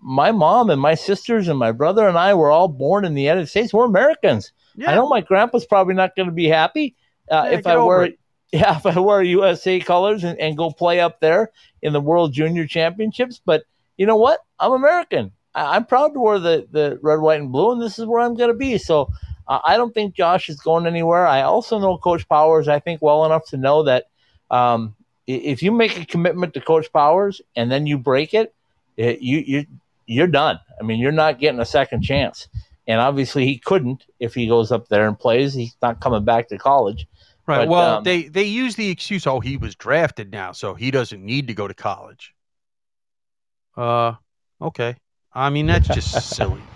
My 0.00 0.30
mom 0.30 0.70
and 0.70 0.80
my 0.80 0.94
sisters 0.94 1.48
and 1.48 1.58
my 1.58 1.72
brother 1.72 2.06
and 2.06 2.16
I 2.16 2.34
were 2.34 2.52
all 2.52 2.68
born 2.68 3.04
in 3.04 3.14
the 3.14 3.22
United 3.22 3.48
States. 3.48 3.74
We're 3.74 3.84
Americans. 3.84 4.52
yeah. 4.76 4.92
I 4.92 4.94
know 4.94 5.08
my 5.08 5.22
grandpa's 5.22 5.66
probably 5.66 5.94
not 5.94 6.14
going 6.14 6.28
to 6.28 6.32
be 6.32 6.46
happy 6.46 6.94
uh, 7.28 7.48
Yeah, 7.50 7.58
if 7.58 7.66
I 7.66 7.76
wear 7.78 8.04
it. 8.04 8.18
yeah 8.60 8.76
if 8.76 8.84
I 8.84 8.98
wear 9.00 9.22
USA 9.22 9.80
colors 9.80 10.24
and, 10.24 10.38
and 10.38 10.56
go 10.56 10.70
play 10.70 11.00
up 11.00 11.20
there 11.20 11.50
in 11.80 11.94
the 11.94 12.00
World 12.00 12.34
Junior 12.34 12.66
Championships. 12.66 13.40
But 13.44 13.64
you 13.96 14.06
know 14.06 14.16
what? 14.16 14.40
I'm 14.60 14.72
American. 14.72 15.32
I, 15.54 15.76
I'm 15.76 15.86
proud 15.86 16.12
to 16.14 16.20
wear 16.20 16.38
the 16.38 16.68
the 16.70 16.98
red, 17.02 17.20
white, 17.20 17.40
and 17.40 17.50
blue, 17.50 17.72
and 17.72 17.80
this 17.80 17.98
is 17.98 18.06
where 18.06 18.20
I'm 18.20 18.34
going 18.34 18.50
to 18.50 18.56
be. 18.56 18.76
So 18.76 19.10
uh, 19.48 19.60
I 19.64 19.76
don't 19.76 19.94
think 19.94 20.14
Josh 20.14 20.50
is 20.50 20.60
going 20.60 20.86
anywhere. 20.86 21.26
I 21.26 21.42
also 21.42 21.78
know 21.78 21.96
Coach 21.96 22.28
Powers. 22.28 22.68
I 22.68 22.78
think 22.78 23.00
well 23.00 23.24
enough 23.24 23.46
to 23.46 23.56
know 23.56 23.84
that 23.84 24.04
um, 24.50 24.94
if 25.26 25.62
you 25.62 25.72
make 25.72 25.98
a 25.98 26.04
commitment 26.04 26.54
to 26.54 26.60
Coach 26.60 26.92
Powers 26.92 27.40
and 27.56 27.70
then 27.72 27.86
you 27.86 27.96
break 27.96 28.34
it, 28.34 28.54
it 28.98 29.22
you 29.22 29.38
you 29.38 29.66
you're 30.06 30.26
done. 30.26 30.60
I 30.78 30.84
mean, 30.84 31.00
you're 31.00 31.12
not 31.12 31.38
getting 31.38 31.60
a 31.60 31.64
second 31.64 32.02
chance. 32.02 32.48
And 32.86 33.00
obviously, 33.00 33.46
he 33.46 33.58
couldn't 33.58 34.04
if 34.20 34.34
he 34.34 34.46
goes 34.46 34.72
up 34.72 34.88
there 34.88 35.06
and 35.06 35.18
plays. 35.18 35.54
He's 35.54 35.76
not 35.80 36.00
coming 36.00 36.24
back 36.24 36.48
to 36.48 36.58
college. 36.58 37.06
Right. 37.52 37.58
But, 37.58 37.68
well, 37.68 37.96
um, 37.98 38.04
they 38.04 38.24
they 38.24 38.44
use 38.44 38.76
the 38.76 38.88
excuse, 38.88 39.26
oh, 39.26 39.40
he 39.40 39.56
was 39.56 39.74
drafted 39.74 40.32
now, 40.32 40.52
so 40.52 40.74
he 40.74 40.90
doesn't 40.90 41.24
need 41.24 41.48
to 41.48 41.54
go 41.54 41.68
to 41.68 41.74
college. 41.74 42.34
Uh, 43.76 44.14
okay. 44.60 44.96
I 45.34 45.50
mean, 45.50 45.66
that's 45.66 45.88
just 45.88 46.36
silly. 46.36 46.62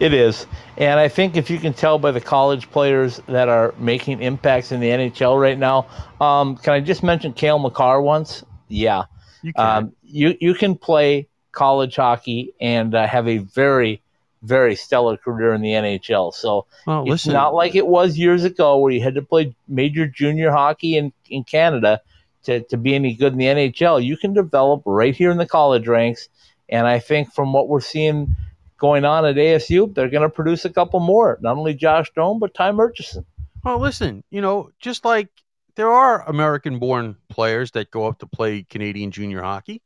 It 0.00 0.14
is. 0.14 0.46
And 0.78 0.98
I 0.98 1.08
think 1.08 1.36
if 1.36 1.50
you 1.50 1.58
can 1.58 1.74
tell 1.74 1.98
by 1.98 2.10
the 2.10 2.22
college 2.22 2.70
players 2.70 3.20
that 3.26 3.50
are 3.50 3.74
making 3.78 4.22
impacts 4.22 4.72
in 4.72 4.80
the 4.80 4.88
NHL 4.88 5.38
right 5.38 5.58
now, 5.58 5.86
um, 6.22 6.56
can 6.56 6.72
I 6.72 6.80
just 6.80 7.02
mention 7.02 7.34
Cale 7.34 7.58
Makar 7.58 8.00
once? 8.00 8.44
Yeah. 8.68 9.04
You 9.42 9.52
can. 9.52 9.84
Um, 9.84 9.92
you, 10.02 10.38
you 10.40 10.54
can 10.54 10.74
play 10.74 11.28
college 11.52 11.96
hockey 11.96 12.54
and 12.62 12.94
uh, 12.94 13.06
have 13.06 13.28
a 13.28 13.38
very, 13.38 14.00
very 14.42 14.74
stellar 14.76 15.16
career 15.16 15.54
in 15.54 15.62
the 15.62 15.72
NHL. 15.72 16.32
So 16.34 16.66
well, 16.86 17.02
it's 17.02 17.10
listen. 17.10 17.32
not 17.32 17.54
like 17.54 17.74
it 17.74 17.86
was 17.86 18.16
years 18.16 18.44
ago 18.44 18.78
where 18.78 18.92
you 18.92 19.02
had 19.02 19.14
to 19.14 19.22
play 19.22 19.54
major 19.66 20.06
junior 20.06 20.50
hockey 20.50 20.96
in, 20.96 21.12
in 21.28 21.44
Canada 21.44 22.00
to, 22.44 22.60
to 22.64 22.76
be 22.76 22.94
any 22.94 23.14
good 23.14 23.32
in 23.32 23.38
the 23.38 23.46
NHL. 23.46 24.04
You 24.04 24.16
can 24.16 24.32
develop 24.32 24.82
right 24.86 25.14
here 25.14 25.30
in 25.30 25.38
the 25.38 25.46
college 25.46 25.88
ranks. 25.88 26.28
And 26.68 26.86
I 26.86 26.98
think 26.98 27.32
from 27.32 27.52
what 27.52 27.68
we're 27.68 27.80
seeing 27.80 28.36
going 28.78 29.04
on 29.04 29.24
at 29.24 29.36
ASU, 29.36 29.92
they're 29.94 30.08
going 30.08 30.22
to 30.22 30.28
produce 30.28 30.64
a 30.64 30.70
couple 30.70 31.00
more. 31.00 31.38
Not 31.40 31.56
only 31.56 31.74
Josh 31.74 32.10
Doan, 32.14 32.38
but 32.38 32.54
Ty 32.54 32.72
Murchison. 32.72 33.24
Well, 33.64 33.80
listen, 33.80 34.22
you 34.30 34.40
know, 34.40 34.70
just 34.78 35.04
like 35.04 35.28
there 35.74 35.90
are 35.90 36.28
American 36.28 36.78
born 36.78 37.16
players 37.28 37.72
that 37.72 37.90
go 37.90 38.06
up 38.06 38.18
to 38.20 38.26
play 38.26 38.62
Canadian 38.62 39.10
junior 39.10 39.42
hockey. 39.42 39.82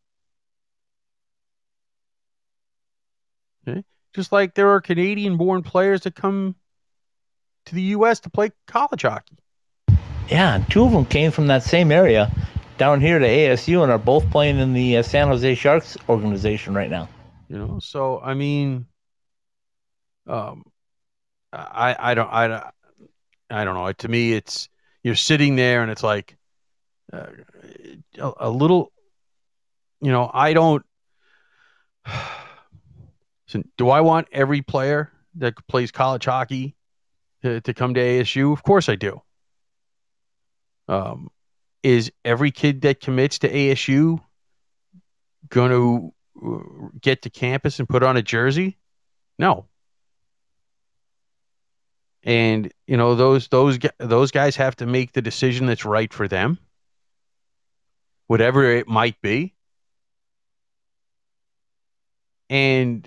Okay. 3.67 3.83
Just 4.15 4.33
like 4.33 4.55
there 4.55 4.71
are 4.71 4.81
Canadian 4.81 5.37
born 5.37 5.63
players 5.63 6.03
that 6.03 6.15
come 6.15 6.55
to 7.67 7.75
the 7.75 7.83
U.S. 7.83 8.21
to 8.21 8.31
play 8.31 8.51
college 8.67 9.03
hockey. 9.03 9.37
Yeah, 10.29 10.63
two 10.71 10.85
of 10.85 10.93
them 10.93 11.07
came 11.07 11.31
from 11.31 11.47
that 11.49 11.63
same 11.63 11.91
area 11.93 12.31
down 12.79 13.01
here 13.01 13.19
to 13.19 13.27
ASU 13.27 13.83
and 13.83 13.93
are 13.93 13.99
both 13.99 14.29
playing 14.31 14.59
in 14.59 14.73
the 14.73 14.99
uh, 14.99 15.03
San 15.03 15.29
Jose 15.29 15.55
Sharks 15.55 15.97
organization 16.09 16.75
right 16.75 16.91
now. 16.91 17.09
You 17.49 17.59
know, 17.59 17.79
so 17.81 18.21
I 18.21 18.35
mean, 18.35 18.87
um, 20.27 20.65
I 21.53 21.97
I 21.99 22.15
don't 22.15 22.33
I 22.33 22.49
don't 22.49 22.65
I 23.51 23.65
don't 23.65 23.75
know. 23.75 23.93
To 23.93 24.09
me, 24.09 24.33
it's 24.33 24.69
you're 25.03 25.17
sitting 25.17 25.57
there 25.57 25.83
and 25.83 25.91
it's 25.91 26.03
like 26.03 26.37
uh, 27.13 27.27
a, 28.19 28.33
a 28.41 28.51
little, 28.51 28.93
you 30.01 30.11
know, 30.11 30.31
I 30.33 30.55
don't. 30.55 30.85
Listen, 33.53 33.69
do 33.77 33.91
I 33.91 34.01
want 34.01 34.29
every 34.33 34.63
player 34.63 35.13
that 35.35 35.55
plays 35.69 35.91
college 35.91 36.25
hockey 36.25 36.75
to, 37.43 37.61
to 37.61 37.75
come 37.75 37.93
to 37.93 38.01
ASU? 38.01 38.51
Of 38.51 38.63
course 38.63 38.89
I 38.89 38.95
do. 38.95 39.21
Um, 40.89 41.29
is 41.83 42.11
every 42.25 42.51
kid 42.51 42.81
that 42.83 43.01
commits 43.01 43.41
to 43.41 43.53
ASU 43.53 44.21
going 45.51 45.71
to 45.71 46.93
get 46.99 47.21
to 47.23 47.31
campus 47.31 47.79
and 47.79 47.87
put 47.87 48.03
on 48.03 48.17
a 48.17 48.23
jersey? 48.23 48.79
No. 49.39 49.67
And 52.23 52.73
you 52.87 52.97
know 52.97 53.17
those 53.17 53.49
those 53.49 53.79
those 53.99 54.31
guys 54.31 54.57
have 54.57 54.77
to 54.77 54.87
make 54.87 55.13
the 55.13 55.21
decision 55.21 55.67
that's 55.67 55.85
right 55.85 56.11
for 56.11 56.27
them, 56.27 56.57
whatever 58.29 58.65
it 58.65 58.89
might 58.89 59.21
be. 59.21 59.53
And 62.49 63.07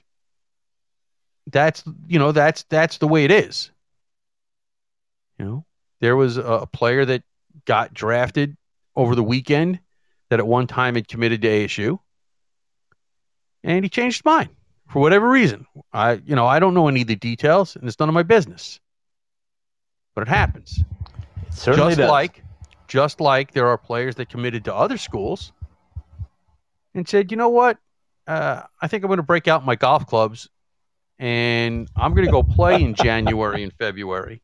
that's 1.47 1.83
you 2.07 2.19
know 2.19 2.31
that's 2.31 2.63
that's 2.63 2.97
the 2.97 3.07
way 3.07 3.25
it 3.25 3.31
is. 3.31 3.71
You 5.37 5.45
know, 5.45 5.65
there 5.99 6.15
was 6.15 6.37
a, 6.37 6.43
a 6.43 6.67
player 6.67 7.05
that 7.05 7.23
got 7.65 7.93
drafted 7.93 8.55
over 8.95 9.15
the 9.15 9.23
weekend 9.23 9.79
that 10.29 10.39
at 10.39 10.47
one 10.47 10.67
time 10.67 10.95
had 10.95 11.07
committed 11.07 11.41
to 11.41 11.47
ASU 11.47 11.99
and 13.65 13.83
he 13.83 13.89
changed 13.89 14.17
his 14.17 14.25
mind. 14.25 14.49
for 14.89 15.01
whatever 15.01 15.27
reason. 15.27 15.65
I, 15.91 16.21
you 16.25 16.35
know, 16.35 16.45
I 16.45 16.59
don't 16.59 16.73
know 16.73 16.87
any 16.87 17.01
of 17.01 17.07
the 17.07 17.15
details, 17.15 17.75
and 17.75 17.87
it's 17.87 17.99
none 17.99 18.07
of 18.07 18.13
my 18.13 18.23
business. 18.23 18.79
But 20.13 20.21
it 20.21 20.27
happens. 20.27 20.83
It 21.47 21.53
certainly 21.53 21.89
just 21.91 21.99
does. 21.99 22.09
like, 22.09 22.43
just 22.87 23.19
like 23.19 23.51
there 23.51 23.67
are 23.67 23.77
players 23.77 24.15
that 24.15 24.29
committed 24.29 24.63
to 24.65 24.75
other 24.75 24.97
schools 24.97 25.51
and 26.93 27.07
said, 27.07 27.31
you 27.31 27.37
know 27.37 27.49
what, 27.49 27.77
uh, 28.27 28.61
I 28.81 28.87
think 28.87 29.03
I'm 29.03 29.07
going 29.07 29.17
to 29.17 29.23
break 29.23 29.47
out 29.47 29.65
my 29.65 29.75
golf 29.75 30.05
clubs, 30.07 30.47
and 31.19 31.87
I'm 31.95 32.13
going 32.13 32.25
to 32.25 32.31
go 32.31 32.43
play 32.43 32.81
in 32.81 32.93
January 32.95 33.63
and 33.63 33.73
February. 33.73 34.41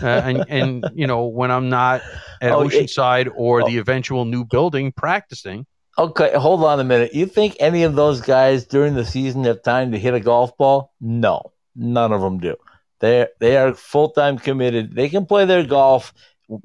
Uh, 0.00 0.06
and 0.06 0.44
and 0.48 0.84
you 0.94 1.06
know 1.08 1.24
when 1.26 1.50
I'm 1.50 1.68
not 1.68 2.02
at 2.40 2.52
Oh, 2.52 2.62
it- 2.62 2.72
Oceanside 2.72 3.30
or 3.36 3.62
oh. 3.62 3.66
the 3.66 3.78
eventual 3.78 4.24
new 4.24 4.44
building 4.44 4.92
practicing, 4.92 5.66
Okay, 5.98 6.32
hold 6.34 6.62
on 6.64 6.78
a 6.80 6.84
minute. 6.84 7.12
You 7.14 7.26
think 7.26 7.56
any 7.60 7.82
of 7.82 7.96
those 7.96 8.20
guys 8.20 8.64
during 8.64 8.94
the 8.94 9.04
season 9.04 9.42
have 9.44 9.62
time 9.62 9.90
to 9.92 9.98
hit 9.98 10.14
a 10.14 10.20
golf 10.20 10.56
ball? 10.56 10.92
No, 11.00 11.52
none 11.74 12.12
of 12.12 12.20
them 12.20 12.38
do. 12.38 12.54
They 13.00 13.26
they 13.40 13.56
are 13.56 13.74
full 13.74 14.10
time 14.10 14.38
committed. 14.38 14.94
They 14.94 15.08
can 15.08 15.26
play 15.26 15.44
their 15.46 15.64
golf 15.64 16.14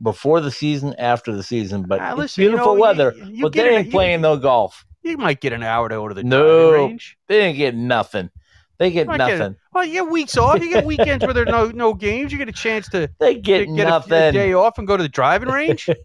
before 0.02 0.40
the 0.42 0.52
season, 0.52 0.94
after 1.00 1.34
the 1.36 1.44
season, 1.44 1.84
but 1.88 2.00
Ah, 2.00 2.12
it's 2.12 2.18
listen, 2.20 2.44
you 2.44 2.50
beautiful 2.50 2.76
know, 2.76 2.82
weather. 2.82 3.14
you 3.26 3.42
but 3.42 3.54
they 3.54 3.68
ain't 3.78 3.86
you- 3.88 3.92
playing 3.92 4.22
no 4.22 4.38
golf. 4.38 4.86
you 5.04 5.18
might 5.18 5.42
get 5.42 5.54
an 5.54 5.64
hour 5.64 5.90
to 5.90 5.96
go 5.96 6.08
to 6.08 6.14
the 6.14 6.24
No. 6.24 6.72
range. 6.72 7.18
They 7.28 7.40
didn't 7.40 7.58
get 7.58 7.76
nothing. 7.76 8.30
They 8.78 8.91
get 8.91 9.07
nothing. 9.07 9.55
Well, 9.73 9.86
you 9.86 9.93
get 10.03 10.09
weeks 10.09 10.38
off. 10.38 10.61
You 10.61 10.69
get 10.69 10.86
weekends 10.86 11.23
where 11.23 11.34
there's 11.34 11.47
no 11.47 11.67
no 11.73 11.93
games. 11.93 12.32
You 12.32 12.38
get 12.38 12.49
a 12.49 12.53
chance 12.53 12.89
to 12.89 13.09
They 13.19 13.36
get, 13.36 13.67
get, 13.67 13.76
get 13.76 13.84
a, 13.86 13.88
a 13.88 13.89
nothing. 13.91 14.34
day 14.34 14.53
off 14.53 14.78
and 14.78 14.86
go 14.88 14.97
to 14.97 15.03
the 15.03 15.09
driving 15.09 15.49
range. 15.49 15.89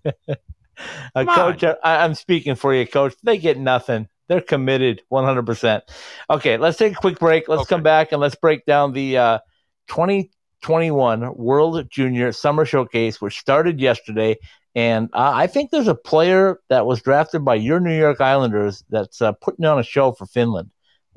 Uh, 1.14 1.26
coach, 1.26 1.62
I, 1.62 1.76
I'm 1.84 2.14
speaking 2.14 2.54
for 2.54 2.74
you, 2.74 2.86
coach. 2.86 3.14
They 3.22 3.36
get 3.36 3.58
nothing. 3.58 4.08
They're 4.28 4.40
committed 4.40 5.02
100%. 5.12 5.82
Okay, 6.30 6.56
let's 6.56 6.78
take 6.78 6.94
a 6.94 6.96
quick 6.96 7.18
break. 7.18 7.48
Let's 7.48 7.60
Okay. 7.62 7.68
come 7.68 7.82
back 7.82 8.12
and 8.12 8.20
let's 8.22 8.34
break 8.34 8.64
down 8.64 8.92
the 8.94 9.18
uh, 9.18 9.38
2021 9.88 11.34
World 11.36 11.90
Junior 11.90 12.32
Summer 12.32 12.64
Showcase, 12.64 13.20
which 13.20 13.38
started 13.38 13.78
yesterday. 13.80 14.36
And 14.74 15.10
uh, 15.12 15.32
I 15.34 15.48
think 15.48 15.70
there's 15.70 15.88
a 15.88 15.94
player 15.94 16.60
that 16.68 16.86
was 16.86 17.02
drafted 17.02 17.44
by 17.44 17.56
your 17.56 17.80
New 17.80 17.96
York 17.98 18.20
Islanders 18.20 18.82
that's 18.88 19.20
uh, 19.20 19.32
putting 19.32 19.64
on 19.64 19.78
a 19.78 19.82
show 19.82 20.12
for 20.12 20.26
Finland. 20.26 20.70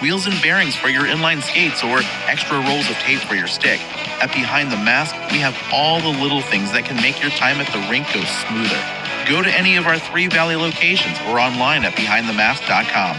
wheels 0.00 0.26
and 0.26 0.40
bearings 0.42 0.76
for 0.76 0.88
your 0.88 1.04
inline 1.04 1.42
skates, 1.42 1.82
or 1.82 2.00
extra 2.26 2.58
rolls 2.58 2.88
of 2.90 2.96
tape 2.96 3.20
for 3.20 3.34
your 3.34 3.46
stick, 3.46 3.80
at 4.20 4.32
Behind 4.32 4.70
the 4.70 4.76
Mask, 4.76 5.14
we 5.32 5.38
have 5.38 5.56
all 5.72 6.00
the 6.00 6.14
little 6.22 6.40
things 6.40 6.72
that 6.72 6.84
can 6.84 6.96
make 6.96 7.20
your 7.20 7.30
time 7.32 7.60
at 7.60 7.68
the 7.72 7.80
rink 7.90 8.06
go 8.14 8.22
smoother. 8.46 8.82
Go 9.28 9.42
to 9.42 9.50
any 9.50 9.76
of 9.76 9.86
our 9.86 9.98
three 9.98 10.28
Valley 10.28 10.56
locations 10.56 11.18
or 11.28 11.40
online 11.40 11.84
at 11.84 11.94
behindthemask.com. 11.94 13.16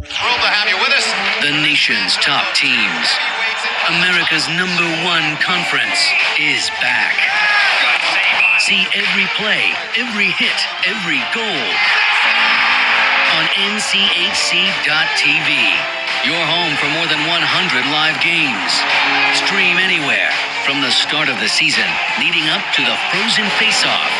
Thrilled 0.00 0.40
to 0.40 0.50
have 0.50 0.68
you 0.68 0.78
with 0.80 0.92
us. 0.96 1.06
The 1.44 1.52
nation's 1.60 2.16
top 2.24 2.44
teams. 2.56 3.08
America's 3.88 4.48
number 4.56 4.86
one 5.04 5.36
conference 5.44 6.08
is 6.40 6.68
back. 6.80 7.59
See 8.60 8.84
every 8.92 9.24
play, 9.40 9.72
every 9.96 10.28
hit, 10.36 10.60
every 10.84 11.24
goal 11.32 11.64
on 13.40 13.48
NCHC.TV. 13.56 15.48
Your 16.28 16.44
home 16.44 16.76
for 16.76 16.92
more 16.92 17.08
than 17.08 17.24
100 17.24 17.40
live 17.88 18.20
games. 18.20 18.84
Stream 19.48 19.80
anywhere 19.80 20.28
from 20.68 20.82
the 20.84 20.90
start 20.92 21.30
of 21.32 21.40
the 21.40 21.48
season 21.48 21.88
leading 22.20 22.52
up 22.52 22.60
to 22.76 22.82
the 22.84 23.00
frozen 23.08 23.48
face-off. 23.56 24.12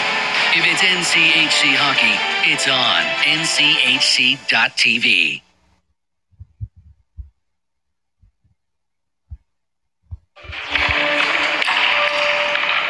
If 0.56 0.64
it's 0.64 0.80
NCHC 0.80 1.76
hockey, 1.76 2.16
it's 2.50 2.66
on 2.66 3.04
NCHC.TV. 3.44 5.42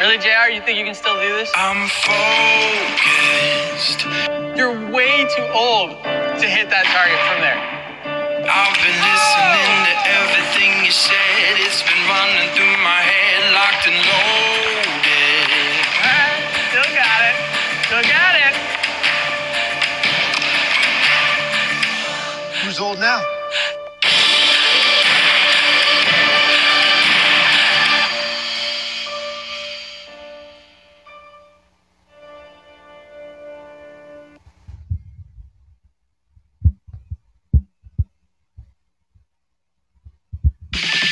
Really, 0.01 0.17
JR? 0.17 0.49
You 0.49 0.65
think 0.65 0.79
you 0.79 0.83
can 0.83 0.95
still 0.95 1.13
do 1.21 1.29
this? 1.37 1.51
I'm 1.53 1.85
focused. 2.01 3.21
You're 4.57 4.73
way 4.89 5.29
too 5.29 5.45
old 5.53 5.91
to 6.41 6.45
hit 6.49 6.73
that 6.73 6.89
target 6.89 7.21
from 7.29 7.37
there. 7.45 7.61
I've 8.49 8.73
been 8.81 8.97
listening 8.97 9.77
to 9.85 9.93
everything 10.09 10.81
you 10.81 10.89
said. 10.89 11.61
It's 11.61 11.85
been 11.85 12.01
running 12.09 12.49
through 12.57 12.81
my 12.81 12.97
head, 12.97 13.53
locked 13.53 13.85
and 13.85 14.01
loaded. 14.01 15.85
All 16.01 16.17
right, 16.17 16.49
still 16.73 16.89
got 16.97 17.21
it. 17.21 17.37
Still 17.85 18.01
got 18.01 18.41
it. 18.41 18.57
Who's 22.65 22.81
old 22.81 22.97
now? 22.97 23.21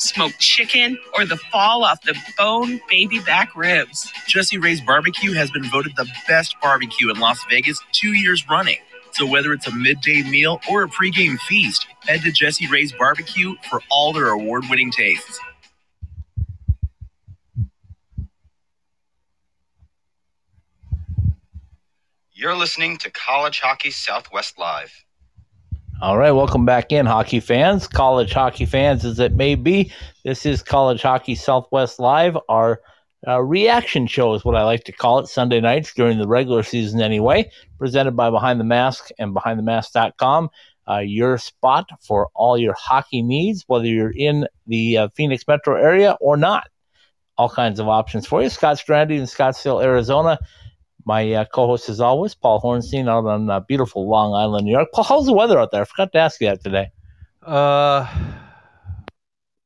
smoked 0.00 0.38
chicken, 0.38 0.98
or 1.14 1.26
the 1.26 1.36
fall 1.36 1.84
off 1.84 2.02
the 2.02 2.16
bone 2.36 2.80
baby 2.88 3.20
back 3.20 3.54
ribs. 3.56 4.10
Jessie 4.26 4.58
Rae's 4.58 4.80
barbecue 4.80 5.32
has 5.32 5.50
been 5.50 5.64
voted 5.64 5.92
the 5.96 6.08
best 6.26 6.56
barbecue 6.60 7.10
in 7.10 7.20
Las 7.20 7.38
Vegas 7.50 7.80
two 7.92 8.12
years 8.12 8.48
running. 8.48 8.78
So 9.12 9.26
whether 9.26 9.52
it's 9.52 9.66
a 9.66 9.74
midday 9.74 10.22
meal 10.22 10.60
or 10.70 10.84
a 10.84 10.88
pregame 10.88 11.38
feast, 11.40 11.86
head 12.02 12.22
to 12.22 12.32
Jessie 12.32 12.68
Rae's 12.68 12.92
barbecue 12.92 13.54
for 13.68 13.82
all 13.90 14.12
their 14.12 14.28
award-winning 14.28 14.92
tastes. 14.92 15.38
You're 22.32 22.56
listening 22.56 22.96
to 22.98 23.10
College 23.10 23.60
Hockey 23.60 23.90
Southwest 23.90 24.58
Live. 24.58 25.04
All 26.02 26.16
right, 26.16 26.30
welcome 26.30 26.64
back 26.64 26.92
in, 26.92 27.04
hockey 27.04 27.40
fans, 27.40 27.86
college 27.86 28.32
hockey 28.32 28.64
fans 28.64 29.04
as 29.04 29.18
it 29.18 29.34
may 29.34 29.54
be. 29.54 29.92
This 30.24 30.46
is 30.46 30.62
College 30.62 31.02
Hockey 31.02 31.34
Southwest 31.34 32.00
Live. 32.00 32.38
Our 32.48 32.80
uh, 33.28 33.42
reaction 33.42 34.06
show 34.06 34.32
is 34.32 34.42
what 34.42 34.56
I 34.56 34.62
like 34.62 34.84
to 34.84 34.92
call 34.92 35.18
it, 35.18 35.26
Sunday 35.26 35.60
nights 35.60 35.92
during 35.92 36.18
the 36.18 36.26
regular 36.26 36.62
season 36.62 37.02
anyway, 37.02 37.50
presented 37.78 38.12
by 38.12 38.30
Behind 38.30 38.58
the 38.58 38.64
Mask 38.64 39.10
and 39.18 39.36
BehindTheMask.com. 39.36 40.48
Uh, 40.88 40.98
your 41.00 41.36
spot 41.36 41.90
for 42.00 42.30
all 42.34 42.56
your 42.56 42.74
hockey 42.78 43.20
needs, 43.20 43.64
whether 43.66 43.84
you're 43.84 44.14
in 44.16 44.46
the 44.66 44.96
uh, 44.96 45.08
Phoenix 45.14 45.46
metro 45.46 45.76
area 45.76 46.16
or 46.22 46.38
not. 46.38 46.70
All 47.36 47.50
kinds 47.50 47.78
of 47.78 47.88
options 47.88 48.26
for 48.26 48.42
you. 48.42 48.48
Scott 48.48 48.78
Strandy 48.78 49.18
in 49.18 49.24
Scottsdale, 49.24 49.84
Arizona. 49.84 50.38
My 51.04 51.32
uh, 51.32 51.44
co-host, 51.46 51.88
as 51.88 52.00
always, 52.00 52.34
Paul 52.34 52.60
Hornstein, 52.60 53.08
out 53.08 53.26
on 53.26 53.48
uh, 53.50 53.60
beautiful 53.60 54.08
Long 54.08 54.34
Island, 54.34 54.66
New 54.66 54.72
York. 54.72 54.88
Paul, 54.92 55.04
how's 55.04 55.26
the 55.26 55.32
weather 55.32 55.58
out 55.58 55.70
there? 55.72 55.82
I 55.82 55.84
forgot 55.84 56.12
to 56.12 56.18
ask 56.18 56.40
you 56.40 56.48
that 56.48 56.62
today. 56.62 56.90
Uh, 57.42 58.06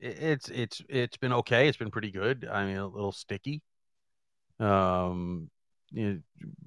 it- 0.01 0.19
it's 0.23 0.49
it's 0.51 0.83
it's 0.89 1.17
been 1.17 1.33
okay. 1.33 1.67
It's 1.69 1.77
been 1.79 1.91
pretty 1.91 2.11
good. 2.11 2.47
I 2.51 2.65
mean, 2.67 2.77
a 2.77 2.87
little 2.87 3.13
sticky. 3.13 3.63
Um, 4.61 5.51
you 5.91 6.07
know, 6.09 6.21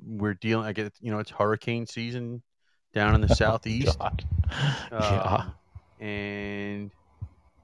we're 0.06 0.34
dealing. 0.34 0.66
I 0.66 0.74
get 0.74 0.94
you 1.00 1.12
know 1.12 1.20
it's 1.20 1.32
hurricane 1.32 1.86
season 1.88 2.42
down 2.94 3.16
in 3.16 3.22
the 3.22 3.30
southeast. 3.36 3.98
God. 4.00 4.26
yeah. 4.92 5.46
And 6.00 6.92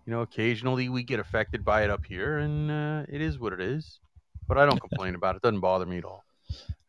you 0.05 0.11
know, 0.11 0.21
occasionally 0.21 0.89
we 0.89 1.03
get 1.03 1.19
affected 1.19 1.63
by 1.65 1.83
it 1.83 1.89
up 1.89 2.05
here, 2.05 2.37
and 2.39 2.71
uh, 2.71 3.05
it 3.09 3.21
is 3.21 3.39
what 3.39 3.53
it 3.53 3.61
is. 3.61 3.99
But 4.47 4.57
I 4.57 4.65
don't 4.65 4.79
complain 4.79 5.15
about 5.15 5.35
it. 5.35 5.41
Doesn't 5.41 5.59
bother 5.61 5.85
me 5.85 5.97
at 5.99 6.05
all. 6.05 6.22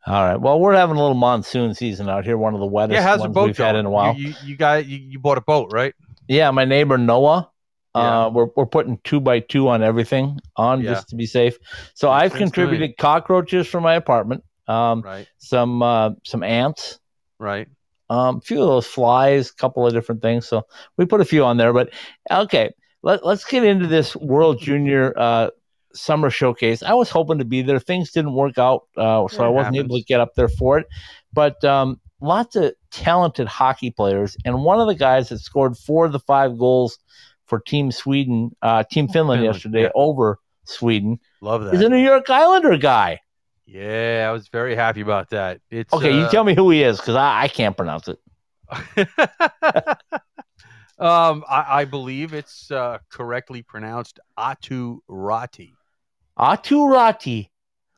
All 0.07 0.23
right. 0.23 0.39
Well, 0.39 0.59
we're 0.59 0.75
having 0.75 0.97
a 0.97 0.99
little 0.99 1.15
monsoon 1.15 1.73
season 1.73 2.09
out 2.09 2.25
here. 2.25 2.37
One 2.37 2.53
of 2.53 2.59
the 2.59 2.67
wettest 2.67 2.93
yeah, 2.93 3.01
how's 3.01 3.21
ones 3.21 3.33
boat 3.33 3.45
we've 3.47 3.57
going? 3.57 3.67
had 3.67 3.75
in 3.75 3.85
a 3.85 3.89
while. 3.89 4.15
You, 4.15 4.29
you, 4.29 4.35
you 4.43 4.55
got 4.55 4.85
you, 4.85 4.97
you 4.97 5.19
bought 5.19 5.37
a 5.37 5.41
boat, 5.41 5.71
right? 5.73 5.95
Yeah, 6.27 6.51
my 6.51 6.65
neighbor 6.65 6.97
Noah. 6.97 7.49
Yeah. 7.95 8.25
Uh, 8.25 8.29
we're 8.29 8.47
we're 8.55 8.65
putting 8.65 8.99
two 9.03 9.19
by 9.19 9.39
two 9.39 9.69
on 9.69 9.81
everything 9.81 10.39
on 10.57 10.81
Yeah. 10.81 10.93
just 10.93 11.09
to 11.09 11.15
be 11.15 11.25
safe. 11.25 11.57
So 11.93 12.11
I've 12.11 12.31
sense 12.31 12.33
to 12.33 12.37
contributed 12.39 12.97
cockroaches 12.97 13.67
for 13.67 13.81
my 13.81 13.95
apartment. 13.95 14.43
Um, 14.67 15.01
Right, 15.01 15.27
some 15.37 15.81
uh, 15.81 16.11
some 16.23 16.43
ants, 16.43 16.99
right. 17.39 17.67
um, 18.09 18.37
a 18.37 18.41
few 18.41 18.61
of 18.61 18.67
those 18.67 18.87
flies, 18.87 19.49
a 19.49 19.55
couple 19.55 19.85
of 19.87 19.93
different 19.93 20.21
things. 20.21 20.47
So 20.47 20.63
we 20.97 21.05
put 21.05 21.21
a 21.21 21.25
few 21.25 21.43
on 21.45 21.57
there. 21.57 21.71
But 21.71 21.91
okay, 22.29 22.71
let, 23.01 23.25
let's 23.25 23.45
get 23.45 23.63
into 23.63 23.87
this 23.87 24.15
World 24.15 24.59
Junior 24.59 25.13
uh, 25.17 25.49
Summer 25.95 26.29
Showcase. 26.29 26.83
I 26.83 26.93
was 26.93 27.09
hoping 27.09 27.37
to 27.39 27.45
be 27.45 27.61
there. 27.61 27.79
Things 27.79 28.11
didn't 28.11 28.33
work 28.33 28.57
out, 28.57 28.83
uh, 28.97 29.27
so 29.27 29.43
I 29.43 29.47
wasn't 29.47 29.77
able 29.77 29.97
to 29.97 30.03
get 30.03 30.19
up 30.19 30.35
there 30.35 30.49
for 30.49 30.77
it. 30.79 30.87
But 31.33 31.63
um, 31.63 31.99
lots 32.21 32.55
of 32.55 32.73
talented 32.91 33.47
hockey 33.47 33.91
players, 33.91 34.37
and 34.45 34.63
one 34.63 34.79
of 34.79 34.87
the 34.87 34.95
guys 34.95 35.29
that 35.29 35.39
scored 35.39 35.77
four 35.77 36.05
of 36.05 36.11
the 36.11 36.19
five 36.19 36.57
goals 36.57 36.99
for 37.45 37.59
Team 37.59 37.91
Sweden, 37.91 38.55
uh, 38.61 38.83
Team 38.83 39.07
Finland, 39.07 39.39
Finland, 39.39 39.43
yesterday 39.43 39.83
yeah. 39.83 39.89
over 39.95 40.39
Sweden 40.65 41.19
Love 41.41 41.73
is 41.73 41.81
a. 41.81 41.89
New 41.89 41.97
York 41.97 42.29
Islander 42.29 42.77
guy. 42.77 43.19
Yeah, 43.65 44.27
I 44.29 44.31
was 44.31 44.47
very 44.47 44.75
happy 44.75 45.01
about 45.01 45.29
that. 45.31 45.59
It's 45.69 45.91
Okay, 45.93 46.13
you 46.13 46.23
uh, 46.23 46.29
tell 46.29 46.43
me 46.43 46.53
who 46.53 46.69
he 46.69 46.83
is 46.83 46.97
because 46.97 47.15
I, 47.15 47.43
I 47.43 47.47
can't 47.47 47.75
pronounce 47.75 48.07
it. 48.07 48.19
um, 50.99 51.43
I, 51.49 51.65
I 51.69 51.85
believe 51.85 52.33
it's 52.33 52.69
uh, 52.71 52.99
correctly 53.09 53.63
pronounced 53.63 54.19
Aatu 54.37 54.99
Räty. 55.09 55.73
Aatu 56.37 56.87
Räty. 56.91 57.49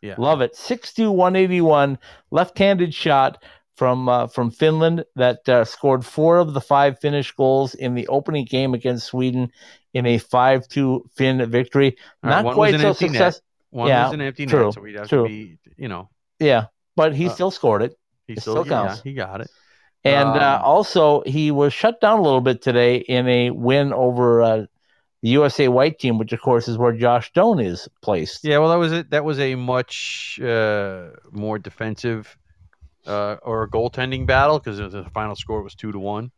Yeah. 0.01 0.15
Love 0.17 0.41
it. 0.41 0.53
6'2", 0.55 1.11
181, 1.11 1.97
left-handed 2.31 2.93
shot 2.93 3.43
from 3.75 4.09
uh, 4.09 4.27
from 4.27 4.51
Finland 4.51 5.03
that 5.15 5.47
uh, 5.49 5.63
scored 5.65 6.05
four 6.05 6.37
of 6.37 6.53
the 6.53 6.61
five 6.61 6.99
Finnish 6.99 7.31
goals 7.33 7.73
in 7.75 7.93
the 7.95 8.07
opening 8.07 8.45
game 8.45 8.73
against 8.73 9.07
Sweden 9.07 9.51
in 9.93 10.05
a 10.05 10.19
5-2 10.19 11.01
Finn 11.15 11.43
victory. 11.49 11.97
Right, 12.23 12.43
Not 12.43 12.53
quite 12.53 12.79
so 12.79 12.89
empty 12.89 13.05
net. 13.09 13.11
success. 13.11 13.41
One 13.69 13.87
Yeah, 13.89 14.05
was 14.05 14.13
an 14.13 14.21
empty 14.21 14.45
true, 14.45 14.65
net, 14.65 14.73
so 14.73 14.81
we'd 14.81 14.95
have 14.95 15.09
true. 15.09 15.23
to 15.23 15.29
be, 15.29 15.57
you 15.77 15.87
know, 15.87 16.09
Yeah, 16.39 16.65
but 16.95 17.13
he 17.15 17.27
Uh, 17.27 17.29
still 17.29 17.51
scored 17.51 17.81
it. 17.81 17.95
he 18.27 18.33
It 18.33 18.41
still, 18.41 18.53
still 18.63 18.65
yeah, 18.67 18.87
counts. 18.87 19.01
he 19.01 19.13
got 19.13 19.41
it. 19.41 19.49
And 20.03 20.29
uh, 20.29 20.59
Um, 20.59 20.61
also, 20.63 21.21
he 21.25 21.51
was 21.51 21.73
shut 21.73 21.99
down 21.99 22.19
a 22.19 22.21
little 22.21 22.41
bit 22.41 22.61
today 22.61 22.97
in 22.97 23.27
a 23.27 23.49
win 23.51 23.91
over 23.93 24.41
uh, 24.41 24.65
the 25.27 25.33
USA 25.33 25.67
White 25.67 25.99
team, 25.99 26.17
which 26.17 26.31
of 26.31 26.39
course 26.39 26.69
is 26.69 26.77
where 26.77 26.93
Josh 26.93 27.33
Doan 27.33 27.59
is 27.59 27.89
placed. 28.01 28.45
Yeah, 28.45 28.59
well, 28.59 28.69
that 28.69 28.77
was 28.77 28.93
it. 28.93 29.09
That 29.09 29.25
was 29.25 29.39
a 29.39 29.55
much 29.55 30.39
uh, 30.41 31.09
more 31.31 31.59
defensive 31.59 32.37
uh, 33.05 33.35
or 33.41 33.63
a 33.63 33.69
goaltending 33.69 34.25
battle 34.25 34.57
because 34.57 34.77
the 34.77 35.05
final 35.13 35.35
score 35.35 35.61
was 35.61 35.75
two 35.75 35.91
to 35.91 35.99
one. 35.99 36.31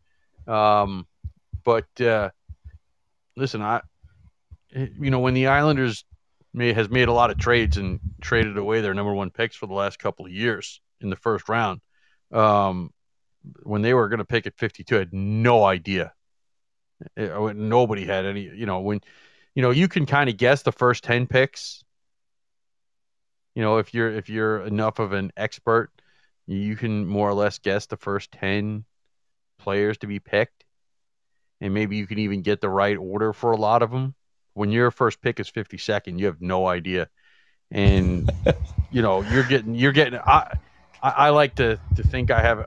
Um, 0.47 1.05
but 1.63 2.01
uh, 2.01 2.31
listen, 3.37 3.61
I, 3.61 3.81
you 4.73 5.11
know, 5.11 5.19
when 5.19 5.35
the 5.35 5.47
Islanders 5.47 6.03
may, 6.55 6.73
has 6.73 6.89
made 6.89 7.09
a 7.09 7.13
lot 7.13 7.29
of 7.29 7.37
trades 7.37 7.77
and 7.77 7.99
traded 8.21 8.57
away 8.57 8.81
their 8.81 8.95
number 8.95 9.13
one 9.13 9.29
picks 9.29 9.55
for 9.55 9.67
the 9.67 9.75
last 9.75 9.99
couple 9.99 10.25
of 10.25 10.31
years 10.31 10.81
in 10.99 11.11
the 11.11 11.15
first 11.15 11.47
round, 11.47 11.81
um, 12.31 12.91
when 13.61 13.83
they 13.83 13.93
were 13.93 14.09
going 14.09 14.17
to 14.17 14.25
pick 14.25 14.47
at 14.47 14.57
fifty 14.57 14.83
two, 14.83 14.95
I 14.95 14.99
had 14.99 15.13
no 15.13 15.63
idea. 15.63 16.11
Uh, 17.17 17.53
Nobody 17.55 18.05
had 18.05 18.25
any. 18.25 18.41
You 18.41 18.65
know, 18.65 18.79
when 18.79 19.01
you 19.55 19.61
know 19.61 19.71
you 19.71 19.87
can 19.87 20.05
kind 20.05 20.29
of 20.29 20.37
guess 20.37 20.63
the 20.63 20.71
first 20.71 21.03
10 21.03 21.27
picks. 21.27 21.83
You 23.55 23.63
know 23.63 23.77
if 23.77 23.93
you're 23.93 24.11
if 24.11 24.29
you're 24.29 24.61
enough 24.61 24.99
of 24.99 25.11
an 25.11 25.31
expert 25.35 25.91
you 26.49 26.75
can 26.75 27.05
more 27.05 27.29
or 27.29 27.33
less 27.33 27.59
guess 27.59 27.85
the 27.85 27.97
first 27.97 28.31
10 28.31 28.83
players 29.59 29.99
to 29.99 30.07
be 30.07 30.19
picked. 30.19 30.65
And 31.61 31.73
maybe 31.73 31.97
you 31.97 32.07
can 32.07 32.17
even 32.19 32.41
get 32.41 32.59
the 32.59 32.69
right 32.69 32.97
order 32.97 33.33
for 33.33 33.51
a 33.51 33.57
lot 33.57 33.83
of 33.83 33.91
them 33.91 34.15
when 34.53 34.71
your 34.71 34.89
first 34.89 35.21
pick 35.21 35.39
is 35.39 35.51
52nd 35.51 36.17
you 36.19 36.25
have 36.25 36.41
no 36.41 36.65
idea. 36.65 37.07
And 37.69 38.31
you 38.91 39.01
know 39.01 39.21
you're 39.21 39.43
getting 39.43 39.75
you're 39.75 39.91
getting 39.91 40.19
i 40.25 40.57
i, 41.03 41.09
I 41.09 41.29
like 41.29 41.55
to 41.55 41.79
to 41.95 42.03
think 42.03 42.31
i 42.31 42.41
have 42.41 42.65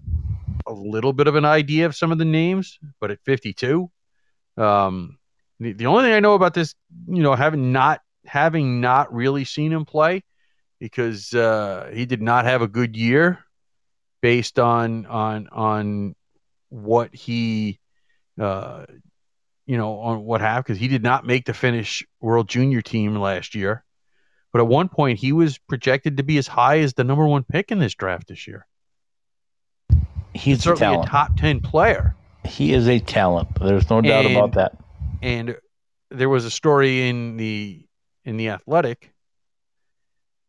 a 0.67 0.73
little 0.73 1.13
bit 1.13 1.27
of 1.27 1.35
an 1.35 1.45
idea 1.45 1.87
of 1.87 1.97
some 1.97 2.13
of 2.13 2.19
the 2.19 2.25
names 2.25 2.79
but 3.01 3.11
at 3.11 3.19
52 3.25 3.91
um 4.57 5.19
the, 5.63 5.73
the 5.73 5.87
only 5.87 6.05
thing 6.05 6.13
I 6.13 6.21
know 6.21 6.35
about 6.35 6.55
this, 6.55 6.75
you 7.07 7.23
know, 7.23 7.35
having 7.35 7.73
not 7.73 8.01
having 8.25 8.81
not 8.81 9.13
really 9.13 9.45
seen 9.45 9.73
him 9.73 9.85
play 9.85 10.23
because 10.79 11.33
uh, 11.33 11.91
he 11.93 12.07
did 12.07 12.21
not 12.21 12.45
have 12.45 12.63
a 12.63 12.69
good 12.69 12.97
year 12.97 13.39
based 14.21 14.59
on 14.59 15.07
on 15.07 15.49
on 15.53 16.15
what 16.69 17.15
he 17.15 17.79
uh, 18.41 18.85
you 19.67 19.77
know 19.77 19.99
on 20.01 20.25
what 20.25 20.41
happened 20.41 20.65
because 20.65 20.81
he 20.81 20.89
did 20.89 21.03
not 21.03 21.25
make 21.25 21.45
the 21.45 21.55
Finnish 21.55 22.05
World 22.21 22.49
Junior 22.49 22.83
team 22.83 23.17
last 23.17 23.55
year. 23.55 23.85
But 24.53 24.61
at 24.61 24.67
one 24.67 24.89
point, 24.89 25.19
he 25.19 25.33
was 25.33 25.57
projected 25.57 26.19
to 26.19 26.23
be 26.23 26.37
as 26.37 26.47
high 26.47 26.81
as 26.81 26.93
the 26.93 27.05
number 27.05 27.27
one 27.27 27.43
pick 27.43 27.71
in 27.73 27.79
this 27.79 27.95
draft 27.95 28.29
this 28.29 28.47
year. 28.47 28.67
He's 30.35 30.63
certainly 30.63 30.87
a 30.87 30.97
talent. 30.97 31.11
top 31.11 31.37
ten 31.37 31.61
player. 31.61 32.15
He 32.45 32.73
is 32.73 32.89
a 32.89 32.99
talent. 32.99 33.49
There's 33.61 33.89
no 33.91 34.01
doubt 34.01 34.27
And- 34.27 34.37
about 34.37 34.53
that. 34.55 34.77
and 35.23 35.57
there 36.11 36.29
was 36.29 36.45
a 36.45 36.51
story 36.51 37.09
in 37.09 37.37
the 37.37 37.85
in 38.25 38.37
the 38.37 38.51
athletic 38.51 39.13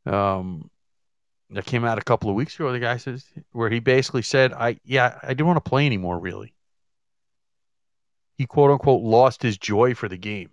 um 0.06 0.70
that 1.52 1.66
came 1.66 1.86
out 1.86 1.98
a 1.98 2.02
couple 2.02 2.30
of 2.30 2.36
weeks 2.36 2.56
ago 2.56 2.72
the 2.74 2.80
guy 2.80 2.98
says 2.98 3.26
where 3.54 3.70
he 3.70 3.80
basically 3.80 4.22
said 4.24 4.52
i 4.52 4.78
yeah 4.84 5.18
i 5.24 5.28
didn't 5.30 5.46
want 5.48 5.64
to 5.64 5.70
play 5.70 5.86
anymore 5.86 6.20
really 6.20 6.54
he 8.38 8.46
quote 8.46 8.72
unquote 8.72 9.02
lost 9.02 9.42
his 9.42 9.58
joy 9.58 9.94
for 9.96 10.10
the 10.10 10.18
game 10.18 10.50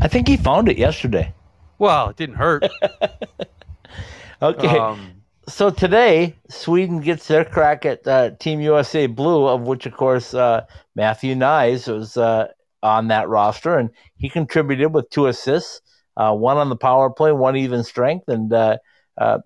I 0.00 0.06
think 0.08 0.28
he 0.28 0.36
found 0.36 0.68
it 0.68 0.76
yesterday. 0.78 1.32
well 1.78 2.10
it 2.10 2.16
didn't 2.16 2.36
hurt 2.36 2.64
Okay. 4.42 4.78
um 4.78 5.17
so 5.48 5.70
today, 5.70 6.36
Sweden 6.50 7.00
gets 7.00 7.26
their 7.26 7.44
crack 7.44 7.84
at 7.84 8.06
uh, 8.06 8.30
Team 8.38 8.60
USA 8.60 9.06
Blue, 9.06 9.46
of 9.46 9.62
which, 9.62 9.86
of 9.86 9.94
course, 9.94 10.34
uh, 10.34 10.64
Matthew 10.94 11.34
Knies 11.34 11.92
was 11.92 12.16
uh, 12.16 12.48
on 12.82 13.08
that 13.08 13.28
roster, 13.28 13.78
and 13.78 13.90
he 14.16 14.28
contributed 14.28 14.92
with 14.92 15.10
two 15.10 15.26
assists, 15.26 15.80
uh, 16.16 16.34
one 16.34 16.58
on 16.58 16.68
the 16.68 16.76
power 16.76 17.10
play, 17.10 17.32
one 17.32 17.56
even 17.56 17.82
strength. 17.82 18.28
And 18.28 18.52
uh, 18.52 18.78
uh, 19.16 19.38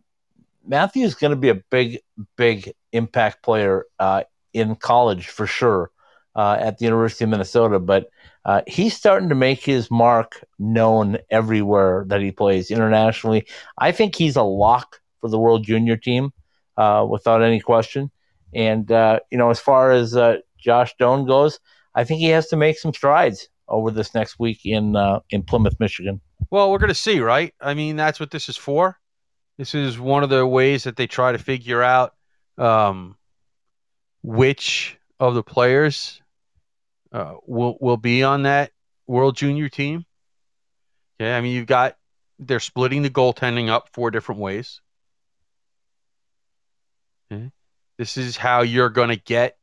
Matthew's 0.67 1.15
going 1.15 1.31
to 1.31 1.37
be 1.37 1.51
a 1.51 1.55
big, 1.71 2.01
big 2.37 2.73
impact 2.93 3.43
player 3.43 3.87
in 4.53 4.77
college 4.77 5.29
for 5.29 5.47
sure 5.47 5.91
at 6.37 6.79
the 6.79 6.85
University 6.85 7.25
of 7.25 7.31
Minnesota. 7.31 7.79
But 7.79 8.09
uh, 8.45 8.63
he's 8.67 8.95
starting 8.95 9.29
to 9.29 9.35
make 9.35 9.63
his 9.63 9.91
mark 9.91 10.45
known 10.59 11.19
everywhere 11.31 12.05
that 12.09 12.21
he 12.21 12.33
plays 12.33 12.71
internationally. 12.71 13.47
I 13.79 13.93
think 13.93 14.17
he's 14.17 14.37
a 14.37 14.43
lock 14.43 15.02
for 15.23 15.31
the 15.31 15.39
World 15.39 15.65
Junior 15.65 15.97
team 15.97 16.33
uh, 16.77 17.07
without 17.09 17.43
any 17.43 17.61
question. 17.61 18.11
And 18.53 18.93
uh, 18.93 19.21
you 19.31 19.39
know, 19.39 19.49
as 19.49 19.61
far 19.61 19.93
as 19.93 20.15
uh, 20.15 20.39
Josh 20.59 20.95
Doan 20.99 21.25
goes, 21.27 21.59
I 21.95 22.05
think 22.05 22.21
he 22.21 22.29
has 22.29 22.49
to 22.49 22.57
make 22.57 22.79
some 22.79 22.93
strides 22.93 23.49
over 23.69 23.91
this 23.91 24.15
next 24.15 24.39
week 24.39 24.67
in 24.67 24.97
uh, 24.97 25.21
in 25.31 25.43
Plymouth, 25.45 25.77
Michigan. 25.81 26.21
well 26.51 26.71
we're 26.71 26.79
gonna 26.79 26.93
see 26.95 27.21
right 27.21 27.55
i 27.61 27.73
mean 27.73 27.97
that's 27.97 28.21
what 28.21 28.31
this 28.31 28.49
is 28.49 28.57
for 28.57 28.99
This 29.57 29.75
is 29.75 29.99
one 29.99 30.23
of 30.25 30.29
the 30.29 30.45
ways 30.47 30.85
that 30.85 30.97
they 30.97 31.07
try 31.07 31.33
to 31.33 31.39
figure 31.39 31.83
out 31.83 32.13
um, 32.59 33.17
which 34.23 34.99
of 35.21 35.35
the 35.35 35.43
players 35.43 36.21
uh, 37.13 37.35
will 37.47 37.79
will 37.81 37.97
be 37.97 38.23
on 38.23 38.43
that 38.43 38.73
World 39.07 39.37
Junior 39.37 39.69
team. 39.69 40.05
Yeah, 41.19 41.37
I 41.37 41.41
mean 41.41 41.55
you've 41.55 41.67
got 41.67 41.97
they're 42.39 42.61
splitting 42.61 43.03
the 43.03 43.11
goaltending 43.11 43.69
up 43.69 43.89
four 43.93 44.11
different 44.11 44.41
ways. 44.41 44.81
Okay. 47.31 47.51
This 48.03 48.17
is 48.17 48.37
how 48.37 48.63
you're 48.63 48.89
going 48.89 49.11
to 49.11 49.17
get, 49.17 49.57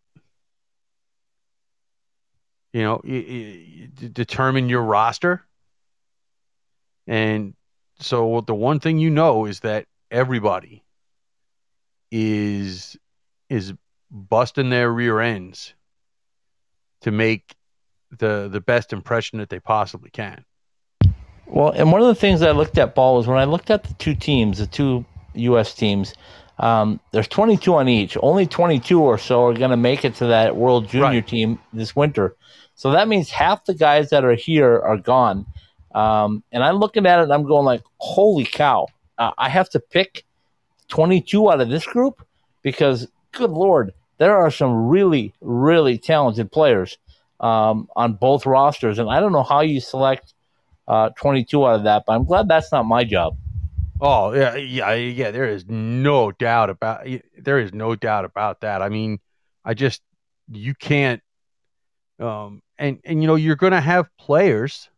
you 2.71 2.81
know, 2.83 3.01
y- 3.03 3.25
y- 3.27 3.89
y- 4.01 4.09
determine 4.13 4.69
your 4.69 4.81
roster. 4.81 5.43
And 7.05 7.53
so 7.99 8.39
the 8.39 8.55
one 8.55 8.79
thing 8.79 8.97
you 8.97 9.09
know 9.09 9.43
is 9.43 9.59
that 9.59 9.87
everybody 10.09 10.85
is 12.11 12.97
is 13.49 13.73
busting 14.09 14.69
their 14.69 14.89
rear 14.89 15.19
ends 15.19 15.73
to 17.01 17.11
make 17.11 17.57
the 18.09 18.47
the 18.49 18.61
best 18.61 18.93
impression 18.93 19.39
that 19.39 19.49
they 19.49 19.59
possibly 19.59 20.11
can. 20.11 20.45
Well, 21.45 21.71
and 21.71 21.91
one 21.91 21.99
of 21.99 22.07
the 22.07 22.15
things 22.15 22.41
I 22.41 22.51
looked 22.51 22.77
at, 22.77 22.95
Paul, 22.95 23.17
was 23.17 23.27
when 23.27 23.37
I 23.37 23.43
looked 23.43 23.69
at 23.69 23.83
the 23.83 23.93
two 23.95 24.15
teams, 24.15 24.59
the 24.59 24.67
two 24.67 25.03
U.S. 25.33 25.73
teams, 25.73 26.13
um, 26.59 26.99
there's 27.11 27.27
22 27.27 27.73
on 27.75 27.87
each. 27.87 28.17
Only 28.21 28.45
22 28.45 29.01
or 29.01 29.17
so 29.17 29.45
are 29.45 29.53
going 29.53 29.71
to 29.71 29.77
make 29.77 30.03
it 30.05 30.15
to 30.15 30.27
that 30.27 30.55
World 30.55 30.89
Junior 30.89 31.07
Right. 31.07 31.27
team 31.27 31.59
this 31.73 31.95
winter. 31.95 32.35
So 32.75 32.91
that 32.91 33.07
means 33.07 33.29
half 33.29 33.65
the 33.65 33.73
guys 33.73 34.09
that 34.09 34.23
are 34.23 34.35
here 34.35 34.79
are 34.79 34.97
gone. 34.97 35.45
Um, 35.95 36.43
and 36.51 36.63
I'm 36.63 36.75
looking 36.77 37.05
at 37.05 37.19
it 37.19 37.23
and 37.23 37.33
I'm 37.33 37.43
going 37.45 37.65
like, 37.65 37.81
holy 37.97 38.45
cow. 38.45 38.87
Uh, 39.17 39.31
I 39.37 39.49
have 39.49 39.69
to 39.71 39.79
pick 39.79 40.23
22 40.89 41.51
out 41.51 41.61
of 41.61 41.69
this 41.69 41.85
group 41.85 42.25
because, 42.61 43.07
good 43.31 43.49
Lord, 43.51 43.93
there 44.17 44.37
are 44.37 44.51
some 44.51 44.87
really, 44.87 45.33
really 45.41 45.97
talented 45.97 46.51
players 46.51 46.97
um, 47.39 47.87
on 47.95 48.13
both 48.13 48.45
rosters. 48.45 48.99
And 48.99 49.09
I 49.09 49.19
don't 49.19 49.31
know 49.31 49.43
how 49.43 49.61
you 49.61 49.79
select 49.79 50.33
uh, 50.87 51.09
22 51.17 51.65
out 51.65 51.75
of 51.75 51.83
that, 51.83 52.03
but 52.05 52.13
I'm 52.13 52.25
glad 52.25 52.47
that's 52.47 52.71
not 52.71 52.83
my 52.85 53.03
job. 53.03 53.37
Oh 54.01 54.33
yeah, 54.33 54.55
yeah, 54.55 54.93
yeah. 54.93 55.31
There 55.31 55.49
is 55.49 55.65
no 55.67 56.31
doubt 56.31 56.69
about 56.69 57.05
there 57.37 57.59
is 57.59 57.73
no 57.73 57.95
doubt 57.95 58.25
about 58.25 58.61
that. 58.61 58.81
I 58.81 58.89
mean, 58.89 59.19
I 59.65 59.73
just 59.73 60.01
you 60.49 60.73
can't, 60.73 61.21
um, 62.19 62.61
and 62.77 62.99
and 63.03 63.21
you 63.21 63.27
know 63.27 63.35
you're 63.35 63.57
going 63.57 63.73
to 63.73 63.81
have 63.81 64.07
players 64.17 64.89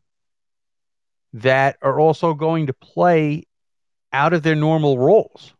that 1.34 1.78
are 1.82 1.99
also 1.99 2.34
going 2.34 2.68
to 2.68 2.74
play 2.74 3.47
out 4.14 4.34
of 4.34 4.43
their 4.43 4.56
normal 4.56 4.97
roles. 4.97 5.54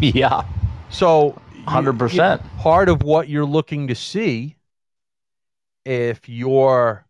Yeah, 0.00 0.44
So 0.90 1.40
100%. 1.64 2.40
you- 2.40 2.50
part 2.60 2.88
of 2.88 3.02
what 3.02 3.28
you're 3.28 3.44
looking 3.44 3.88
to 3.88 3.94
see 3.94 4.56
if 5.84 6.28
you're 6.28 7.04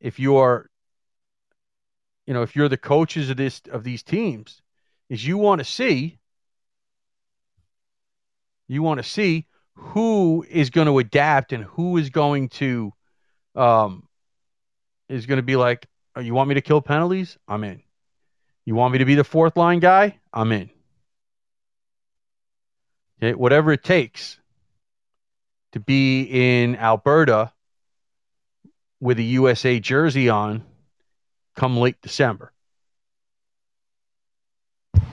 if 0.00 0.18
you're 0.18 0.69
you 2.30 2.34
know 2.34 2.42
if 2.42 2.54
you're 2.54 2.68
the 2.68 2.76
coaches 2.76 3.28
of 3.28 3.36
this 3.36 3.60
of 3.72 3.82
these 3.82 4.04
teams 4.04 4.62
is 5.08 5.26
you 5.26 5.36
want 5.36 5.58
to 5.58 5.64
see 5.64 6.16
you 8.68 8.84
want 8.84 8.98
to 8.98 9.02
see 9.02 9.48
who 9.74 10.46
is 10.48 10.70
going 10.70 10.86
to 10.86 11.00
adapt 11.00 11.52
and 11.52 11.64
who 11.64 11.96
is 11.96 12.10
going 12.10 12.48
to 12.48 12.92
um 13.56 14.06
is 15.08 15.26
going 15.26 15.38
to 15.38 15.42
be 15.42 15.56
like 15.56 15.88
"Oh, 16.14 16.20
you 16.20 16.32
want 16.32 16.48
me 16.48 16.54
to 16.54 16.60
kill 16.60 16.80
penalties? 16.80 17.36
I'm 17.48 17.64
in. 17.64 17.82
You 18.64 18.76
want 18.76 18.92
me 18.92 18.98
to 18.98 19.04
be 19.04 19.16
the 19.16 19.24
fourth 19.24 19.56
line 19.56 19.80
guy? 19.80 20.20
I'm 20.32 20.52
in. 20.52 20.70
Okay, 23.20 23.34
whatever 23.34 23.72
it 23.72 23.82
takes 23.82 24.38
to 25.72 25.80
be 25.80 26.28
in 26.30 26.76
alberta 26.76 27.52
with 29.00 29.18
a 29.18 29.24
usa 29.24 29.80
jersey 29.80 30.28
on 30.28 30.62
come 31.60 31.76
late 31.76 32.00
december 32.00 32.52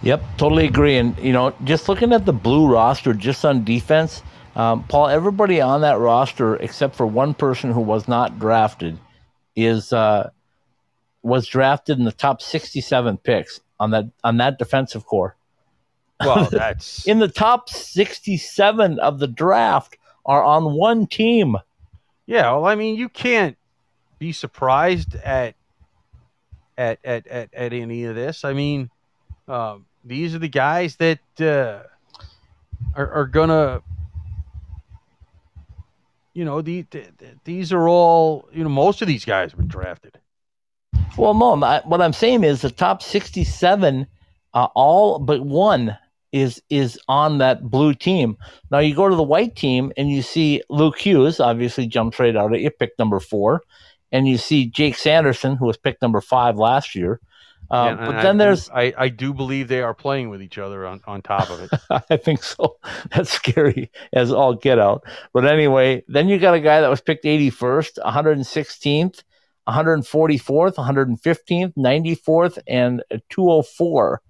Yep, 0.07 0.23
totally 0.37 0.65
agree. 0.65 0.95
And 0.95 1.17
you 1.17 1.33
know, 1.33 1.53
just 1.65 1.89
looking 1.89 2.13
at 2.13 2.25
the 2.25 2.31
blue 2.31 2.71
roster, 2.71 3.13
just 3.13 3.43
on 3.43 3.65
defense, 3.65 4.23
um, 4.55 4.85
Paul, 4.85 5.09
everybody 5.09 5.59
on 5.59 5.81
that 5.81 5.99
roster 5.99 6.55
except 6.55 6.95
for 6.95 7.05
one 7.05 7.33
person 7.33 7.73
who 7.73 7.81
was 7.81 8.07
not 8.07 8.39
drafted 8.39 8.97
is 9.53 9.91
uh, 9.91 10.29
was 11.23 11.45
drafted 11.45 11.99
in 11.99 12.05
the 12.05 12.13
top 12.13 12.41
sixty-seven 12.41 13.17
picks 13.17 13.59
on 13.81 13.91
that 13.91 14.05
on 14.23 14.37
that 14.37 14.57
defensive 14.57 15.05
core. 15.05 15.35
well 16.23 16.47
that's 16.51 17.05
In 17.05 17.19
the 17.19 17.27
top 17.27 17.69
sixty-seven 17.69 18.99
of 18.99 19.19
the 19.19 19.27
draft 19.27 19.97
are 20.25 20.41
on 20.41 20.73
one 20.73 21.07
team. 21.07 21.57
Yeah, 22.25 22.51
well, 22.53 22.65
I 22.65 22.75
mean, 22.75 22.95
you 22.95 23.09
can't 23.09 23.57
be 24.19 24.31
surprised 24.31 25.15
at 25.15 25.55
at 26.77 26.99
at 27.03 27.27
at, 27.27 27.53
at 27.53 27.73
any 27.73 28.03
of 28.05 28.15
this. 28.15 28.45
I 28.45 28.53
mean, 28.53 28.89
um, 29.47 29.85
these 30.03 30.35
are 30.35 30.39
the 30.39 30.47
guys 30.49 30.95
that 30.97 31.19
uh, 31.39 31.83
are, 32.95 33.11
are 33.11 33.25
gonna, 33.27 33.81
you 36.33 36.45
know, 36.45 36.61
the, 36.61 36.83
the, 36.91 37.05
these 37.43 37.73
are 37.73 37.87
all, 37.87 38.47
you 38.53 38.63
know, 38.63 38.69
most 38.69 39.01
of 39.01 39.07
these 39.07 39.25
guys 39.25 39.51
have 39.51 39.59
been 39.59 39.67
drafted. 39.67 40.17
Well, 41.17 41.33
Mom, 41.33 41.63
I- 41.63 41.81
what 41.85 42.01
I'm 42.01 42.13
saying 42.13 42.43
is 42.43 42.61
the 42.61 42.69
top 42.71 43.01
67, 43.01 44.07
uh, 44.53 44.67
all 44.75 45.19
but 45.19 45.41
one 45.41 45.97
is 46.33 46.61
is 46.69 46.99
on 47.07 47.37
that 47.39 47.63
blue 47.63 47.93
team. 47.93 48.37
Now 48.69 48.79
you 48.79 48.93
go 48.93 49.07
to 49.07 49.15
the 49.15 49.23
white 49.23 49.55
team 49.55 49.91
and 49.97 50.11
you 50.11 50.21
see 50.21 50.61
Luke 50.69 50.99
Hughes, 50.99 51.39
obviously 51.39 51.87
jumps 51.87 52.19
right 52.19 52.35
out 52.35 52.53
at 52.53 52.59
you, 52.59 52.69
pick 52.69 52.91
number 52.99 53.19
four, 53.19 53.61
and 54.11 54.27
you 54.27 54.37
see 54.37 54.65
Jake 54.67 54.95
Sanderson, 54.95 55.55
who 55.57 55.65
was 55.65 55.77
picked 55.77 56.01
number 56.01 56.21
five 56.21 56.57
last 56.57 56.95
year. 56.95 57.19
Uh, 57.69 57.87
and 57.89 57.97
but 57.99 58.21
then 58.21 58.35
do- 58.35 58.45
there's, 58.45 58.69
I, 58.69 58.93
I 58.97 59.09
do 59.09 59.33
believe 59.33 59.67
they 59.67 59.81
are 59.81 59.93
playing 59.93 60.29
with 60.29 60.41
each 60.41 60.57
other 60.57 60.87
on, 60.87 61.01
on 61.05 61.21
top 61.21 61.49
of 61.49 61.59
it. 61.61 61.69
I 62.09 62.15
think 62.15 62.41
so. 62.41 62.77
That's 63.13 63.29
scary 63.31 63.91
as 64.13 64.31
all 64.31 64.53
get 64.53 64.79
out. 64.79 65.03
But 65.33 65.45
anyway, 65.45 66.03
then 66.07 66.29
you 66.29 66.39
got 66.39 66.53
a 66.53 66.61
guy 66.61 66.79
that 66.79 66.89
was 66.89 67.01
picked 67.01 67.25
81st, 67.25 67.97
116th, 68.05 69.23
144th, 69.67 70.75
115th, 70.75 71.73
94th, 71.75 72.57
and 72.67 73.03
204. 73.29 74.21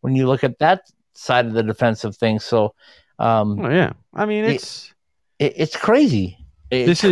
When 0.00 0.14
you 0.16 0.26
look 0.26 0.44
at 0.44 0.58
that 0.60 0.82
side 1.14 1.46
of 1.46 1.52
the 1.52 1.62
defensive 1.62 2.16
thing, 2.16 2.38
so 2.38 2.74
um, 3.18 3.58
oh 3.60 3.70
yeah, 3.70 3.92
I 4.14 4.24
mean, 4.26 4.44
it's 4.44 4.94
it, 5.38 5.54
it's 5.56 5.76
crazy. 5.76 6.38
It's 6.70 6.86
This 6.86 7.04
is- 7.04 7.10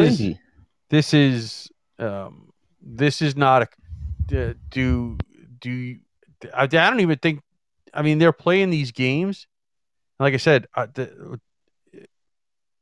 this 0.90 1.14
is 1.14 1.70
um, 1.98 2.52
this 2.80 3.22
is 3.22 3.36
not 3.36 3.62
a 3.62 3.68
uh, 4.36 4.54
do 4.70 5.16
do 5.60 5.96
I, 6.54 6.62
I 6.62 6.66
don't 6.66 7.00
even 7.00 7.18
think 7.18 7.40
I 7.92 8.02
mean 8.02 8.18
they're 8.18 8.32
playing 8.32 8.70
these 8.70 8.90
games 8.92 9.46
like 10.18 10.34
I 10.34 10.38
said 10.38 10.66
uh, 10.74 10.86
the, 10.92 11.38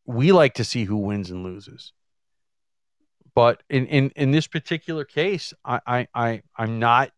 we 0.06 0.32
like 0.32 0.54
to 0.54 0.64
see 0.64 0.84
who 0.84 0.96
wins 0.96 1.30
and 1.30 1.42
loses 1.44 1.92
but 3.34 3.62
in 3.68 3.86
in, 3.86 4.10
in 4.16 4.30
this 4.30 4.46
particular 4.46 5.04
case 5.04 5.52
I, 5.64 5.80
I 5.86 6.08
I 6.14 6.42
I'm 6.56 6.78
not 6.78 7.10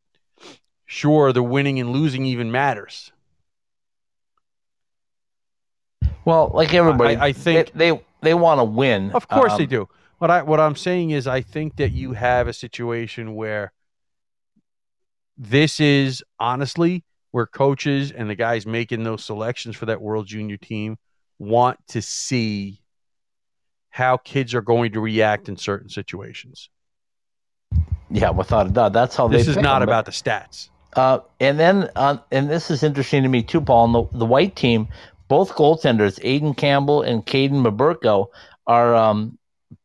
sure 0.86 1.32
the 1.32 1.42
winning 1.42 1.78
and 1.80 1.90
losing 1.90 2.26
even 2.26 2.50
matters 2.50 3.10
Well, 6.24 6.50
like 6.54 6.72
everybody, 6.72 7.16
I- 7.16 7.26
I 7.26 7.32
think- 7.32 7.72
they 7.74 7.90
they, 7.90 8.00
they 8.22 8.34
want 8.34 8.58
to 8.58 8.64
win. 8.64 9.10
Of 9.12 9.28
course 9.28 9.56
they 9.58 9.64
Um, 9.64 9.68
do. 9.68 9.88
What 10.18 10.30
I 10.30 10.42
what 10.42 10.60
I'm 10.60 10.76
saying 10.76 11.10
is 11.10 11.26
I 11.26 11.40
think 11.40 11.76
that 11.76 11.92
you 11.92 12.12
have 12.12 12.48
a 12.48 12.52
situation 12.52 13.34
where 13.34 13.72
this 15.36 15.80
is 15.80 16.22
honestly 16.38 17.04
where 17.32 17.46
coaches 17.46 18.12
and 18.12 18.30
the 18.30 18.36
guys 18.36 18.64
making 18.64 19.02
those 19.02 19.24
selections 19.24 19.74
for 19.74 19.86
that 19.86 20.00
World 20.00 20.26
Junior 20.26 20.56
team 20.56 20.96
want 21.38 21.78
to 21.88 22.00
see 22.00 22.80
how 23.90 24.16
kids 24.18 24.54
are 24.54 24.62
going 24.62 24.92
to 24.92 25.00
react 25.00 25.48
in 25.48 25.56
certain 25.56 25.88
situations. 25.88 26.70
Yeah, 28.10 28.30
without 28.30 28.66
a 28.66 28.70
doubt, 28.70 28.92
that's 28.92 29.16
how 29.16 29.26
This 29.26 29.48
is 29.48 29.56
not 29.56 29.80
them. 29.80 29.88
about 29.88 30.06
the 30.06 30.12
stats. 30.12 30.68
Uh, 30.94 31.18
and 31.40 31.58
then, 31.58 31.90
uh, 31.96 32.18
and 32.30 32.48
this 32.48 32.70
is 32.70 32.84
interesting 32.84 33.24
to 33.24 33.28
me 33.28 33.42
too, 33.42 33.60
Paul. 33.60 33.84
And 33.86 33.94
the, 33.94 34.18
the 34.18 34.26
white 34.26 34.54
team, 34.54 34.86
both 35.26 35.54
goaltenders, 35.54 36.20
Aiden 36.20 36.56
Campbell 36.56 37.02
and 37.02 37.26
Kaidan 37.26 37.64
Mbereko, 37.64 38.28
are 38.68 38.94
um, 38.94 39.38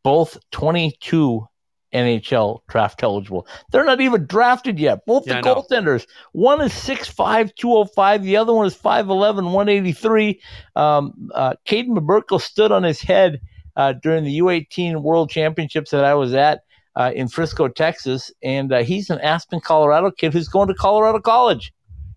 both 0.03 0.37
22 0.51 1.47
NHL 1.93 2.59
draft 2.69 3.01
eligible. 3.01 3.47
They're 3.71 3.83
not 3.83 4.01
even 4.01 4.25
drafted 4.25 4.79
yet. 4.79 5.05
Both 5.05 5.27
Yeah, 5.27 5.41
the 5.41 5.47
goaltenders. 5.47 6.05
One 6.33 6.61
is 6.61 6.71
6'5", 6.73 7.55
205. 7.55 8.23
The 8.23 8.37
other 8.37 8.53
one 8.53 8.67
is 8.67 8.75
5'11", 8.75 9.45
183. 9.45 10.41
Um, 10.75 11.29
uh, 11.33 11.53
Kaidan 11.65 11.97
Mbereko 11.97 12.39
stood 12.39 12.71
on 12.71 12.83
his 12.83 13.01
head 13.01 13.41
uh, 13.75 13.93
during 13.93 14.23
the 14.23 14.39
U18 14.39 15.01
World 15.01 15.29
Championships 15.29 15.91
that 15.91 16.03
I 16.03 16.13
was 16.13 16.33
at 16.33 16.61
uh, 16.95 17.11
in 17.15 17.27
Frisco, 17.27 17.67
Texas, 17.67 18.31
and 18.43 18.71
uh, 18.73 18.83
he's 18.83 19.09
an 19.09 19.19
Aspen, 19.21 19.61
Colorado 19.61 20.11
kid 20.11 20.33
who's 20.33 20.49
going 20.49 20.67
to 20.67 20.73
Colorado 20.73 21.19
College. 21.19 21.73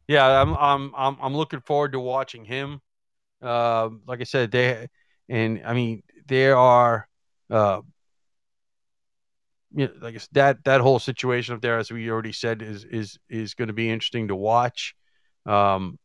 Yeah, 0.09 0.27
I'm 0.27 0.55
I'm 0.55 0.93
I'm 0.97 1.17
I'm 1.23 1.37
looking 1.37 1.61
forward 1.61 1.93
to 1.93 2.01
watching 2.01 2.45
him. 2.45 2.81
Uh, 3.41 3.91
like 4.07 4.21
I 4.21 4.25
said, 4.25 4.51
they 4.51 4.89
and 5.29 5.63
I 5.65 5.73
mean 5.73 6.03
there 6.27 6.57
are 6.57 7.09
uh, 7.53 7.83
you 9.75 9.89
know, 9.89 10.11
that 10.33 10.65
that 10.65 10.81
whole 10.81 10.99
situation 10.99 11.55
up 11.55 11.61
there, 11.61 11.79
as 11.79 11.91
we 11.91 12.11
already 12.11 12.33
said, 12.33 12.63
is 12.63 12.85
is 12.85 13.19
is 13.29 13.55
going 13.55 13.69
to 13.69 13.75
be 13.75 13.91
interesting 13.91 14.29
to 14.29 14.37
watch. 14.37 14.95
Um, 15.47 15.99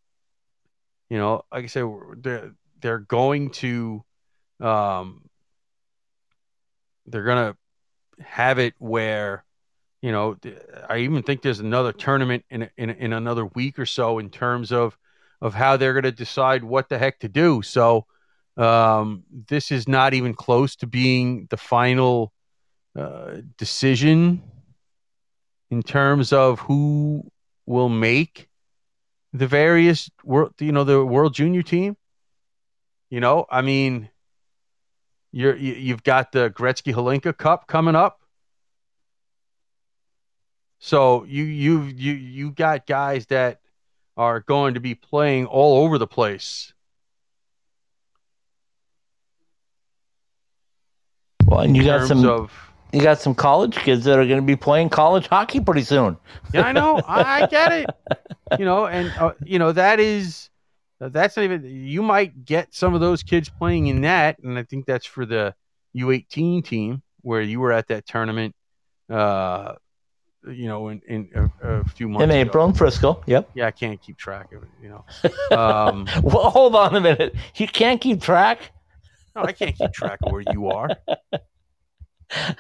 you 1.10 1.18
know, 1.18 1.44
like 1.52 1.64
I 1.64 1.68
said, 1.68 1.86
they're 2.18 2.52
they're 2.82 3.00
going 3.00 3.52
to, 3.52 4.04
um, 4.60 5.24
they're 7.06 7.24
gonna 7.24 7.56
have 8.20 8.60
it 8.60 8.74
where, 8.78 9.44
you 10.02 10.12
know, 10.12 10.38
I 10.90 11.00
even 11.00 11.24
think 11.24 11.42
there's 11.42 11.60
another 11.60 11.94
tournament 11.94 12.46
in 12.50 12.70
in 12.78 12.90
in 12.90 13.14
another 13.14 13.46
week 13.46 13.80
or 13.80 13.86
so 13.86 14.20
in 14.20 14.30
terms 14.30 14.72
of 14.72 14.98
of 15.42 15.54
how 15.54 15.78
they're 15.78 15.94
going 15.94 16.04
to 16.04 16.12
decide 16.12 16.64
what 16.64 16.90
the 16.90 16.98
heck 16.98 17.20
to 17.20 17.30
do. 17.30 17.62
So, 17.62 18.08
um, 18.58 19.24
this 19.48 19.72
is 19.72 19.88
not 19.88 20.14
even 20.14 20.34
close 20.34 20.76
to 20.78 20.88
being 20.88 21.48
the 21.50 21.58
final 21.58 22.34
uh, 22.98 23.38
decision 23.58 24.42
in 25.70 25.84
terms 25.84 26.34
of 26.34 26.60
who 26.62 27.24
will 27.66 27.90
make 27.90 28.50
the 29.34 29.48
various 29.48 30.10
world, 30.24 30.54
you 30.60 30.72
know, 30.72 30.84
the 30.84 31.06
World 31.06 31.34
Junior 31.34 31.62
team. 31.62 31.96
You 33.10 33.20
know, 33.20 33.46
I 33.50 33.62
mean, 33.62 34.10
you're 35.32 35.56
you, 35.56 35.74
you've 35.74 36.04
got 36.04 36.32
the 36.32 36.50
Gretzky 36.50 36.94
Holinka 36.94 37.38
Cup 37.38 37.68
coming 37.68 37.96
up. 37.96 38.22
So 40.80 41.24
you 41.26 41.44
you 41.44 41.84
you 41.84 42.14
you 42.14 42.52
got 42.52 42.88
guys 42.88 43.28
that 43.28 43.60
are 44.16 44.40
going 44.40 44.74
to 44.74 44.80
be 44.80 44.96
playing 44.96 45.46
all 45.46 45.84
over 45.84 45.98
the 45.98 46.08
place. 46.08 46.74
Well, 51.48 51.62
and 51.62 51.76
you 51.76 51.84
got 51.84 52.08
some 52.08 52.26
of 52.28 52.52
you 52.94 53.02
got 53.02 53.20
some 53.20 53.36
college 53.36 53.76
kids 53.76 54.06
that 54.06 54.18
are 54.18 54.26
going 54.26 54.40
to 54.40 54.46
be 54.46 54.56
playing 54.56 54.90
college 54.90 55.28
hockey 55.28 55.60
pretty 55.60 55.84
soon. 55.84 56.18
yeah, 56.54 56.62
I 56.62 56.72
know, 56.72 56.98
I, 57.08 57.44
I 57.44 57.48
get 57.48 57.72
it. 57.74 57.90
You 58.58 58.64
know, 58.64 58.86
and 58.86 59.12
uh, 59.20 59.34
you 59.44 59.60
know 59.60 59.74
that 59.74 60.00
is 60.00 60.50
that's 61.02 61.36
not 61.36 61.44
even. 61.44 61.66
You 61.66 62.02
might 62.02 62.46
get 62.46 62.74
some 62.74 62.94
of 62.94 63.02
those 63.02 63.22
kids 63.22 63.50
playing 63.50 63.88
in 63.88 64.02
that, 64.02 64.40
and 64.40 64.58
I 64.58 64.64
think 64.64 64.86
that's 64.86 65.06
for 65.06 65.26
the 65.26 65.54
U18 65.98 66.64
team 66.64 67.02
where 67.24 67.42
you 67.42 67.60
were 67.60 67.74
at 67.74 67.90
that 67.90 68.06
tournament. 68.06 68.56
Uh, 69.10 69.74
you 70.50 70.68
know, 70.68 70.88
in, 70.88 71.02
in 71.10 71.30
a, 71.36 71.68
a 71.80 71.84
few 71.90 72.08
months 72.08 72.24
In 72.24 72.30
ago. 72.30 72.40
April 72.40 72.66
in 72.68 72.74
Frisco. 72.74 73.22
Yep. 73.26 73.50
Yeah, 73.54 73.68
I 73.68 73.72
can't 73.72 74.02
keep 74.02 74.18
track 74.18 74.54
of 74.54 74.64
it. 74.64 74.70
You 74.82 74.90
know, 74.90 75.58
um, 75.58 76.08
Well, 76.24 76.50
hold 76.50 76.74
on 76.74 76.96
a 76.96 77.02
minute. 77.02 77.36
You 77.56 77.68
can't 77.68 78.00
keep 78.00 78.22
track. 78.22 78.72
No, 79.38 79.44
I 79.44 79.52
can't 79.52 79.78
keep 79.78 79.94
track 79.94 80.18
of 80.24 80.32
where 80.32 80.44
you 80.52 80.70
are. 80.70 80.90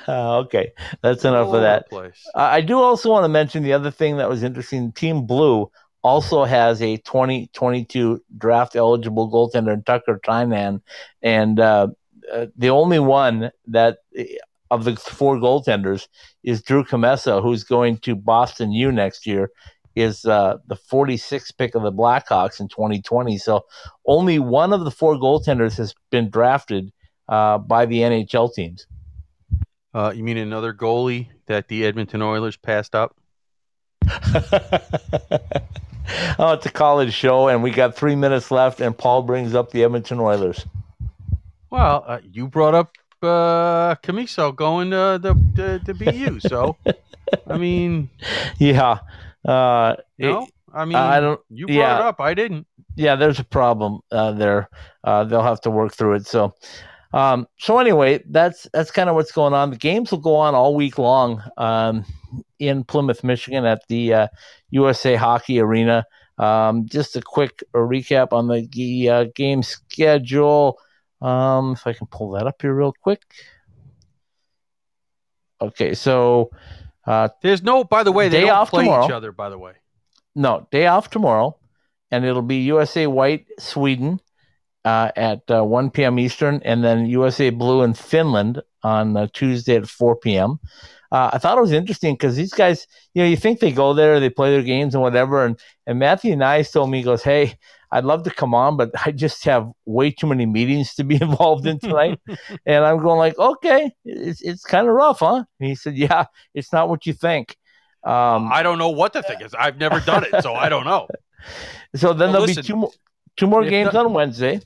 Uh, 0.07 0.37
okay, 0.41 0.73
that's 1.01 1.25
enough 1.25 1.47
of 1.47 1.61
that. 1.61 1.89
place. 1.89 2.23
I 2.35 2.61
do 2.61 2.77
also 2.77 3.09
want 3.09 3.23
to 3.23 3.29
mention 3.29 3.63
the 3.63 3.73
other 3.73 3.89
thing 3.89 4.17
that 4.17 4.29
was 4.29 4.43
interesting. 4.43 4.91
Team 4.91 5.25
Blue 5.25 5.71
also 6.03 6.43
has 6.43 6.79
a 6.83 6.97
2022 6.97 8.23
draft 8.37 8.75
eligible 8.75 9.31
goaltender, 9.31 9.83
Tucker 9.83 10.19
Tynan, 10.23 10.83
and 11.23 11.59
uh, 11.59 11.87
uh, 12.31 12.45
the 12.55 12.69
only 12.69 12.99
one 12.99 13.49
that 13.65 13.97
of 14.69 14.83
the 14.83 14.95
four 14.97 15.37
goaltenders 15.37 16.07
is 16.43 16.61
Drew 16.61 16.83
Commesso, 16.83 17.41
who's 17.41 17.63
going 17.63 17.97
to 17.99 18.15
Boston 18.15 18.71
U 18.71 18.91
next 18.91 19.25
year. 19.25 19.49
Is 19.97 20.25
uh, 20.25 20.57
the 20.67 20.75
46th 20.75 21.57
pick 21.57 21.73
of 21.73 21.81
the 21.81 21.91
Blackhawks 21.91 22.59
in 22.59 22.67
2020. 22.67 23.39
So 23.39 23.65
only 24.05 24.37
one 24.37 24.71
of 24.71 24.83
the 24.83 24.91
four 24.91 25.15
goaltenders 25.15 25.75
has 25.77 25.95
been 26.11 26.29
drafted 26.29 26.91
uh, 27.27 27.57
by 27.57 27.87
the 27.87 28.01
NHL 28.01 28.53
teams. 28.53 28.85
Uh, 29.95 30.13
you 30.15 30.23
mean 30.23 30.37
another 30.37 30.71
goalie 30.71 31.29
that 31.47 31.67
the 31.67 31.83
Edmonton 31.83 32.21
Oilers 32.21 32.57
passed 32.57 32.93
up? 32.93 33.15
oh, 36.37 36.53
it's 36.53 36.67
a 36.67 36.71
college 36.71 37.11
show, 37.11 37.47
and 37.47 37.63
we 37.63 37.71
got 37.71 37.95
three 37.95 38.15
minutes 38.15 38.51
left, 38.51 38.79
and 38.79 38.95
Paul 38.95 39.23
brings 39.23 39.55
up 39.55 39.71
the 39.71 39.83
Edmonton 39.83 40.19
Oilers. 40.19 40.63
Well, 41.71 42.03
uh, 42.05 42.19
you 42.31 42.47
brought 42.47 42.75
up 42.75 42.91
uh, 43.23 43.95
Commesso 44.03 44.55
going 44.55 44.91
to 44.91 45.19
the 45.19 45.33
to, 45.55 45.79
to 45.79 45.93
BU, 45.95 46.39
so 46.41 46.77
I 47.47 47.57
mean, 47.57 48.11
Yeah. 48.59 48.99
Uh, 49.47 49.95
you 50.17 50.27
know, 50.27 50.47
I 50.73 50.85
mean, 50.85 50.95
I 50.95 51.19
don't- 51.19 51.39
You 51.49 51.65
brought 51.67 51.75
yeah. 51.75 51.95
it 51.95 52.01
up. 52.01 52.19
I 52.19 52.33
didn't. 52.33 52.67
yeah, 52.95 53.15
there's 53.15 53.39
a 53.39 53.43
problem 53.43 54.01
uh, 54.11 54.33
there. 54.33 54.69
Uh, 55.03 55.23
they'll 55.23 55.41
have 55.41 55.61
to 55.61 55.71
work 55.71 55.93
through 55.93 56.15
it. 56.15 56.27
So, 56.27 56.53
um, 57.13 57.47
so 57.57 57.79
anyway, 57.79 58.21
that's 58.29 58.67
that's 58.73 58.91
kind 58.91 59.07
of 59.09 59.15
what's 59.15 59.31
going 59.31 59.53
on. 59.53 59.69
The 59.71 59.77
games 59.77 60.11
will 60.11 60.19
go 60.19 60.35
on 60.35 60.53
all 60.53 60.75
week 60.75 60.97
long 60.97 61.41
um, 61.57 62.03
in 62.59 62.83
Plymouth, 62.83 63.23
Michigan, 63.23 63.65
at 63.65 63.81
the 63.87 64.13
uh, 64.13 64.27
USA 64.71 65.15
Hockey 65.15 65.59
Arena. 65.59 66.05
Um, 66.37 66.85
just 66.85 67.15
a 67.15 67.21
quick 67.21 67.63
recap 67.73 68.33
on 68.33 68.47
the 68.47 68.67
the, 68.71 69.09
uh, 69.09 69.25
game 69.33 69.63
schedule. 69.63 70.77
Um, 71.21 71.71
if 71.73 71.87
I 71.87 71.93
can 71.93 72.07
pull 72.07 72.31
that 72.31 72.45
up 72.45 72.61
here 72.61 72.73
real 72.75 72.93
quick. 73.01 73.23
Okay, 75.61 75.93
so 75.95 76.51
uh, 77.07 77.29
There's 77.41 77.63
no. 77.63 77.83
By 77.83 78.03
the 78.03 78.11
way, 78.11 78.29
they 78.29 78.41
Day 78.41 78.47
don't 78.47 78.55
off 78.55 78.69
play 78.69 78.83
tomorrow. 78.83 79.05
each 79.05 79.11
other. 79.11 79.31
By 79.31 79.49
the 79.49 79.57
way, 79.57 79.73
no 80.35 80.67
day 80.71 80.87
off 80.87 81.09
tomorrow, 81.09 81.57
and 82.11 82.25
it'll 82.25 82.41
be 82.41 82.57
USA 82.57 83.07
White 83.07 83.47
Sweden 83.59 84.19
uh, 84.85 85.11
at 85.15 85.49
uh, 85.49 85.63
1 85.63 85.91
p.m. 85.91 86.19
Eastern, 86.19 86.61
and 86.63 86.83
then 86.83 87.05
USA 87.07 87.49
Blue 87.49 87.81
in 87.83 87.93
Finland 87.93 88.61
on 88.83 89.17
uh, 89.17 89.27
Tuesday 89.33 89.75
at 89.75 89.87
4 89.87 90.15
p.m. 90.17 90.59
Uh, 91.11 91.29
I 91.33 91.37
thought 91.37 91.57
it 91.57 91.61
was 91.61 91.71
interesting 91.71 92.13
because 92.15 92.35
these 92.35 92.53
guys, 92.53 92.85
you 93.13 93.23
know, 93.23 93.29
you 93.29 93.37
think 93.37 93.59
they 93.59 93.71
go 93.71 93.93
there, 93.93 94.19
they 94.19 94.29
play 94.29 94.51
their 94.51 94.61
games 94.63 94.93
and 94.93 95.01
whatever, 95.01 95.45
and 95.45 95.57
and 95.85 95.99
Matthew 95.99 96.35
Knies 96.35 96.71
told 96.71 96.89
me, 96.91 96.97
he 96.97 97.03
goes, 97.03 97.23
"Hey, 97.23 97.55
I'd 97.91 98.03
love 98.03 98.23
to 98.23 98.31
come 98.31 98.53
on, 98.53 98.75
but 98.77 98.91
I 99.05 99.11
just 99.11 99.43
have 99.45 99.69
way 99.85 100.11
too 100.11 100.27
many 100.27 100.45
meetings 100.45 100.93
to 100.95 101.03
be 101.03 101.15
involved 101.21 101.65
in 101.65 101.79
tonight." 101.79 102.19
and 102.65 102.83
I'm 102.85 102.99
going 102.99 103.17
like, 103.19 103.37
"Okay, 103.37 103.91
it's 104.05 104.41
it's 104.41 104.63
kind 104.63 104.87
of 104.87 104.93
rough, 104.93 105.19
huh?" 105.19 105.43
And 105.59 105.69
he 105.69 105.75
said, 105.75 105.95
"Yeah, 105.97 106.25
it's 106.53 106.71
not 106.73 106.89
what 106.89 107.05
you 107.05 107.13
think." 107.13 107.55
Um, 108.03 108.51
I 108.53 108.63
don't 108.63 108.77
know 108.77 108.89
what 108.89 109.11
the 109.13 109.21
thing 109.23 109.41
is. 109.41 109.53
I've 109.53 109.77
never 109.77 109.99
done 109.99 110.23
it, 110.31 110.41
so 110.43 110.53
I 110.53 110.69
don't 110.69 110.85
know. 110.85 111.07
so 111.95 112.13
then 112.13 112.31
Well, 112.31 112.31
there'll 112.33 112.47
listen, 112.47 112.61
be 112.61 112.67
two 112.67 112.75
more 112.75 112.91
two 113.35 113.47
more 113.47 113.63
games 113.65 113.93
not- 113.93 114.05
on 114.05 114.13
Wednesday 114.13 114.59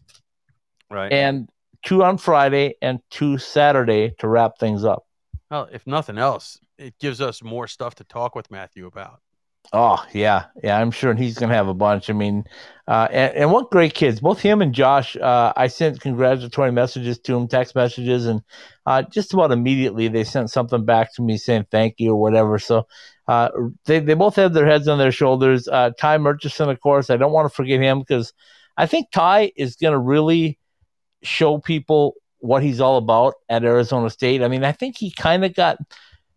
Right. 0.90 1.12
and 1.12 1.50
two 1.84 2.04
on 2.04 2.18
Friday 2.18 2.76
and 2.82 3.00
two 3.10 3.38
Saturday 3.38 4.14
to 4.20 4.28
wrap 4.28 4.58
things 4.60 4.84
up. 4.86 5.04
well, 5.50 5.68
if 5.72 5.88
nothing 5.88 6.18
else, 6.18 6.60
it 6.78 6.98
gives 7.00 7.20
us 7.22 7.42
more 7.42 7.68
stuff 7.68 7.96
to 7.96 8.04
talk 8.04 8.36
with 8.36 8.52
Matthew 8.52 8.86
about. 8.86 9.22
Oh 9.74 10.06
yeah, 10.12 10.46
yeah, 10.62 10.78
I'm 10.78 10.92
sure 10.92 11.14
he's 11.14 11.38
gonna 11.38 11.54
have 11.54 11.70
a 11.70 11.74
bunch. 11.74 12.10
I 12.10 12.14
mean, 12.14 12.44
uh, 12.90 13.08
and, 13.10 13.34
and 13.36 13.52
what 13.52 13.72
great 13.72 13.94
kids! 13.94 14.20
Both 14.20 14.42
him 14.42 14.62
and 14.62 14.74
Josh. 14.74 15.16
Uh, 15.16 15.54
I 15.56 15.68
sent 15.68 16.02
congratulatory 16.02 16.74
messages 16.74 17.20
to 17.20 17.36
him, 17.36 17.48
text 17.48 17.74
messages, 17.74 18.26
and 18.26 18.42
uh, 18.86 19.04
just 19.04 19.34
about 19.34 19.52
immediately 19.52 20.10
they 20.10 20.26
sent 20.26 20.50
something 20.50 20.84
back 20.84 21.14
to 21.16 21.22
me 21.22 21.38
saying 21.38 21.68
thank 21.72 21.96
you 22.00 22.12
or 22.12 22.22
whatever. 22.22 22.60
So 22.60 22.86
uh, 23.30 23.50
they 23.86 24.00
they 24.00 24.14
both 24.14 24.36
have 24.36 24.54
their 24.54 24.68
heads 24.68 24.90
on 24.90 24.98
their 24.98 25.12
shoulders. 25.12 25.70
Uh, 25.70 25.92
Ty 25.98 26.18
Murchison, 26.18 26.70
of 26.70 26.82
course, 26.82 27.10
I 27.10 27.16
don't 27.16 27.32
want 27.32 27.50
to 27.50 27.56
forget 27.56 27.80
him 27.80 28.00
because 28.00 28.34
I 28.76 28.88
think 28.88 29.10
Ty 29.12 29.54
is 29.56 29.78
gonna 29.78 30.00
really 30.00 30.60
show 31.24 31.60
people 31.60 32.16
what 32.40 32.62
he's 32.62 32.82
all 32.82 32.98
about 32.98 33.36
at 33.48 33.64
Arizona 33.64 34.10
State. 34.10 34.44
I 34.44 34.50
mean, 34.50 34.66
I 34.66 34.74
think 34.74 34.98
he 34.98 35.12
kind 35.12 35.46
of 35.46 35.54
got 35.54 35.78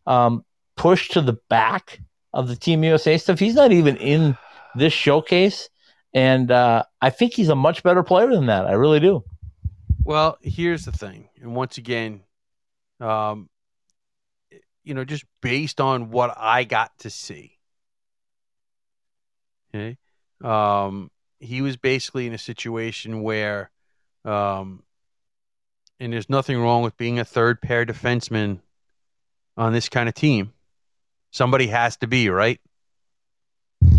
um, 0.06 0.44
pushed 0.76 1.12
to 1.12 1.20
the 1.20 1.38
back 1.48 2.00
of 2.34 2.48
the 2.48 2.56
Team 2.56 2.84
USA 2.84 3.16
stuff. 3.16 3.38
He's 3.38 3.54
not 3.54 3.72
even 3.72 3.96
in 3.96 4.36
this 4.74 4.92
showcase, 4.92 5.70
and 6.12 6.50
uh, 6.50 6.82
I 7.00 7.10
think 7.10 7.32
he's 7.32 7.48
a 7.48 7.54
much 7.54 7.82
better 7.82 8.02
player 8.02 8.28
than 8.28 8.46
that. 8.46 8.66
I 8.66 8.72
really 8.72 9.00
do. 9.00 9.24
Well, 10.04 10.36
here's 10.42 10.84
the 10.84 10.92
thing, 10.92 11.30
and 11.40 11.54
once 11.54 11.78
again, 11.78 12.24
um, 13.00 13.48
you 14.82 14.92
know, 14.92 15.04
just 15.04 15.24
based 15.40 15.80
on 15.80 16.10
what 16.10 16.34
I 16.36 16.64
got 16.64 16.90
to 16.98 17.10
see, 17.10 17.56
okay, 19.72 19.96
um, 20.42 21.10
he 21.38 21.62
was 21.62 21.76
basically 21.76 22.26
in 22.26 22.34
a 22.34 22.38
situation 22.38 23.22
where, 23.22 23.70
um, 24.24 24.82
and 26.00 26.12
there's 26.12 26.28
nothing 26.28 26.58
wrong 26.58 26.82
with 26.82 26.96
being 26.96 27.20
a 27.20 27.24
third 27.24 27.62
pair 27.62 27.86
defenseman 27.86 28.58
on 29.56 29.72
this 29.72 29.88
kind 29.88 30.08
of 30.08 30.14
team. 30.14 30.52
Somebody 31.34 31.66
has 31.66 31.96
to 31.96 32.06
be 32.06 32.28
right. 32.30 32.60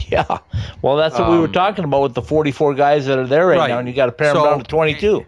Yeah. 0.07 0.37
Well, 0.81 0.95
that's 0.95 1.19
what 1.19 1.29
we 1.29 1.37
were 1.37 1.47
Um, 1.47 1.51
talking 1.51 1.83
about 1.83 2.01
with 2.01 2.13
the 2.13 2.21
44 2.21 2.75
guys 2.75 3.05
that 3.07 3.19
are 3.19 3.27
there 3.27 3.45
right, 3.47 3.57
Right. 3.57 3.67
now, 3.67 3.79
and 3.79 3.87
you 3.89 3.93
got 3.93 4.05
to 4.05 4.13
pare 4.13 4.33
them 4.33 4.41
down 4.41 4.59
to 4.59 4.63
22. 4.63 5.25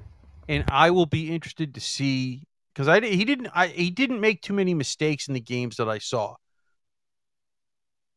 and 0.47 0.63
I 0.69 0.89
will 0.91 1.05
be 1.05 1.33
interested 1.35 1.73
to 1.75 1.81
see 1.81 2.43
because 2.73 2.87
I 2.87 3.01
he 3.01 3.25
didn't 3.25 3.49
I 3.53 3.67
he 3.67 3.89
didn't 3.91 4.21
make 4.21 4.41
too 4.41 4.53
many 4.53 4.73
mistakes 4.73 5.27
in 5.27 5.33
the 5.33 5.41
games 5.41 5.75
that 5.77 5.89
I 5.89 5.97
saw. 5.97 6.35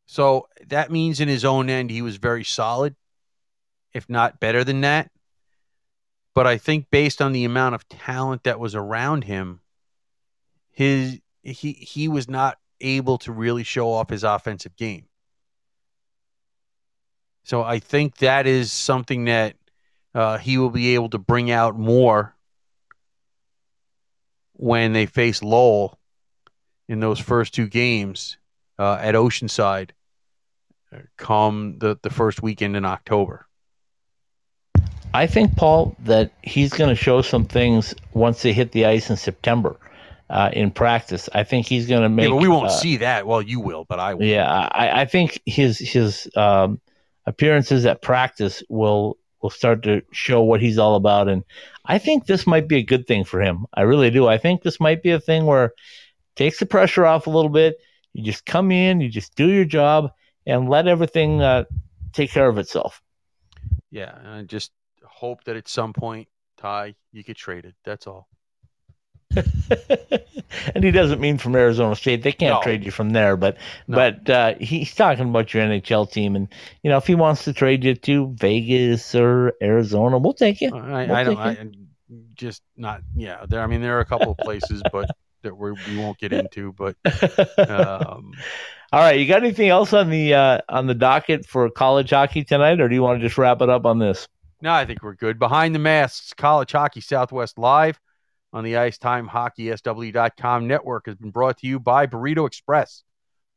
So 0.07 0.47
that 0.69 0.93
means 0.93 1.19
in 1.19 1.27
his 1.29 1.45
own 1.45 1.69
end, 1.69 1.91
he 1.91 2.03
was 2.03 2.17
very 2.17 2.45
solid, 2.45 2.95
if 3.93 4.09
not 4.09 4.39
better 4.39 4.63
than 4.63 4.83
that. 4.83 5.11
But 6.35 6.47
I 6.47 6.59
think 6.59 6.87
based 6.93 7.21
on 7.21 7.33
the 7.33 7.45
amount 7.45 7.75
of 7.75 7.89
talent 7.89 8.45
that 8.45 8.61
was 8.61 8.77
around 8.77 9.25
him, 9.25 9.61
his 10.71 11.19
he 11.43 11.73
he 11.73 12.07
was 12.07 12.29
not 12.29 12.59
able 12.81 13.19
to 13.19 13.33
really 13.33 13.65
show 13.65 13.93
off 13.93 14.11
his 14.11 14.25
offensive 14.25 14.77
game. 14.77 15.07
So 17.45 17.63
I 17.63 17.79
think 17.79 18.19
that 18.19 18.47
is 18.47 18.71
something 18.71 19.25
that 19.25 19.57
uh, 20.15 20.39
he 20.39 20.59
will 20.59 20.71
be 20.71 20.95
able 20.95 21.11
to 21.11 21.19
bring 21.19 21.51
out 21.51 21.79
more 21.79 22.35
when 24.55 24.93
they 24.93 25.07
face 25.07 25.43
Lowell 25.43 25.99
in 26.89 27.01
those 27.01 27.19
first 27.19 27.55
two 27.55 27.67
games 27.67 28.37
uh, 28.79 28.99
at 29.01 29.15
Oceanside 29.15 29.91
uh, 30.93 30.99
come 31.17 31.79
the, 31.79 31.99
the 32.03 32.11
first 32.11 32.43
weekend 32.43 32.77
in 32.77 32.85
October. 32.85 33.47
I 35.13 35.27
think, 35.27 35.57
Paul, 35.57 35.97
that 36.05 36.33
he's 36.43 36.73
going 36.73 36.91
to 36.91 36.95
show 36.95 37.23
some 37.23 37.45
things 37.45 37.95
once 38.13 38.43
they 38.43 38.53
hit 38.53 38.73
the 38.73 38.87
ice 38.87 39.11
in 39.11 39.17
September 39.17 39.77
uh, 40.31 40.51
in 40.53 40.71
practice. 40.71 41.29
I 41.35 41.43
think 41.43 41.67
he's 41.67 41.87
going 41.87 42.03
to 42.03 42.09
make. 42.09 42.25
Yeah, 42.25 42.31
but 42.31 42.37
we 42.37 42.49
won't 42.49 42.67
uh, 42.67 42.71
see 42.71 42.99
that. 42.99 43.27
Well, 43.27 43.43
you 43.43 43.61
will, 43.61 43.85
but 43.85 43.99
I 43.99 44.15
will. 44.15 44.25
Yeah, 44.25 44.49
I, 44.49 45.03
I 45.03 45.05
think 45.05 45.41
his 45.45 45.79
his 45.79 46.31
um, 46.37 46.81
appearances 47.27 47.85
at 47.85 48.01
practice 48.01 48.63
will 48.69 49.19
will 49.43 49.51
start 49.51 49.83
to 49.83 50.03
show 50.13 50.43
what 50.43 50.61
he's 50.61 50.79
all 50.79 50.95
about, 50.95 51.29
and 51.29 51.43
I 51.85 51.99
think 51.99 52.27
this 52.27 52.47
might 52.47 52.69
be 52.69 52.77
a 52.77 52.83
good 52.83 53.07
thing 53.07 53.25
for 53.25 53.43
him. 53.43 53.67
I 53.75 53.83
really 53.83 54.11
do. 54.11 54.29
I 54.29 54.39
think 54.39 54.63
this 54.63 54.79
might 54.79 55.03
be 55.03 55.11
a 55.11 55.21
thing 55.21 55.47
where 55.47 55.73
takes 56.37 56.61
the 56.61 56.67
pressure 56.67 57.05
off 57.05 57.27
a 57.27 57.31
little 57.31 57.51
bit. 57.51 57.77
You 58.13 58.25
just 58.25 58.47
come 58.47 58.71
in, 58.71 59.01
you 59.01 59.09
just 59.09 59.35
do 59.35 59.49
your 59.49 59.65
job, 59.65 60.13
and 60.47 60.69
let 60.69 60.87
everything 60.87 61.43
uh, 61.43 61.65
take 62.13 62.31
care 62.31 62.49
of 62.49 62.59
itself. 62.59 63.03
Yeah, 63.91 64.17
and 64.17 64.29
I 64.29 64.43
just 64.43 64.71
hope 65.05 65.43
that 65.45 65.57
at 65.57 65.67
some 65.67 65.93
point, 65.93 66.29
Ty, 66.57 66.95
you 67.13 67.25
get 67.25 67.37
traded. 67.37 67.75
That's 67.85 68.07
all. 68.07 68.29
and 70.75 70.83
he 70.85 70.91
doesn't 70.91 71.21
mean 71.21 71.39
from 71.39 71.55
Arizona 71.55 71.95
State. 71.95 72.23
They 72.23 72.33
can't 72.33 72.57
No. 72.57 72.63
trade 72.63 72.85
you 72.85 72.91
from 72.91 73.11
there, 73.11 73.37
but 73.37 73.57
No. 73.87 73.97
but 73.97 74.29
uh, 74.31 74.55
he's 74.61 74.95
talking 74.95 75.29
about 75.29 75.55
your 75.55 75.65
NHL 75.65 76.11
team, 76.11 76.37
and 76.37 76.49
you 76.83 76.91
know 76.91 76.97
if 76.97 77.07
he 77.07 77.15
wants 77.15 77.45
to 77.45 77.53
trade 77.53 77.85
you 77.85 77.95
to 77.95 78.35
Vegas 78.39 79.15
or 79.15 79.53
Arizona, 79.63 80.19
we'll 80.19 80.33
take 80.35 80.61
you. 80.61 80.71
I, 80.75 81.07
We'll 81.07 81.15
I 81.17 81.25
don't. 81.25 81.37
take 81.37 81.59
I, 81.59 81.71
just 82.35 82.63
not. 82.77 83.03
Yeah, 83.15 83.47
there. 83.49 83.63
I 83.63 83.67
mean, 83.67 83.81
there 83.83 83.97
are 83.99 84.01
a 84.01 84.05
couple 84.05 84.33
of 84.33 84.39
places, 84.39 84.83
but 84.93 85.11
that 85.43 85.57
we 85.57 85.73
we 85.73 85.97
won't 85.99 86.19
get 86.19 86.33
into. 86.33 86.73
But 86.73 86.97
um, 87.59 88.33
All 88.93 88.99
right, 89.01 89.21
you 89.21 89.27
got 89.29 89.45
anything 89.45 89.69
else 89.69 89.93
on 89.93 90.11
the 90.11 90.35
uh, 90.35 90.59
on 90.69 90.89
the 90.89 90.95
docket 90.95 91.47
for 91.47 91.71
college 91.71 92.11
hockey 92.11 92.43
tonight, 92.43 92.81
or 92.81 92.89
do 92.89 92.95
you 92.97 93.03
want 93.03 93.21
to 93.21 93.27
just 93.27 93.39
wrap 93.39 93.63
it 93.63 93.69
up 93.69 93.87
on 93.87 93.99
this? 94.01 94.27
no, 94.63 94.73
I 94.73 94.85
think 94.85 95.03
we're 95.03 95.15
good. 95.15 95.39
Behind 95.39 95.75
the 95.75 95.79
masks, 95.79 96.35
college 96.35 96.73
hockey 96.73 97.01
Southwest 97.01 97.57
live 97.59 97.99
on 98.53 98.65
the 98.65 98.77
Ice 98.77 98.99
Time 98.99 99.29
Hockey 99.29 99.75
SW.com 99.75 100.67
network 100.67 101.07
has 101.07 101.17
been 101.17 101.31
brought 101.31 101.59
to 101.59 101.67
you 101.67 101.79
by 101.79 102.07
Burrito 102.07 102.47
Express, 102.47 103.05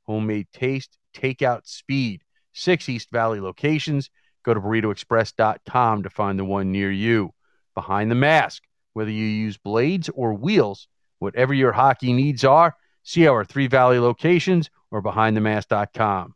homemade 0.03 0.47
taste, 0.53 0.97
takeout 1.13 1.61
speed. 1.65 2.21
Six 2.53 2.87
East 2.87 3.09
Valley 3.11 3.39
locations. 3.39 4.09
Go 4.43 4.53
to 4.53 4.59
burritoexpress.com 4.59 6.03
to 6.03 6.09
find 6.09 6.37
the 6.37 6.45
one 6.45 6.71
near 6.71 6.91
you. 6.91 7.33
Behind 7.75 8.11
the 8.11 8.15
mask, 8.15 8.63
whether 8.93 9.09
you 9.09 9.25
use 9.25 9.57
blades 9.57 10.09
or 10.09 10.33
wheels, 10.33 10.87
whatever 11.19 11.53
your 11.53 11.71
hockey 11.71 12.13
needs 12.13 12.43
are, 12.43 12.75
see 13.03 13.27
our 13.27 13.43
three 13.43 13.67
valley 13.67 13.99
locations 13.99 14.69
or 14.91 15.01
behindthemask.com. 15.01 16.35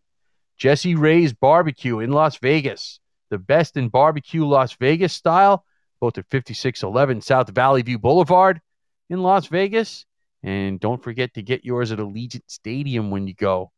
Jessie 0.57 0.95
Rae's 0.95 1.33
Barbecue 1.33 1.99
in 1.99 2.11
Las 2.11 2.37
Vegas, 2.37 2.99
the 3.29 3.37
best 3.37 3.77
in 3.77 3.89
barbecue 3.89 4.45
Las 4.45 4.73
Vegas 4.73 5.13
style, 5.13 5.63
both 5.99 6.17
at 6.17 6.25
5611 6.29 7.21
South 7.21 7.49
Valley 7.49 7.81
View 7.81 7.99
Boulevard 7.99 8.61
in 9.09 9.21
Las 9.21 9.47
Vegas. 9.47 10.05
And 10.43 10.79
don't 10.79 11.03
forget 11.03 11.33
to 11.33 11.41
get 11.41 11.65
yours 11.65 11.91
at 11.91 11.99
Allegiant 11.99 12.43
Stadium 12.47 13.09
when 13.11 13.27
you 13.27 13.33
go. 13.33 13.71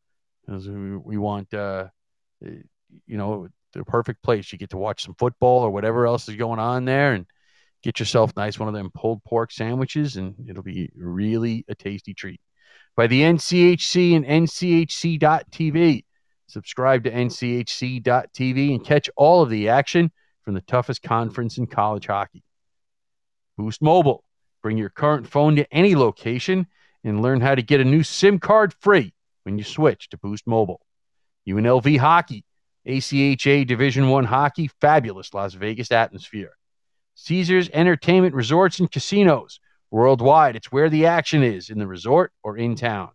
'Cause 0.45 0.67
we, 0.67 0.97
we 0.97 1.17
want, 1.17 1.53
uh, 1.53 1.87
you 2.41 3.17
know, 3.17 3.47
the 3.73 3.83
perfect 3.85 4.23
place. 4.23 4.51
You 4.51 4.57
get 4.57 4.71
to 4.71 4.77
watch 4.77 5.03
some 5.03 5.15
football 5.15 5.61
or 5.61 5.69
whatever 5.69 6.07
else 6.07 6.27
is 6.27 6.35
going 6.35 6.59
on 6.59 6.85
there 6.85 7.13
and 7.13 7.25
get 7.83 7.99
yourself 7.99 8.35
nice 8.35 8.59
one 8.59 8.67
of 8.67 8.73
them 8.73 8.89
pulled 8.93 9.23
pork 9.23 9.51
sandwiches, 9.51 10.17
and 10.17 10.35
it'll 10.47 10.63
be 10.63 10.89
really 10.95 11.65
a 11.67 11.75
tasty 11.75 12.13
treat. 12.13 12.41
By 12.95 13.07
the 13.07 13.21
NCHC 13.21 14.15
and 14.15 14.25
NCHC.TV. 14.25 16.03
Subscribe 16.47 17.03
to 17.03 17.11
NCHC.TV 17.11 18.73
and 18.73 18.83
catch 18.83 19.07
all 19.15 19.43
of 19.43 19.51
the 19.51 19.69
action 19.69 20.11
from 20.43 20.53
the 20.53 20.61
toughest 20.61 21.01
mm-hmm. 21.01 21.13
conference 21.13 21.57
in 21.57 21.67
college 21.67 22.07
hockey. 22.07 22.43
Boost 23.57 23.81
Mobile. 23.81 24.23
Bring 24.61 24.77
your 24.77 24.89
current 24.89 25.27
phone 25.27 25.55
to 25.55 25.73
any 25.73 25.95
location 25.95 26.67
and 27.03 27.21
learn 27.21 27.39
how 27.39 27.55
to 27.55 27.61
get 27.61 27.79
a 27.79 27.85
new 27.85 28.03
SIM 28.03 28.39
card 28.39 28.73
free 28.73 29.13
when 29.43 29.57
you 29.57 29.63
switch 29.63 30.09
to 30.09 30.17
Boost 30.17 30.45
Mobile. 30.45 30.81
UNLV 31.47 31.97
Hockey, 31.97 32.43
ACHA 32.85 33.65
Division 33.65 34.09
One 34.09 34.25
Hockey, 34.25 34.69
fabulous 34.81 35.33
Las 35.33 35.53
Vegas 35.53 35.91
atmosphere. 35.91 36.51
Caesars 37.15 37.69
Entertainment 37.73 38.35
Resorts 38.35 38.79
and 38.79 38.91
Casinos, 38.91 39.59
worldwide. 39.91 40.55
It's 40.55 40.71
where 40.71 40.89
the 40.89 41.05
action 41.05 41.43
is 41.43 41.69
in 41.69 41.79
the 41.79 41.87
resort 41.87 42.31
or 42.43 42.57
in 42.57 42.75
town. 42.75 43.09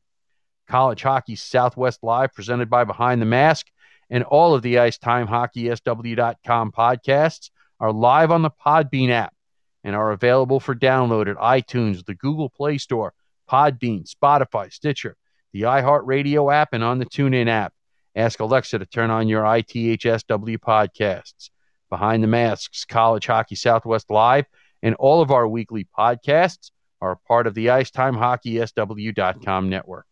College 0.68 1.03
Hockey 1.03 1.37
Southwest 1.37 2.03
Live, 2.03 2.35
presented 2.35 2.70
by 2.70 2.85
Behind 2.85 3.20
the 3.20 3.27
Mask, 3.27 3.66
and 4.15 4.23
all 4.23 4.55
of 4.55 4.62
the 4.62 4.79
Ice 4.79 4.97
Time 4.97 5.27
Hockey 5.27 5.75
SW.com 5.75 6.71
podcasts 6.71 7.51
are 7.81 7.93
live 7.93 8.31
on 8.31 8.43
the 8.43 8.51
Podbean 8.65 9.11
app 9.11 9.35
and 9.83 9.97
are 9.97 10.12
available 10.12 10.61
for 10.61 10.73
download 10.73 11.29
at 11.29 11.37
iTunes, 11.37 12.07
the 12.07 12.15
Google 12.15 12.49
Play 12.49 12.79
Store, 12.79 13.12
Podbean, 13.51 14.09
Spotify, 14.09 14.73
Stitcher, 14.73 15.17
the 15.53 15.62
iHeartRadio 15.62 16.55
app, 16.55 16.75
and 16.75 16.85
on 16.85 17.01
the 17.01 17.07
TuneIn 17.07 17.49
app. 17.49 17.73
Ask 18.15 18.39
Alexa 18.39 18.79
to 18.79 18.87
turn 18.87 19.11
on 19.11 19.27
your 19.27 19.43
ITHSW 19.43 20.59
podcasts. 20.59 21.51
Behind 21.91 22.23
the 22.23 22.29
Masks, 22.29 22.85
College 22.85 23.27
Hockey 23.27 23.57
Southwest 23.57 24.11
Live, 24.11 24.47
and 24.81 24.95
all 24.95 25.23
of 25.23 25.33
our 25.33 25.49
weekly 25.49 25.89
podcasts 25.99 26.71
are 27.01 27.19
part 27.27 27.49
of 27.49 27.55
the 27.55 27.71
Ice 27.71 27.91
Time 27.91 28.15
Hockey 28.15 28.65
SW.com 28.65 29.69
network. 29.69 30.07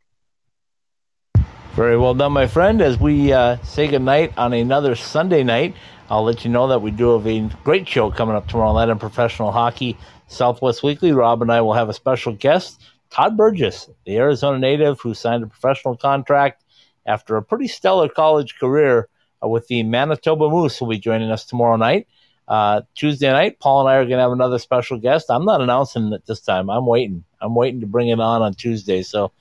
Very 1.74 1.96
well 1.96 2.12
done, 2.12 2.32
my 2.32 2.46
friend. 2.46 2.82
As 2.82 3.00
we 3.00 3.32
uh, 3.32 3.56
say 3.62 3.88
goodnight 3.88 4.36
on 4.36 4.52
another 4.52 4.94
Sunday 4.94 5.42
night, 5.42 5.74
I'll 6.10 6.22
let 6.22 6.44
you 6.44 6.50
know 6.50 6.68
that 6.68 6.82
we 6.82 6.90
do 6.90 7.18
have 7.18 7.26
a 7.26 7.48
great 7.64 7.88
show 7.88 8.10
coming 8.10 8.36
up 8.36 8.46
tomorrow 8.46 8.74
night 8.74 8.90
on 8.90 8.98
professional 8.98 9.52
hockey, 9.52 9.96
Southwest 10.28 10.82
Weekly. 10.82 11.12
Rob 11.12 11.40
and 11.40 11.50
I 11.50 11.62
will 11.62 11.72
have 11.72 11.88
a 11.88 11.94
special 11.94 12.34
guest, 12.34 12.82
Todd 13.08 13.38
Burgess, 13.38 13.88
the 14.04 14.18
Arizona 14.18 14.58
native 14.58 15.00
who 15.00 15.14
signed 15.14 15.44
a 15.44 15.46
professional 15.46 15.96
contract 15.96 16.62
after 17.06 17.38
a 17.38 17.42
pretty 17.42 17.68
stellar 17.68 18.10
college 18.10 18.58
career 18.58 19.08
uh, 19.42 19.48
with 19.48 19.66
the 19.68 19.82
Manitoba 19.82 20.50
Moose, 20.50 20.78
will 20.78 20.88
be 20.88 20.98
joining 20.98 21.30
us 21.30 21.46
tomorrow 21.46 21.76
night. 21.76 22.06
Uh, 22.48 22.82
Tuesday 22.94 23.32
night, 23.32 23.60
Paul 23.60 23.80
and 23.80 23.88
I 23.88 23.96
are 23.96 24.04
going 24.04 24.18
to 24.18 24.22
have 24.22 24.32
another 24.32 24.58
special 24.58 24.98
guest. 24.98 25.30
I'm 25.30 25.46
not 25.46 25.62
announcing 25.62 26.12
it 26.12 26.26
this 26.26 26.42
time. 26.42 26.68
I'm 26.68 26.84
waiting. 26.84 27.24
I'm 27.40 27.54
waiting 27.54 27.80
to 27.80 27.86
bring 27.86 28.10
it 28.10 28.20
on 28.20 28.42
on 28.42 28.52
Tuesday. 28.52 29.02
So, 29.02 29.32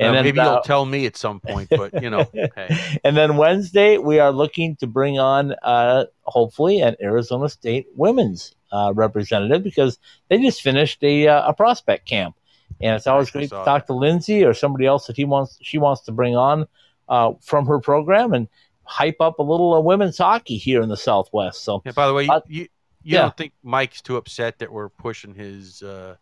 Uh, 0.00 0.12
maybe 0.12 0.38
uh, 0.38 0.52
you'll 0.52 0.62
tell 0.62 0.84
me 0.84 1.06
at 1.06 1.16
some 1.16 1.40
point, 1.40 1.68
but 1.70 2.02
you 2.02 2.10
know, 2.10 2.28
hey. 2.56 2.98
and 3.04 3.16
then 3.16 3.36
Wednesday, 3.36 3.98
we 3.98 4.18
are 4.18 4.30
looking 4.32 4.76
to 4.76 4.86
bring 4.86 5.18
on, 5.18 5.54
uh, 5.62 6.04
hopefully, 6.22 6.80
an 6.80 6.96
Arizona 7.02 7.48
State 7.48 7.88
women's 7.94 8.54
uh, 8.70 8.92
representative 8.94 9.64
because 9.64 9.98
they 10.28 10.40
just 10.40 10.62
finished 10.62 11.02
a, 11.02 11.26
uh, 11.26 11.48
a 11.48 11.54
prospect 11.54 12.06
camp, 12.06 12.36
and 12.80 12.94
it's 12.94 13.06
always 13.06 13.30
great 13.30 13.50
to 13.50 13.56
talk 13.56 13.86
to 13.86 13.92
Lindsay 13.92 14.44
or 14.44 14.54
somebody 14.54 14.86
else 14.86 15.06
that 15.06 15.16
he 15.16 15.24
wants 15.24 15.58
she 15.62 15.78
wants 15.78 16.02
to 16.02 16.12
bring 16.12 16.36
on 16.36 16.66
uh, 17.08 17.32
from 17.40 17.66
her 17.66 17.80
program 17.80 18.32
and 18.32 18.48
hype 18.84 19.20
up 19.20 19.38
a 19.38 19.42
little 19.42 19.82
women's 19.82 20.18
hockey 20.18 20.56
here 20.56 20.80
in 20.80 20.88
the 20.88 20.96
Southwest. 20.96 21.62
So, 21.62 21.82
Yeah, 21.84 21.92
by 21.92 22.06
the 22.06 22.14
way, 22.14 22.24
you, 22.24 22.40
you, 22.46 22.60
you 22.60 22.68
yeah. 23.02 23.22
don't 23.22 23.36
think 23.36 23.52
Mike's 23.62 24.00
too 24.00 24.16
upset 24.16 24.58
that 24.60 24.72
we're 24.72 24.88
pushing 24.88 25.34
his 25.34 25.82
uh, 25.82 26.16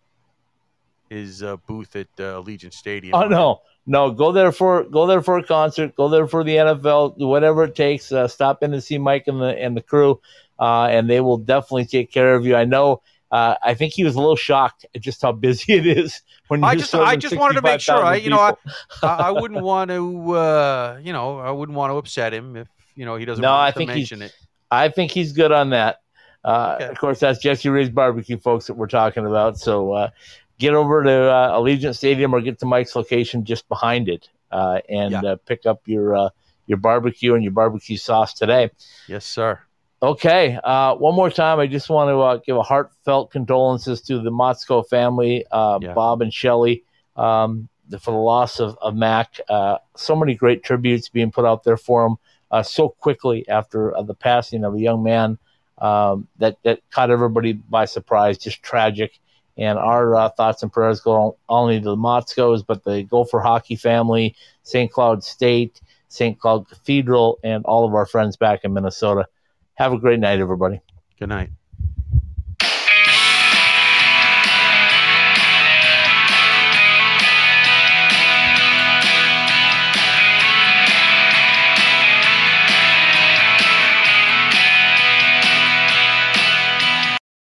his 1.10 1.42
uh, 1.42 1.56
booth 1.66 1.94
at 1.96 2.08
uh, 2.18 2.40
Allegiant 2.42 2.72
Stadium? 2.74 3.14
oh 3.14 3.26
no, 3.28 3.60
no, 3.86 4.10
go 4.10 4.32
there 4.32 4.52
for 4.52 4.84
go 4.84 5.06
there 5.06 5.22
for 5.22 5.38
a 5.38 5.42
concert, 5.44 5.94
go 5.96 6.08
there 6.08 6.26
for 6.26 6.42
the 6.44 6.56
NFL, 6.56 7.18
do 7.18 7.26
whatever 7.26 7.64
it 7.64 7.74
takes. 7.74 8.10
Uh, 8.12 8.28
stop 8.28 8.62
in 8.62 8.72
and 8.74 8.82
see 8.82 8.98
Mike 8.98 9.24
and 9.26 9.40
the 9.40 9.56
and 9.58 9.76
the 9.76 9.82
crew, 9.82 10.20
uh, 10.58 10.84
and 10.90 11.08
they 11.08 11.20
will 11.20 11.38
definitely 11.38 11.84
take 11.86 12.10
care 12.12 12.34
of 12.34 12.44
you. 12.46 12.56
I 12.56 12.64
know. 12.64 13.02
Uh, 13.30 13.56
I 13.60 13.74
think 13.74 13.92
he 13.92 14.04
was 14.04 14.14
a 14.14 14.18
little 14.20 14.36
shocked 14.36 14.86
at 14.94 15.00
just 15.00 15.20
how 15.20 15.32
busy 15.32 15.72
it 15.74 15.86
is 15.86 16.22
when 16.48 16.62
I 16.62 16.72
you're 16.72 16.78
just 16.80 16.94
I 16.94 17.16
just 17.16 17.36
wanted 17.36 17.54
to 17.54 17.62
make 17.62 17.80
sure. 17.80 17.96
I 17.96 18.18
65,000 18.20 18.24
you 18.24 18.30
know 18.30 18.40
I. 18.40 19.06
I 19.06 19.28
I 19.28 19.30
wouldn't 19.40 19.62
want 19.62 19.90
to 19.90 20.32
uh, 20.32 21.00
you 21.02 21.12
know 21.12 21.38
I 21.40 21.50
wouldn't 21.50 21.76
want 21.76 21.90
to 21.90 21.96
upset 21.96 22.32
him 22.32 22.56
if 22.56 22.68
you 22.94 23.04
know 23.04 23.16
he 23.16 23.24
doesn't 23.24 23.42
No, 23.42 23.50
want 23.50 23.62
I 23.62 23.70
to 23.72 23.78
think 23.78 23.90
he's- 23.90 24.10
mention 24.12 24.22
it. 24.22 24.32
I 24.70 24.88
think 24.88 25.10
he's 25.12 25.32
good 25.32 25.52
on 25.52 25.70
that. 25.70 26.00
Uh, 26.44 26.76
Okay. 26.80 26.88
Of 26.88 26.98
course, 26.98 27.18
that's 27.20 27.40
Jessie 27.40 27.68
Rae's 27.68 27.90
barbecue, 27.90 28.36
folks, 28.38 28.66
that 28.68 28.74
we're 28.74 28.86
talking 28.86 29.26
about. 29.26 29.58
So 29.58 29.92
uh, 29.92 30.10
get 30.58 30.74
over 30.74 31.02
to 31.02 31.10
uh, 31.12 31.58
Allegiant 31.58 31.96
Stadium 31.96 32.34
or 32.34 32.40
get 32.40 32.58
to 32.60 32.66
Mike's 32.66 32.96
location 32.96 33.44
just 33.44 33.68
behind 33.68 34.08
it, 34.08 34.28
uh, 34.50 34.80
and 34.88 35.12
Yeah. 35.12 35.22
uh, 35.22 35.36
pick 35.46 35.66
up 35.66 35.82
your 35.86 36.16
uh, 36.16 36.28
your 36.66 36.78
barbecue 36.78 37.34
and 37.34 37.42
your 37.44 37.52
barbecue 37.52 37.96
sauce 37.96 38.34
today. 38.34 38.70
Yes, 39.06 39.24
sir. 39.24 39.60
Okay. 40.02 40.58
Uh, 40.62 40.94
one 40.96 41.14
more 41.14 41.30
time, 41.30 41.58
I 41.58 41.66
just 41.66 41.88
want 41.88 42.08
to 42.10 42.20
uh, 42.20 42.36
give 42.38 42.56
a 42.56 42.62
heartfelt 42.62 43.30
condolences 43.30 44.02
to 44.02 44.20
the 44.20 44.30
Motzko 44.30 44.86
family, 44.88 45.44
uh, 45.50 45.78
Yeah. 45.80 45.94
Bob 45.94 46.22
and 46.22 46.32
Shelley, 46.32 46.82
um, 47.16 47.68
for 48.00 48.10
the 48.10 48.16
loss 48.18 48.60
of, 48.60 48.76
of 48.82 48.94
Mac. 48.94 49.40
Uh, 49.48 49.78
so 49.96 50.14
many 50.16 50.34
great 50.34 50.62
tributes 50.64 51.08
being 51.08 51.30
put 51.30 51.44
out 51.46 51.64
there 51.64 51.76
for 51.78 52.04
him 52.06 52.16
uh, 52.50 52.62
so 52.62 52.88
quickly 52.90 53.48
after 53.48 53.96
uh, 53.96 54.02
the 54.02 54.14
passing 54.14 54.64
of 54.64 54.74
a 54.74 54.78
young 54.80 55.02
man 55.02 55.38
um, 55.78 56.26
that, 56.38 56.58
that 56.64 56.80
caught 56.90 57.10
everybody 57.10 57.52
by 57.54 57.84
surprise. 57.84 58.38
Just 58.38 58.62
tragic. 58.62 59.18
And 59.58 59.78
our 59.78 60.14
uh, 60.14 60.28
thoughts 60.30 60.62
and 60.62 60.72
prayers 60.72 61.00
go 61.00 61.38
only 61.48 61.78
to 61.78 61.84
the 61.84 61.96
Motzkos, 61.96 62.64
but 62.66 62.84
the 62.84 63.02
Gopher 63.02 63.40
hockey 63.40 63.76
family, 63.76 64.36
St. 64.62 64.90
Cloud 64.90 65.24
State, 65.24 65.80
St. 66.08 66.38
Cloud 66.38 66.68
Cathedral, 66.68 67.38
and 67.42 67.64
all 67.64 67.86
of 67.86 67.94
our 67.94 68.06
friends 68.06 68.36
back 68.36 68.64
in 68.64 68.72
Minnesota. 68.72 69.26
Have 69.74 69.92
a 69.92 69.98
great 69.98 70.20
night, 70.20 70.40
everybody. 70.40 70.80
Good 71.18 71.30
night. 71.30 71.50